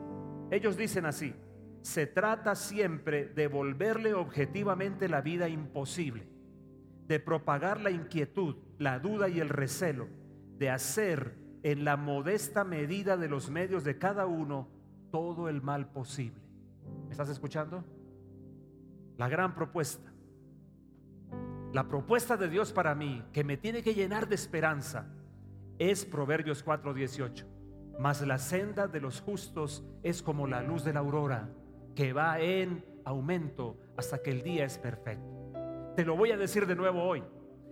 Ellos 0.51 0.77
dicen 0.77 1.07
así, 1.07 1.33
se 1.83 2.07
trata 2.09 2.57
siempre 2.57 3.27
de 3.27 3.47
volverle 3.47 4.15
objetivamente 4.15 5.09
la 5.09 5.21
vida 5.21 5.49
imposible, 5.49 6.27
de 7.07 7.21
propagar 7.21 7.81
la 7.81 7.93
inquietud, 7.93 8.57
la 8.79 8.99
duda 8.99 9.29
y 9.29 9.39
el 9.39 9.49
recelo, 9.49 10.09
de 10.59 10.71
hacer 10.71 11.40
en 11.63 11.85
la 11.85 11.97
modesta 11.97 12.65
medida 12.65 13.17
de 13.17 13.29
los 13.29 13.51
medios 13.51 13.85
de 13.85 13.99
cada 13.99 14.27
uno 14.27 14.69
todo 15.11 15.49
el 15.49 15.63
mal 15.63 15.91
posible. 15.91 16.41
¿Me 17.07 17.11
estás 17.11 17.29
escuchando? 17.29 17.85
La 19.17 19.29
gran 19.29 19.55
propuesta. 19.55 20.11
La 21.73 21.87
propuesta 21.87 22.37
de 22.37 22.49
Dios 22.49 22.73
para 22.73 22.95
mí, 22.95 23.23
que 23.33 23.45
me 23.45 23.57
tiene 23.57 23.83
que 23.83 23.95
llenar 23.95 24.29
de 24.29 24.35
esperanza, 24.35 25.07
es 25.79 26.05
Proverbios 26.05 26.65
4:18. 26.65 27.47
Mas 27.99 28.27
la 28.27 28.39
senda 28.39 28.89
de 28.89 29.01
los 29.01 29.21
justos 29.21 29.85
es 30.03 30.23
como 30.23 30.47
la 30.47 30.63
luz 30.63 30.85
de 30.85 30.93
la 30.93 31.01
aurora, 31.01 31.51
que 31.95 32.13
va 32.13 32.41
en 32.41 32.85
aumento 33.05 33.79
hasta 33.97 34.23
que 34.23 34.31
el 34.31 34.43
día 34.43 34.65
es 34.65 34.79
perfecto. 34.79 35.53
Te 35.97 36.05
lo 36.05 36.17
voy 36.17 36.31
a 36.33 36.37
decir 36.37 36.67
de 36.67 36.77
nuevo 36.77 37.03
hoy. 37.03 37.23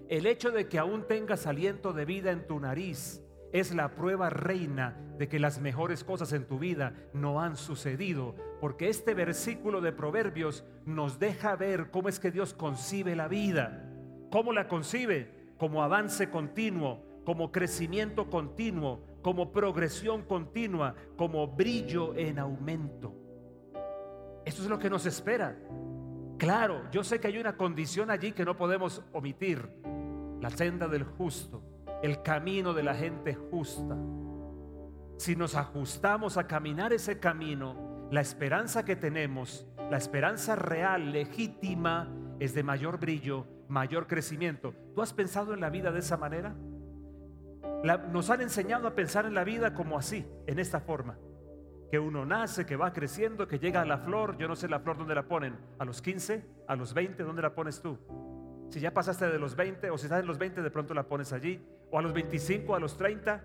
El 0.09 0.26
hecho 0.26 0.51
de 0.51 0.68
que 0.68 0.78
aún 0.78 1.07
tengas 1.07 1.47
aliento 1.47 1.93
de 1.93 2.05
vida 2.05 2.30
en 2.30 2.47
tu 2.47 2.61
nariz 2.61 3.22
es 3.53 3.74
la 3.74 3.94
prueba 3.94 4.30
reina 4.30 4.96
de 5.18 5.28
que 5.28 5.38
las 5.38 5.61
mejores 5.61 6.05
cosas 6.05 6.32
en 6.32 6.46
tu 6.46 6.59
vida 6.59 6.94
no 7.12 7.40
han 7.40 7.57
sucedido, 7.57 8.34
porque 8.61 8.88
este 8.88 9.14
versículo 9.14 9.80
de 9.80 9.92
Proverbios 9.92 10.64
nos 10.84 11.18
deja 11.18 11.57
ver 11.57 11.90
cómo 11.90 12.09
es 12.09 12.20
que 12.20 12.30
Dios 12.30 12.55
concibe 12.55 13.16
la 13.16 13.28
vida. 13.28 13.84
¿Cómo 14.30 14.53
la 14.53 14.68
concibe? 14.68 15.55
Como 15.59 15.82
avance 15.82 16.30
continuo, 16.30 17.03
como 17.24 17.51
crecimiento 17.51 18.30
continuo, 18.30 19.05
como 19.22 19.51
progresión 19.53 20.22
continua, 20.22 20.94
como 21.16 21.49
brillo 21.49 22.14
en 22.14 22.38
aumento. 22.38 23.14
Eso 24.44 24.62
es 24.62 24.68
lo 24.68 24.78
que 24.78 24.90
nos 24.90 25.05
espera. 25.07 25.59
Claro, 26.38 26.88
yo 26.92 27.03
sé 27.03 27.18
que 27.18 27.26
hay 27.26 27.38
una 27.38 27.57
condición 27.57 28.11
allí 28.11 28.32
que 28.32 28.44
no 28.44 28.57
podemos 28.57 29.03
omitir, 29.12 29.68
la 30.40 30.51
senda 30.51 30.86
del 30.86 31.03
justo 31.03 31.77
el 32.03 32.22
camino 32.22 32.74
de 32.74 32.82
la 32.82 32.94
gente 32.94 33.34
justa. 33.34 33.96
Si 35.16 35.34
nos 35.34 35.55
ajustamos 35.55 36.36
a 36.36 36.46
caminar 36.46 36.92
ese 36.92 37.18
camino, 37.18 38.09
la 38.11 38.20
esperanza 38.20 38.84
que 38.84 38.96
tenemos, 38.96 39.66
la 39.90 39.96
esperanza 39.96 40.55
real, 40.57 41.12
legítima, 41.12 42.09
es 42.38 42.55
de 42.55 42.62
mayor 42.62 42.99
brillo, 42.99 43.46
mayor 43.68 44.07
crecimiento. 44.07 44.74
¿Tú 44.94 45.03
has 45.03 45.12
pensado 45.12 45.55
en 45.55 45.61
la 45.61 45.70
vida 45.70 45.90
de 45.90 45.99
esa 45.99 46.16
manera? 46.16 46.55
nos 48.11 48.28
han 48.30 48.40
enseñado 48.40 48.88
a 48.88 48.94
pensar 48.94 49.24
en 49.24 49.34
la 49.34 49.44
vida 49.44 49.72
como 49.72 49.99
así, 49.99 50.26
en 50.46 50.59
esta 50.59 50.80
forma. 50.80 51.16
Que 51.90 51.99
uno 51.99 52.26
nace, 52.26 52.66
que 52.66 52.76
va 52.76 52.92
creciendo, 52.92 53.46
que 53.46 53.59
llega 53.59 53.80
a 53.80 53.84
la 53.84 53.99
flor. 53.99 54.36
Yo 54.36 54.49
no 54.49 54.57
sé 54.57 54.68
la 54.68 54.80
flor 54.80 54.99
dónde 54.99 55.14
la 55.14 55.28
ponen. 55.28 55.57
¿A 55.78 55.84
los 55.84 56.03
15? 56.03 56.44
¿A 56.66 56.76
los 56.76 56.92
20? 56.92 57.22
¿Dónde 57.22 57.40
la 57.40 57.55
pones 57.55 57.80
tú? 57.80 57.96
Si 58.68 58.80
ya 58.80 58.92
pasaste 58.92 59.28
de 59.28 59.38
los 59.38 59.57
20 59.57 59.90
o 59.90 59.96
si 59.96 60.07
estás 60.07 60.20
en 60.20 60.26
los 60.26 60.38
20, 60.38 60.61
de 60.61 60.70
pronto 60.70 60.92
la 60.92 61.05
pones 61.05 61.32
allí. 61.32 61.64
O 61.91 61.99
a 61.99 62.03
los 62.03 62.12
25, 62.12 62.74
a 62.74 62.80
los 62.80 62.97
30. 62.97 63.45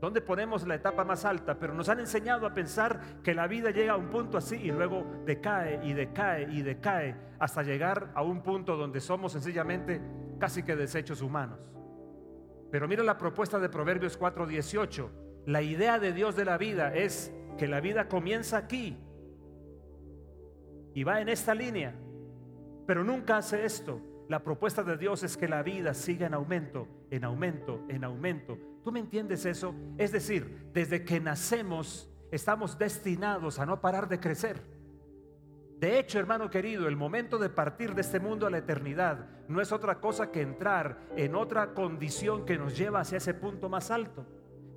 ¿Dónde 0.00 0.20
ponemos 0.20 0.66
la 0.66 0.74
etapa 0.74 1.04
más 1.04 1.24
alta? 1.24 1.58
Pero 1.58 1.72
nos 1.72 1.88
han 1.88 2.00
enseñado 2.00 2.46
a 2.46 2.52
pensar 2.54 3.00
que 3.22 3.34
la 3.34 3.46
vida 3.46 3.70
llega 3.70 3.92
a 3.92 3.96
un 3.96 4.10
punto 4.10 4.36
así 4.36 4.56
y 4.56 4.70
luego 4.70 5.04
decae 5.24 5.80
y 5.82 5.92
decae 5.94 6.42
y 6.50 6.62
decae 6.62 7.16
hasta 7.38 7.62
llegar 7.62 8.10
a 8.14 8.22
un 8.22 8.42
punto 8.42 8.76
donde 8.76 9.00
somos 9.00 9.32
sencillamente 9.32 10.00
casi 10.38 10.62
que 10.62 10.76
desechos 10.76 11.22
humanos. 11.22 11.58
Pero 12.70 12.88
mira 12.88 13.02
la 13.02 13.16
propuesta 13.16 13.58
de 13.58 13.68
Proverbios 13.68 14.18
4:18. 14.18 15.08
La 15.46 15.62
idea 15.62 15.98
de 15.98 16.12
Dios 16.12 16.36
de 16.36 16.44
la 16.44 16.58
vida 16.58 16.94
es 16.94 17.32
que 17.56 17.68
la 17.68 17.80
vida 17.80 18.08
comienza 18.08 18.58
aquí 18.58 18.98
y 20.92 21.04
va 21.04 21.20
en 21.20 21.28
esta 21.28 21.54
línea, 21.54 21.94
pero 22.86 23.04
nunca 23.04 23.36
hace 23.36 23.64
esto 23.64 24.00
la 24.28 24.42
propuesta 24.42 24.82
de 24.82 24.96
Dios 24.96 25.22
es 25.22 25.36
que 25.36 25.48
la 25.48 25.62
vida 25.62 25.92
siga 25.92 26.26
en 26.26 26.34
aumento, 26.34 26.88
en 27.10 27.24
aumento, 27.24 27.84
en 27.88 28.04
aumento. 28.04 28.58
¿Tú 28.82 28.90
me 28.90 29.00
entiendes 29.00 29.44
eso? 29.44 29.74
Es 29.98 30.12
decir, 30.12 30.70
desde 30.72 31.04
que 31.04 31.20
nacemos 31.20 32.10
estamos 32.30 32.78
destinados 32.78 33.58
a 33.58 33.66
no 33.66 33.80
parar 33.80 34.08
de 34.08 34.20
crecer. 34.20 34.62
De 35.78 35.98
hecho, 35.98 36.18
hermano 36.18 36.48
querido, 36.48 36.88
el 36.88 36.96
momento 36.96 37.38
de 37.38 37.50
partir 37.50 37.94
de 37.94 38.00
este 38.00 38.18
mundo 38.18 38.46
a 38.46 38.50
la 38.50 38.58
eternidad 38.58 39.28
no 39.48 39.60
es 39.60 39.72
otra 39.72 40.00
cosa 40.00 40.30
que 40.30 40.40
entrar 40.40 40.98
en 41.16 41.34
otra 41.34 41.74
condición 41.74 42.46
que 42.46 42.56
nos 42.56 42.76
lleva 42.76 43.00
hacia 43.00 43.18
ese 43.18 43.34
punto 43.34 43.68
más 43.68 43.90
alto. 43.90 44.24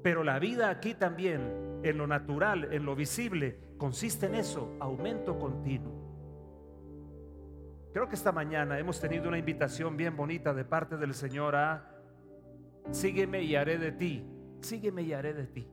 Pero 0.04 0.24
la 0.24 0.40
vida 0.40 0.70
aquí 0.70 0.94
también, 0.94 1.80
en 1.84 1.98
lo 1.98 2.08
natural, 2.08 2.74
en 2.74 2.86
lo 2.86 2.96
visible, 2.96 3.58
consiste 3.78 4.26
en 4.26 4.36
eso, 4.36 4.76
aumento 4.80 5.40
continuo. 5.40 6.07
Creo 7.98 8.08
que 8.08 8.14
esta 8.14 8.32
mañana 8.32 8.78
hemos 8.78 9.02
tenido 9.02 9.28
una 9.28 9.40
invitación 9.40 9.98
bien 9.98 10.16
bonita 10.16 10.54
de 10.54 10.64
parte 10.64 10.98
del 10.98 11.16
Señor 11.16 11.56
a 11.56 11.84
sígueme 12.92 13.42
y 13.42 13.56
haré 13.56 13.80
de 13.80 13.92
ti, 13.92 14.24
sígueme 14.62 15.02
y 15.02 15.14
haré 15.14 15.34
de 15.34 15.48
ti. 15.48 15.68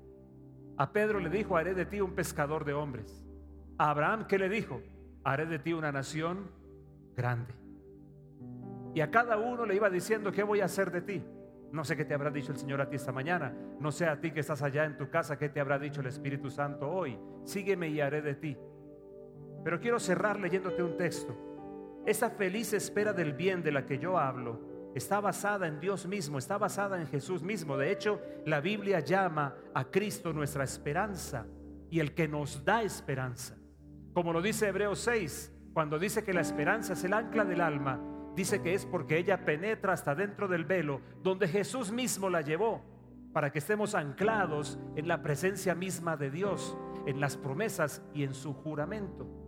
A 0.78 0.90
Pedro 0.90 1.20
le 1.20 1.28
dijo, 1.28 1.58
haré 1.58 1.74
de 1.74 1.84
ti 1.84 2.00
un 2.00 2.14
pescador 2.14 2.64
de 2.64 2.72
hombres. 2.72 3.22
A 3.76 3.90
Abraham, 3.90 4.26
¿qué 4.26 4.38
le 4.38 4.48
dijo? 4.48 4.80
Haré 5.22 5.44
de 5.44 5.58
ti 5.58 5.74
una 5.74 5.92
nación 5.92 6.50
grande. 7.14 7.52
Y 8.94 9.02
a 9.02 9.10
cada 9.10 9.36
uno 9.36 9.66
le 9.66 9.76
iba 9.76 9.90
diciendo, 9.90 10.32
¿qué 10.32 10.44
voy 10.44 10.62
a 10.62 10.64
hacer 10.64 10.90
de 10.90 11.02
ti? 11.02 11.22
No 11.72 11.84
sé 11.84 11.94
qué 11.94 12.06
te 12.06 12.14
habrá 12.14 12.30
dicho 12.30 12.52
el 12.52 12.58
Señor 12.58 12.80
a 12.80 12.88
ti 12.88 12.96
esta 12.96 13.12
mañana. 13.12 13.54
No 13.80 13.92
sé 13.92 14.06
a 14.06 14.18
ti 14.18 14.30
que 14.30 14.40
estás 14.40 14.62
allá 14.62 14.86
en 14.86 14.96
tu 14.96 15.10
casa, 15.10 15.36
qué 15.36 15.50
te 15.50 15.60
habrá 15.60 15.78
dicho 15.78 16.00
el 16.00 16.06
Espíritu 16.06 16.48
Santo 16.48 16.90
hoy. 16.90 17.18
Sígueme 17.44 17.88
y 17.88 18.00
haré 18.00 18.22
de 18.22 18.34
ti. 18.34 18.56
Pero 19.62 19.78
quiero 19.78 20.00
cerrar 20.00 20.40
leyéndote 20.40 20.82
un 20.82 20.96
texto 20.96 21.50
esa 22.06 22.30
feliz 22.30 22.72
espera 22.72 23.12
del 23.12 23.32
bien 23.32 23.62
de 23.62 23.72
la 23.72 23.86
que 23.86 23.98
yo 23.98 24.18
hablo 24.18 24.74
está 24.94 25.20
basada 25.20 25.66
en 25.66 25.80
Dios 25.80 26.06
mismo, 26.06 26.38
está 26.38 26.56
basada 26.56 27.00
en 27.00 27.08
Jesús 27.08 27.42
mismo. 27.42 27.76
De 27.76 27.90
hecho, 27.90 28.20
la 28.46 28.60
Biblia 28.60 29.00
llama 29.00 29.54
a 29.74 29.84
Cristo 29.84 30.32
nuestra 30.32 30.64
esperanza 30.64 31.46
y 31.90 32.00
el 32.00 32.14
que 32.14 32.28
nos 32.28 32.64
da 32.64 32.82
esperanza. 32.82 33.56
Como 34.12 34.32
lo 34.32 34.40
dice 34.40 34.68
Hebreos 34.68 35.00
6, 35.00 35.52
cuando 35.72 35.98
dice 35.98 36.22
que 36.22 36.32
la 36.32 36.42
esperanza 36.42 36.92
es 36.92 37.02
el 37.02 37.12
ancla 37.12 37.44
del 37.44 37.60
alma, 37.60 38.00
dice 38.36 38.62
que 38.62 38.74
es 38.74 38.86
porque 38.86 39.18
ella 39.18 39.44
penetra 39.44 39.92
hasta 39.92 40.14
dentro 40.14 40.46
del 40.46 40.64
velo, 40.64 41.00
donde 41.22 41.48
Jesús 41.48 41.90
mismo 41.90 42.30
la 42.30 42.42
llevó, 42.42 42.82
para 43.32 43.50
que 43.50 43.58
estemos 43.58 43.96
anclados 43.96 44.78
en 44.94 45.08
la 45.08 45.22
presencia 45.22 45.74
misma 45.74 46.16
de 46.16 46.30
Dios, 46.30 46.78
en 47.06 47.18
las 47.18 47.36
promesas 47.36 48.02
y 48.14 48.22
en 48.22 48.34
su 48.34 48.54
juramento. 48.54 49.43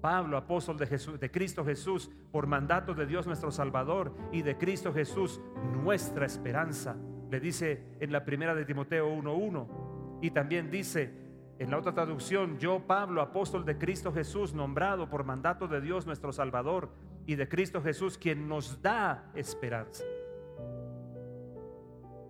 Pablo, 0.00 0.36
apóstol 0.36 0.76
de, 0.76 0.86
Jesús, 0.86 1.20
de 1.20 1.30
Cristo 1.30 1.64
Jesús, 1.64 2.10
por 2.32 2.46
mandato 2.46 2.94
de 2.94 3.06
Dios 3.06 3.26
nuestro 3.26 3.50
Salvador 3.50 4.14
y 4.32 4.42
de 4.42 4.56
Cristo 4.56 4.92
Jesús, 4.92 5.40
nuestra 5.82 6.26
esperanza. 6.26 6.96
Le 7.30 7.40
dice 7.40 7.96
en 8.00 8.12
la 8.12 8.24
primera 8.24 8.54
de 8.54 8.64
Timoteo 8.64 9.08
1.1. 9.10 10.20
Y 10.22 10.30
también 10.30 10.70
dice 10.70 11.12
en 11.58 11.70
la 11.70 11.78
otra 11.78 11.92
traducción, 11.92 12.58
yo 12.58 12.86
Pablo, 12.86 13.20
apóstol 13.20 13.64
de 13.64 13.76
Cristo 13.76 14.12
Jesús, 14.12 14.54
nombrado 14.54 15.10
por 15.10 15.24
mandato 15.24 15.68
de 15.68 15.80
Dios 15.80 16.06
nuestro 16.06 16.32
Salvador 16.32 16.90
y 17.26 17.34
de 17.34 17.48
Cristo 17.48 17.82
Jesús, 17.82 18.16
quien 18.16 18.48
nos 18.48 18.80
da 18.80 19.30
esperanza. 19.34 20.04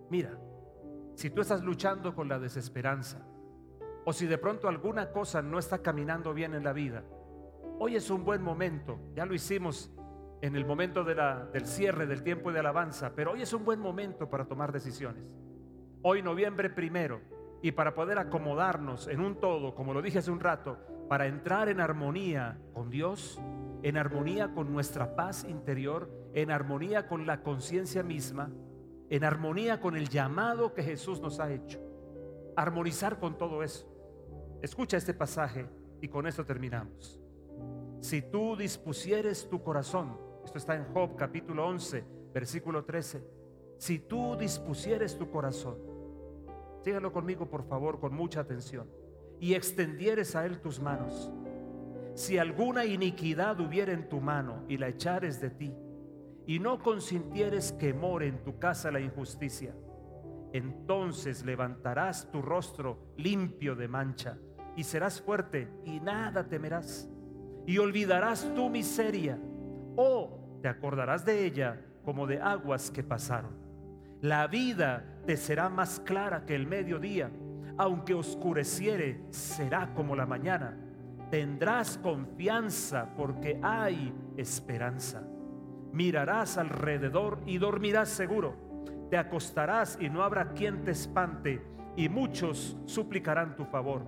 Mira, 0.09 0.37
si 1.15 1.29
tú 1.29 1.39
estás 1.39 1.63
luchando 1.63 2.13
con 2.13 2.27
la 2.27 2.39
desesperanza, 2.39 3.25
o 4.03 4.11
si 4.11 4.25
de 4.27 4.37
pronto 4.37 4.67
alguna 4.67 5.11
cosa 5.11 5.41
no 5.41 5.59
está 5.59 5.81
caminando 5.81 6.33
bien 6.33 6.53
en 6.53 6.65
la 6.65 6.73
vida, 6.73 7.03
Hoy 7.83 7.95
es 7.95 8.11
un 8.11 8.23
buen 8.23 8.43
momento, 8.43 8.99
ya 9.15 9.25
lo 9.25 9.33
hicimos 9.33 9.89
en 10.39 10.55
el 10.55 10.65
momento 10.65 11.03
del 11.03 11.65
cierre 11.65 12.05
del 12.05 12.21
tiempo 12.21 12.51
de 12.51 12.59
alabanza, 12.59 13.13
pero 13.15 13.31
hoy 13.31 13.41
es 13.41 13.53
un 13.53 13.65
buen 13.65 13.79
momento 13.79 14.29
para 14.29 14.45
tomar 14.45 14.71
decisiones. 14.71 15.23
Hoy 16.03 16.21
noviembre 16.21 16.69
primero, 16.69 17.21
y 17.63 17.71
para 17.71 17.95
poder 17.95 18.19
acomodarnos 18.19 19.07
en 19.07 19.19
un 19.19 19.39
todo, 19.39 19.73
como 19.73 19.95
lo 19.95 20.03
dije 20.03 20.19
hace 20.19 20.29
un 20.29 20.39
rato, 20.39 20.77
para 21.09 21.25
entrar 21.25 21.69
en 21.69 21.81
armonía 21.81 22.59
con 22.71 22.91
Dios, 22.91 23.41
en 23.81 23.97
armonía 23.97 24.53
con 24.53 24.71
nuestra 24.71 25.15
paz 25.15 25.43
interior, 25.43 26.07
en 26.35 26.51
armonía 26.51 27.07
con 27.07 27.25
la 27.25 27.41
conciencia 27.41 28.03
misma, 28.03 28.51
en 29.09 29.23
armonía 29.23 29.81
con 29.81 29.97
el 29.97 30.07
llamado 30.07 30.75
que 30.75 30.83
Jesús 30.83 31.19
nos 31.19 31.39
ha 31.39 31.51
hecho. 31.51 31.79
Armonizar 32.55 33.17
con 33.17 33.39
todo 33.39 33.63
eso. 33.63 33.91
Escucha 34.61 34.97
este 34.97 35.15
pasaje 35.15 35.65
y 35.99 36.09
con 36.09 36.27
esto 36.27 36.45
terminamos. 36.45 37.21
Si 38.01 38.23
tú 38.23 38.55
dispusieres 38.55 39.47
tu 39.47 39.61
corazón, 39.61 40.17
esto 40.43 40.57
está 40.57 40.75
en 40.75 40.85
Job 40.91 41.15
capítulo 41.15 41.67
11, 41.67 42.03
versículo 42.33 42.83
13. 42.83 43.23
Si 43.77 43.99
tú 43.99 44.35
dispusieres 44.35 45.19
tu 45.19 45.29
corazón, 45.29 45.77
sígalo 46.83 47.13
conmigo 47.13 47.47
por 47.47 47.63
favor 47.63 47.99
con 47.99 48.15
mucha 48.15 48.39
atención, 48.39 48.89
y 49.39 49.53
extendieres 49.53 50.35
a 50.35 50.47
él 50.47 50.61
tus 50.61 50.79
manos. 50.79 51.31
Si 52.15 52.39
alguna 52.39 52.85
iniquidad 52.85 53.59
hubiera 53.59 53.93
en 53.93 54.09
tu 54.09 54.19
mano 54.19 54.65
y 54.67 54.77
la 54.77 54.87
echares 54.87 55.39
de 55.39 55.51
ti, 55.51 55.71
y 56.47 56.57
no 56.57 56.81
consintieres 56.81 57.71
que 57.73 57.93
more 57.93 58.25
en 58.25 58.43
tu 58.43 58.57
casa 58.57 58.89
la 58.89 58.99
injusticia, 58.99 59.75
entonces 60.53 61.45
levantarás 61.45 62.31
tu 62.31 62.41
rostro 62.41 63.13
limpio 63.17 63.75
de 63.75 63.87
mancha 63.87 64.39
y 64.75 64.85
serás 64.85 65.21
fuerte 65.21 65.71
y 65.85 65.99
nada 65.99 66.47
temerás 66.47 67.10
y 67.65 67.77
olvidarás 67.77 68.53
tu 68.55 68.69
miseria 68.69 69.37
o 69.95 70.59
te 70.61 70.67
acordarás 70.67 71.25
de 71.25 71.45
ella 71.45 71.79
como 72.03 72.27
de 72.27 72.41
aguas 72.41 72.91
que 72.91 73.03
pasaron. 73.03 73.51
La 74.21 74.47
vida 74.47 75.03
te 75.25 75.37
será 75.37 75.69
más 75.69 75.99
clara 75.99 76.45
que 76.45 76.55
el 76.55 76.67
mediodía, 76.67 77.31
aunque 77.77 78.13
oscureciere, 78.13 79.23
será 79.31 79.93
como 79.93 80.15
la 80.15 80.25
mañana. 80.25 80.77
Tendrás 81.31 81.97
confianza 81.97 83.13
porque 83.15 83.59
hay 83.63 84.13
esperanza. 84.37 85.23
Mirarás 85.91 86.57
alrededor 86.57 87.39
y 87.45 87.57
dormirás 87.57 88.09
seguro. 88.09 88.55
Te 89.09 89.17
acostarás 89.17 89.97
y 89.99 90.09
no 90.09 90.23
habrá 90.23 90.53
quien 90.53 90.83
te 90.83 90.91
espante, 90.91 91.61
y 91.95 92.07
muchos 92.07 92.77
suplicarán 92.85 93.55
tu 93.55 93.65
favor. 93.65 94.03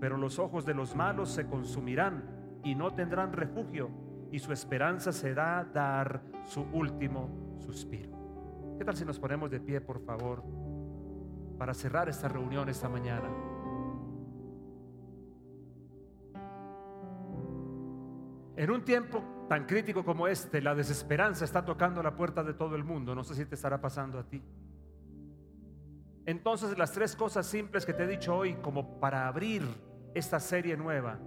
Pero 0.00 0.16
los 0.16 0.38
ojos 0.38 0.64
de 0.64 0.74
los 0.74 0.94
malos 0.94 1.30
se 1.30 1.46
consumirán 1.46 2.37
y 2.64 2.74
no 2.74 2.94
tendrán 2.94 3.32
refugio 3.32 3.90
y 4.30 4.38
su 4.38 4.52
esperanza 4.52 5.12
será 5.12 5.64
dar 5.72 6.22
su 6.44 6.62
último 6.72 7.56
suspiro. 7.58 8.76
¿Qué 8.78 8.84
tal 8.84 8.96
si 8.96 9.04
nos 9.04 9.18
ponemos 9.18 9.50
de 9.50 9.60
pie, 9.60 9.80
por 9.80 10.00
favor? 10.04 10.42
para 11.58 11.74
cerrar 11.74 12.08
esta 12.08 12.28
reunión 12.28 12.68
esta 12.68 12.88
mañana. 12.88 13.28
En 18.56 18.70
un 18.70 18.84
tiempo 18.84 19.22
tan 19.48 19.66
crítico 19.66 20.04
como 20.04 20.26
este, 20.28 20.60
la 20.60 20.74
desesperanza 20.74 21.44
está 21.44 21.64
tocando 21.64 22.02
la 22.02 22.14
puerta 22.14 22.42
de 22.42 22.54
todo 22.54 22.76
el 22.76 22.84
mundo. 22.84 23.14
No 23.14 23.24
sé 23.24 23.34
si 23.34 23.44
te 23.44 23.54
estará 23.54 23.80
pasando 23.80 24.18
a 24.18 24.24
ti. 24.24 24.42
Entonces 26.26 26.76
las 26.76 26.92
tres 26.92 27.16
cosas 27.16 27.46
simples 27.46 27.84
que 27.86 27.92
te 27.92 28.04
he 28.04 28.06
dicho 28.06 28.36
hoy 28.36 28.54
como 28.56 29.00
para 29.00 29.26
abrir 29.28 29.62
esta 30.14 30.40
serie 30.40 30.76
nueva, 30.76 31.18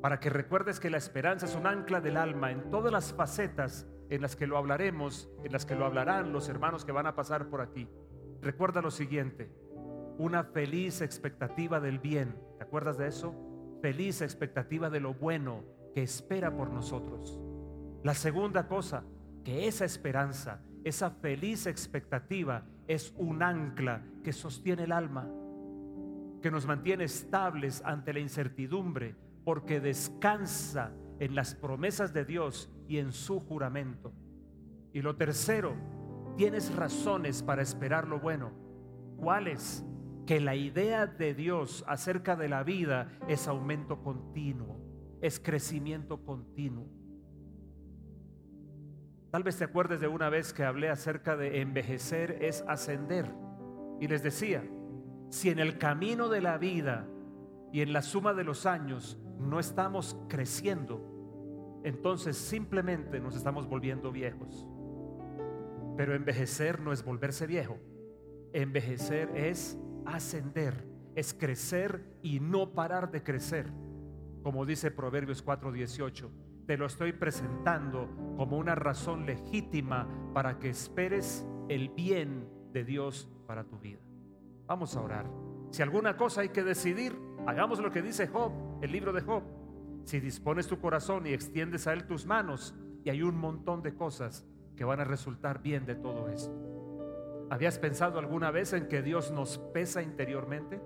para 0.00 0.18
que 0.20 0.30
recuerdes 0.30 0.80
que 0.80 0.90
la 0.90 0.96
esperanza 0.96 1.46
es 1.46 1.54
un 1.54 1.66
ancla 1.66 2.00
del 2.00 2.16
alma 2.16 2.50
en 2.50 2.70
todas 2.70 2.92
las 2.92 3.12
facetas 3.12 3.86
en 4.08 4.22
las 4.22 4.34
que 4.34 4.46
lo 4.46 4.56
hablaremos, 4.56 5.30
en 5.44 5.52
las 5.52 5.66
que 5.66 5.74
lo 5.74 5.84
hablarán 5.84 6.32
los 6.32 6.48
hermanos 6.48 6.84
que 6.84 6.92
van 6.92 7.06
a 7.06 7.14
pasar 7.14 7.48
por 7.48 7.60
aquí. 7.60 7.88
Recuerda 8.40 8.80
lo 8.80 8.90
siguiente, 8.90 9.52
una 10.18 10.44
feliz 10.44 11.00
expectativa 11.00 11.80
del 11.80 11.98
bien. 11.98 12.34
¿Te 12.58 12.64
acuerdas 12.64 12.98
de 12.98 13.08
eso? 13.08 13.34
Feliz 13.82 14.20
expectativa 14.22 14.90
de 14.90 15.00
lo 15.00 15.14
bueno 15.14 15.64
que 15.94 16.02
espera 16.02 16.54
por 16.54 16.70
nosotros. 16.70 17.38
La 18.02 18.14
segunda 18.14 18.66
cosa, 18.66 19.04
que 19.44 19.68
esa 19.68 19.84
esperanza, 19.84 20.62
esa 20.84 21.10
feliz 21.10 21.66
expectativa 21.66 22.64
es 22.88 23.12
un 23.16 23.42
ancla 23.42 24.02
que 24.24 24.32
sostiene 24.32 24.84
el 24.84 24.92
alma, 24.92 25.28
que 26.42 26.50
nos 26.50 26.66
mantiene 26.66 27.04
estables 27.04 27.82
ante 27.84 28.12
la 28.12 28.20
incertidumbre, 28.20 29.14
porque 29.44 29.80
descansa 29.80 30.92
en 31.18 31.34
las 31.34 31.54
promesas 31.54 32.12
de 32.12 32.24
Dios 32.24 32.70
y 32.88 32.98
en 32.98 33.12
su 33.12 33.40
juramento. 33.40 34.12
Y 34.92 35.02
lo 35.02 35.16
tercero, 35.16 35.74
tienes 36.36 36.74
razones 36.74 37.42
para 37.42 37.62
esperar 37.62 38.08
lo 38.08 38.20
bueno. 38.20 38.52
¿Cuáles? 39.16 39.84
Que 40.26 40.40
la 40.40 40.54
idea 40.54 41.06
de 41.06 41.34
Dios 41.34 41.84
acerca 41.86 42.36
de 42.36 42.48
la 42.48 42.62
vida 42.62 43.08
es 43.28 43.48
aumento 43.48 44.02
continuo 44.02 44.90
es 45.20 45.38
crecimiento 45.38 46.24
continuo. 46.24 46.88
Tal 49.30 49.42
vez 49.42 49.58
te 49.58 49.64
acuerdes 49.64 50.00
de 50.00 50.08
una 50.08 50.28
vez 50.28 50.52
que 50.52 50.64
hablé 50.64 50.88
acerca 50.88 51.36
de 51.36 51.60
envejecer 51.60 52.38
es 52.40 52.64
ascender. 52.66 53.26
Y 54.00 54.08
les 54.08 54.22
decía, 54.22 54.64
si 55.28 55.50
en 55.50 55.60
el 55.60 55.78
camino 55.78 56.28
de 56.28 56.40
la 56.40 56.58
vida 56.58 57.06
y 57.72 57.82
en 57.82 57.92
la 57.92 58.02
suma 58.02 58.34
de 58.34 58.44
los 58.44 58.66
años 58.66 59.18
no 59.40 59.58
estamos 59.58 60.16
creciendo, 60.28 61.80
entonces 61.84 62.36
simplemente 62.36 63.20
nos 63.20 63.36
estamos 63.36 63.68
volviendo 63.68 64.12
viejos. 64.12 64.66
Pero 65.96 66.14
envejecer 66.14 66.80
no 66.80 66.92
es 66.92 67.04
volverse 67.04 67.46
viejo. 67.46 67.78
Envejecer 68.52 69.30
es 69.36 69.78
ascender, 70.06 70.86
es 71.14 71.34
crecer 71.34 72.04
y 72.22 72.40
no 72.40 72.72
parar 72.72 73.10
de 73.10 73.22
crecer 73.22 73.70
como 74.42 74.64
dice 74.64 74.90
Proverbios 74.90 75.44
4:18. 75.44 76.30
Te 76.66 76.76
lo 76.76 76.86
estoy 76.86 77.12
presentando 77.12 78.08
como 78.36 78.56
una 78.58 78.74
razón 78.74 79.26
legítima 79.26 80.08
para 80.32 80.58
que 80.58 80.70
esperes 80.70 81.46
el 81.68 81.88
bien 81.90 82.48
de 82.72 82.84
Dios 82.84 83.28
para 83.46 83.64
tu 83.64 83.78
vida. 83.78 84.00
Vamos 84.66 84.96
a 84.96 85.02
orar. 85.02 85.26
Si 85.70 85.82
alguna 85.82 86.16
cosa 86.16 86.42
hay 86.42 86.50
que 86.50 86.62
decidir, 86.62 87.16
hagamos 87.46 87.80
lo 87.80 87.90
que 87.90 88.02
dice 88.02 88.28
Job, 88.28 88.52
el 88.80 88.92
libro 88.92 89.12
de 89.12 89.20
Job. 89.20 89.42
Si 90.04 90.20
dispones 90.20 90.66
tu 90.66 90.80
corazón 90.80 91.26
y 91.26 91.32
extiendes 91.32 91.86
a 91.86 91.92
él 91.92 92.06
tus 92.06 92.26
manos, 92.26 92.74
y 93.04 93.10
hay 93.10 93.22
un 93.22 93.36
montón 93.36 93.82
de 93.82 93.94
cosas 93.94 94.46
que 94.76 94.84
van 94.84 95.00
a 95.00 95.04
resultar 95.04 95.62
bien 95.62 95.86
de 95.86 95.94
todo 95.94 96.28
esto. 96.28 96.54
¿Habías 97.50 97.78
pensado 97.78 98.18
alguna 98.18 98.50
vez 98.50 98.72
en 98.72 98.88
que 98.88 99.02
Dios 99.02 99.30
nos 99.30 99.58
pesa 99.58 100.02
interiormente? 100.02 100.80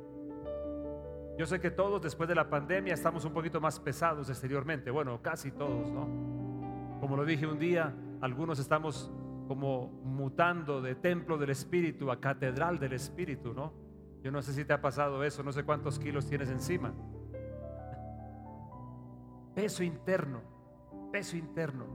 Yo 1.36 1.46
sé 1.46 1.60
que 1.60 1.70
todos 1.70 2.00
después 2.00 2.28
de 2.28 2.34
la 2.34 2.48
pandemia 2.48 2.94
estamos 2.94 3.24
un 3.24 3.32
poquito 3.32 3.60
más 3.60 3.80
pesados 3.80 4.30
exteriormente, 4.30 4.90
bueno, 4.90 5.20
casi 5.20 5.50
todos, 5.50 5.90
¿no? 5.90 6.98
Como 7.00 7.16
lo 7.16 7.24
dije 7.24 7.46
un 7.46 7.58
día, 7.58 7.94
algunos 8.20 8.58
estamos 8.58 9.12
como 9.48 9.88
mutando 10.04 10.80
de 10.80 10.94
templo 10.94 11.36
del 11.36 11.50
Espíritu 11.50 12.10
a 12.10 12.20
catedral 12.20 12.78
del 12.78 12.94
Espíritu, 12.94 13.52
¿no? 13.52 13.72
Yo 14.22 14.30
no 14.30 14.40
sé 14.40 14.54
si 14.54 14.64
te 14.64 14.72
ha 14.72 14.80
pasado 14.80 15.22
eso, 15.22 15.42
no 15.42 15.52
sé 15.52 15.64
cuántos 15.64 15.98
kilos 15.98 16.26
tienes 16.26 16.48
encima. 16.48 16.94
Peso 19.54 19.82
interno, 19.82 20.40
peso 21.12 21.36
interno. 21.36 21.86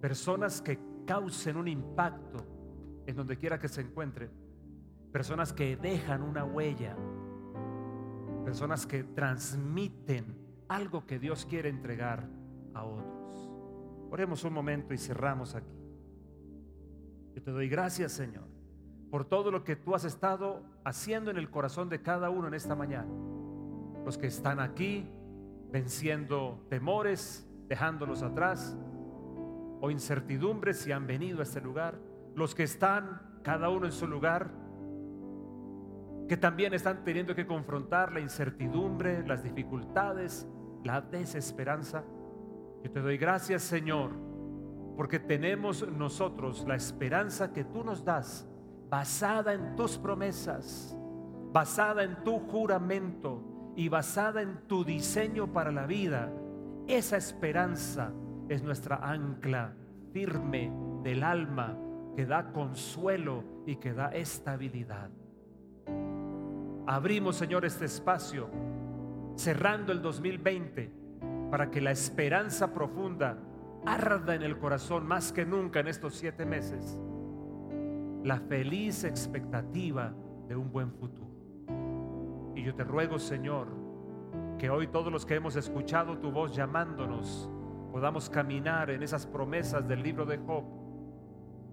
Personas 0.00 0.60
que 0.60 0.78
causen 1.06 1.56
un 1.56 1.68
impacto 1.68 2.44
en 3.06 3.16
donde 3.16 3.38
quiera 3.38 3.58
que 3.58 3.68
se 3.68 3.80
encuentren. 3.80 4.30
Personas 5.12 5.52
que 5.52 5.76
dejan 5.76 6.22
una 6.22 6.44
huella 6.44 6.96
personas 8.44 8.86
que 8.86 9.02
transmiten 9.02 10.36
algo 10.68 11.06
que 11.06 11.18
Dios 11.18 11.46
quiere 11.46 11.68
entregar 11.68 12.28
a 12.74 12.84
otros. 12.84 13.50
Oremos 14.10 14.44
un 14.44 14.52
momento 14.52 14.94
y 14.94 14.98
cerramos 14.98 15.54
aquí. 15.54 15.74
Yo 17.34 17.42
te 17.42 17.50
doy 17.50 17.68
gracias, 17.68 18.12
Señor, 18.12 18.44
por 19.10 19.24
todo 19.24 19.50
lo 19.50 19.64
que 19.64 19.74
tú 19.74 19.94
has 19.94 20.04
estado 20.04 20.62
haciendo 20.84 21.30
en 21.30 21.38
el 21.38 21.50
corazón 21.50 21.88
de 21.88 22.02
cada 22.02 22.30
uno 22.30 22.46
en 22.46 22.54
esta 22.54 22.76
mañana. 22.76 23.10
Los 24.04 24.18
que 24.18 24.26
están 24.26 24.60
aquí 24.60 25.08
venciendo 25.70 26.64
temores, 26.68 27.48
dejándolos 27.68 28.22
atrás, 28.22 28.76
o 29.80 29.90
incertidumbres 29.90 30.78
si 30.78 30.92
han 30.92 31.06
venido 31.06 31.40
a 31.40 31.42
este 31.42 31.60
lugar. 31.60 31.98
Los 32.34 32.54
que 32.54 32.62
están 32.62 33.20
cada 33.42 33.68
uno 33.68 33.86
en 33.86 33.92
su 33.92 34.06
lugar 34.06 34.50
que 36.28 36.36
también 36.36 36.72
están 36.72 37.04
teniendo 37.04 37.34
que 37.34 37.46
confrontar 37.46 38.12
la 38.12 38.20
incertidumbre, 38.20 39.26
las 39.26 39.42
dificultades, 39.42 40.48
la 40.82 41.00
desesperanza. 41.02 42.02
Yo 42.82 42.90
te 42.90 43.00
doy 43.00 43.18
gracias, 43.18 43.62
Señor, 43.62 44.12
porque 44.96 45.18
tenemos 45.18 45.86
nosotros 45.90 46.64
la 46.66 46.76
esperanza 46.76 47.52
que 47.52 47.64
tú 47.64 47.84
nos 47.84 48.04
das, 48.04 48.48
basada 48.88 49.52
en 49.52 49.76
tus 49.76 49.98
promesas, 49.98 50.96
basada 51.52 52.04
en 52.04 52.22
tu 52.24 52.38
juramento 52.38 53.53
y 53.76 53.88
basada 53.88 54.42
en 54.42 54.66
tu 54.66 54.84
diseño 54.84 55.52
para 55.52 55.72
la 55.72 55.86
vida. 55.86 56.32
Esa 56.86 57.16
esperanza 57.16 58.12
es 58.48 58.62
nuestra 58.62 58.96
ancla 58.96 59.74
firme 60.12 60.72
del 61.02 61.22
alma 61.22 61.76
que 62.14 62.26
da 62.26 62.52
consuelo 62.52 63.42
y 63.66 63.76
que 63.76 63.92
da 63.92 64.14
estabilidad. 64.14 65.10
Abrimos, 66.86 67.36
Señor, 67.36 67.64
este 67.64 67.86
espacio, 67.86 68.48
cerrando 69.36 69.90
el 69.90 70.02
2020, 70.02 70.92
para 71.50 71.70
que 71.70 71.80
la 71.80 71.90
esperanza 71.90 72.72
profunda 72.72 73.38
arda 73.86 74.34
en 74.34 74.42
el 74.42 74.58
corazón 74.58 75.06
más 75.06 75.32
que 75.32 75.44
nunca 75.44 75.80
en 75.80 75.88
estos 75.88 76.14
siete 76.14 76.46
meses. 76.46 76.98
La 78.22 78.38
feliz 78.38 79.04
expectativa 79.04 80.14
de 80.48 80.56
un 80.56 80.70
buen 80.70 80.92
futuro. 80.92 81.33
Yo 82.64 82.74
te 82.74 82.82
ruego, 82.82 83.18
Señor, 83.18 83.68
que 84.58 84.70
hoy 84.70 84.86
todos 84.86 85.12
los 85.12 85.26
que 85.26 85.34
hemos 85.34 85.54
escuchado 85.54 86.16
tu 86.16 86.30
voz 86.30 86.56
llamándonos, 86.56 87.50
podamos 87.92 88.30
caminar 88.30 88.88
en 88.88 89.02
esas 89.02 89.26
promesas 89.26 89.86
del 89.86 90.02
libro 90.02 90.24
de 90.24 90.38
Job. 90.38 90.64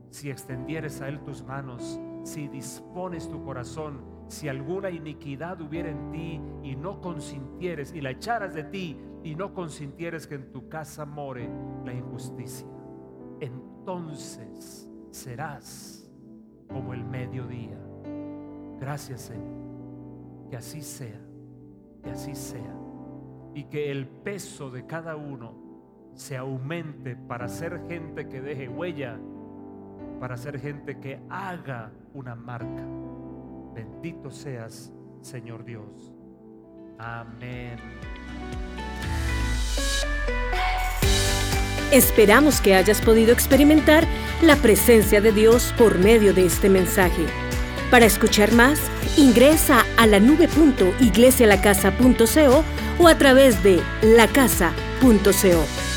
Si 0.09 0.29
extendieres 0.29 0.99
a 0.99 1.07
Él 1.07 1.21
tus 1.21 1.45
manos, 1.45 1.97
si 2.23 2.49
dispones 2.49 3.29
tu 3.29 3.41
corazón, 3.41 4.03
si 4.27 4.49
alguna 4.49 4.89
iniquidad 4.89 5.61
hubiera 5.61 5.89
en 5.89 6.11
ti 6.11 6.41
y 6.61 6.75
no 6.75 6.99
consintieres 6.99 7.93
y 7.93 8.01
la 8.01 8.11
echaras 8.11 8.53
de 8.53 8.65
ti 8.65 8.99
y 9.23 9.33
no 9.33 9.53
consintieres 9.53 10.27
que 10.27 10.35
en 10.35 10.51
tu 10.51 10.67
casa 10.67 11.05
more 11.05 11.49
la 11.85 11.93
injusticia, 11.93 12.67
entonces 13.39 14.89
serás 15.11 16.11
como 16.67 16.93
el 16.93 17.05
mediodía. 17.05 17.79
Gracias 18.77 19.21
Señor. 19.21 19.60
Que 20.51 20.57
así 20.57 20.81
sea, 20.81 21.17
que 22.03 22.09
así 22.09 22.35
sea. 22.35 22.75
Y 23.55 23.63
que 23.63 23.89
el 23.89 24.05
peso 24.05 24.69
de 24.69 24.85
cada 24.85 25.15
uno 25.15 25.55
se 26.13 26.35
aumente 26.35 27.15
para 27.15 27.47
ser 27.47 27.87
gente 27.87 28.27
que 28.27 28.41
deje 28.41 28.67
huella, 28.67 29.17
para 30.19 30.35
ser 30.35 30.59
gente 30.59 30.99
que 30.99 31.21
haga 31.29 31.93
una 32.13 32.35
marca. 32.35 32.85
Bendito 33.73 34.29
seas, 34.29 34.91
Señor 35.21 35.63
Dios. 35.63 36.13
Amén. 36.99 37.77
Esperamos 41.93 42.59
que 42.59 42.75
hayas 42.75 42.99
podido 42.99 43.31
experimentar 43.31 44.05
la 44.41 44.57
presencia 44.57 45.21
de 45.21 45.31
Dios 45.31 45.73
por 45.77 45.97
medio 45.97 46.33
de 46.33 46.45
este 46.45 46.67
mensaje. 46.67 47.50
Para 47.91 48.05
escuchar 48.05 48.53
más, 48.53 48.79
ingresa 49.17 49.85
a 49.97 50.07
la 50.07 50.21
nube.iglesialacasa.co 50.21 52.63
o 52.99 53.07
a 53.07 53.17
través 53.17 53.61
de 53.61 53.81
lacasa.co. 54.01 55.90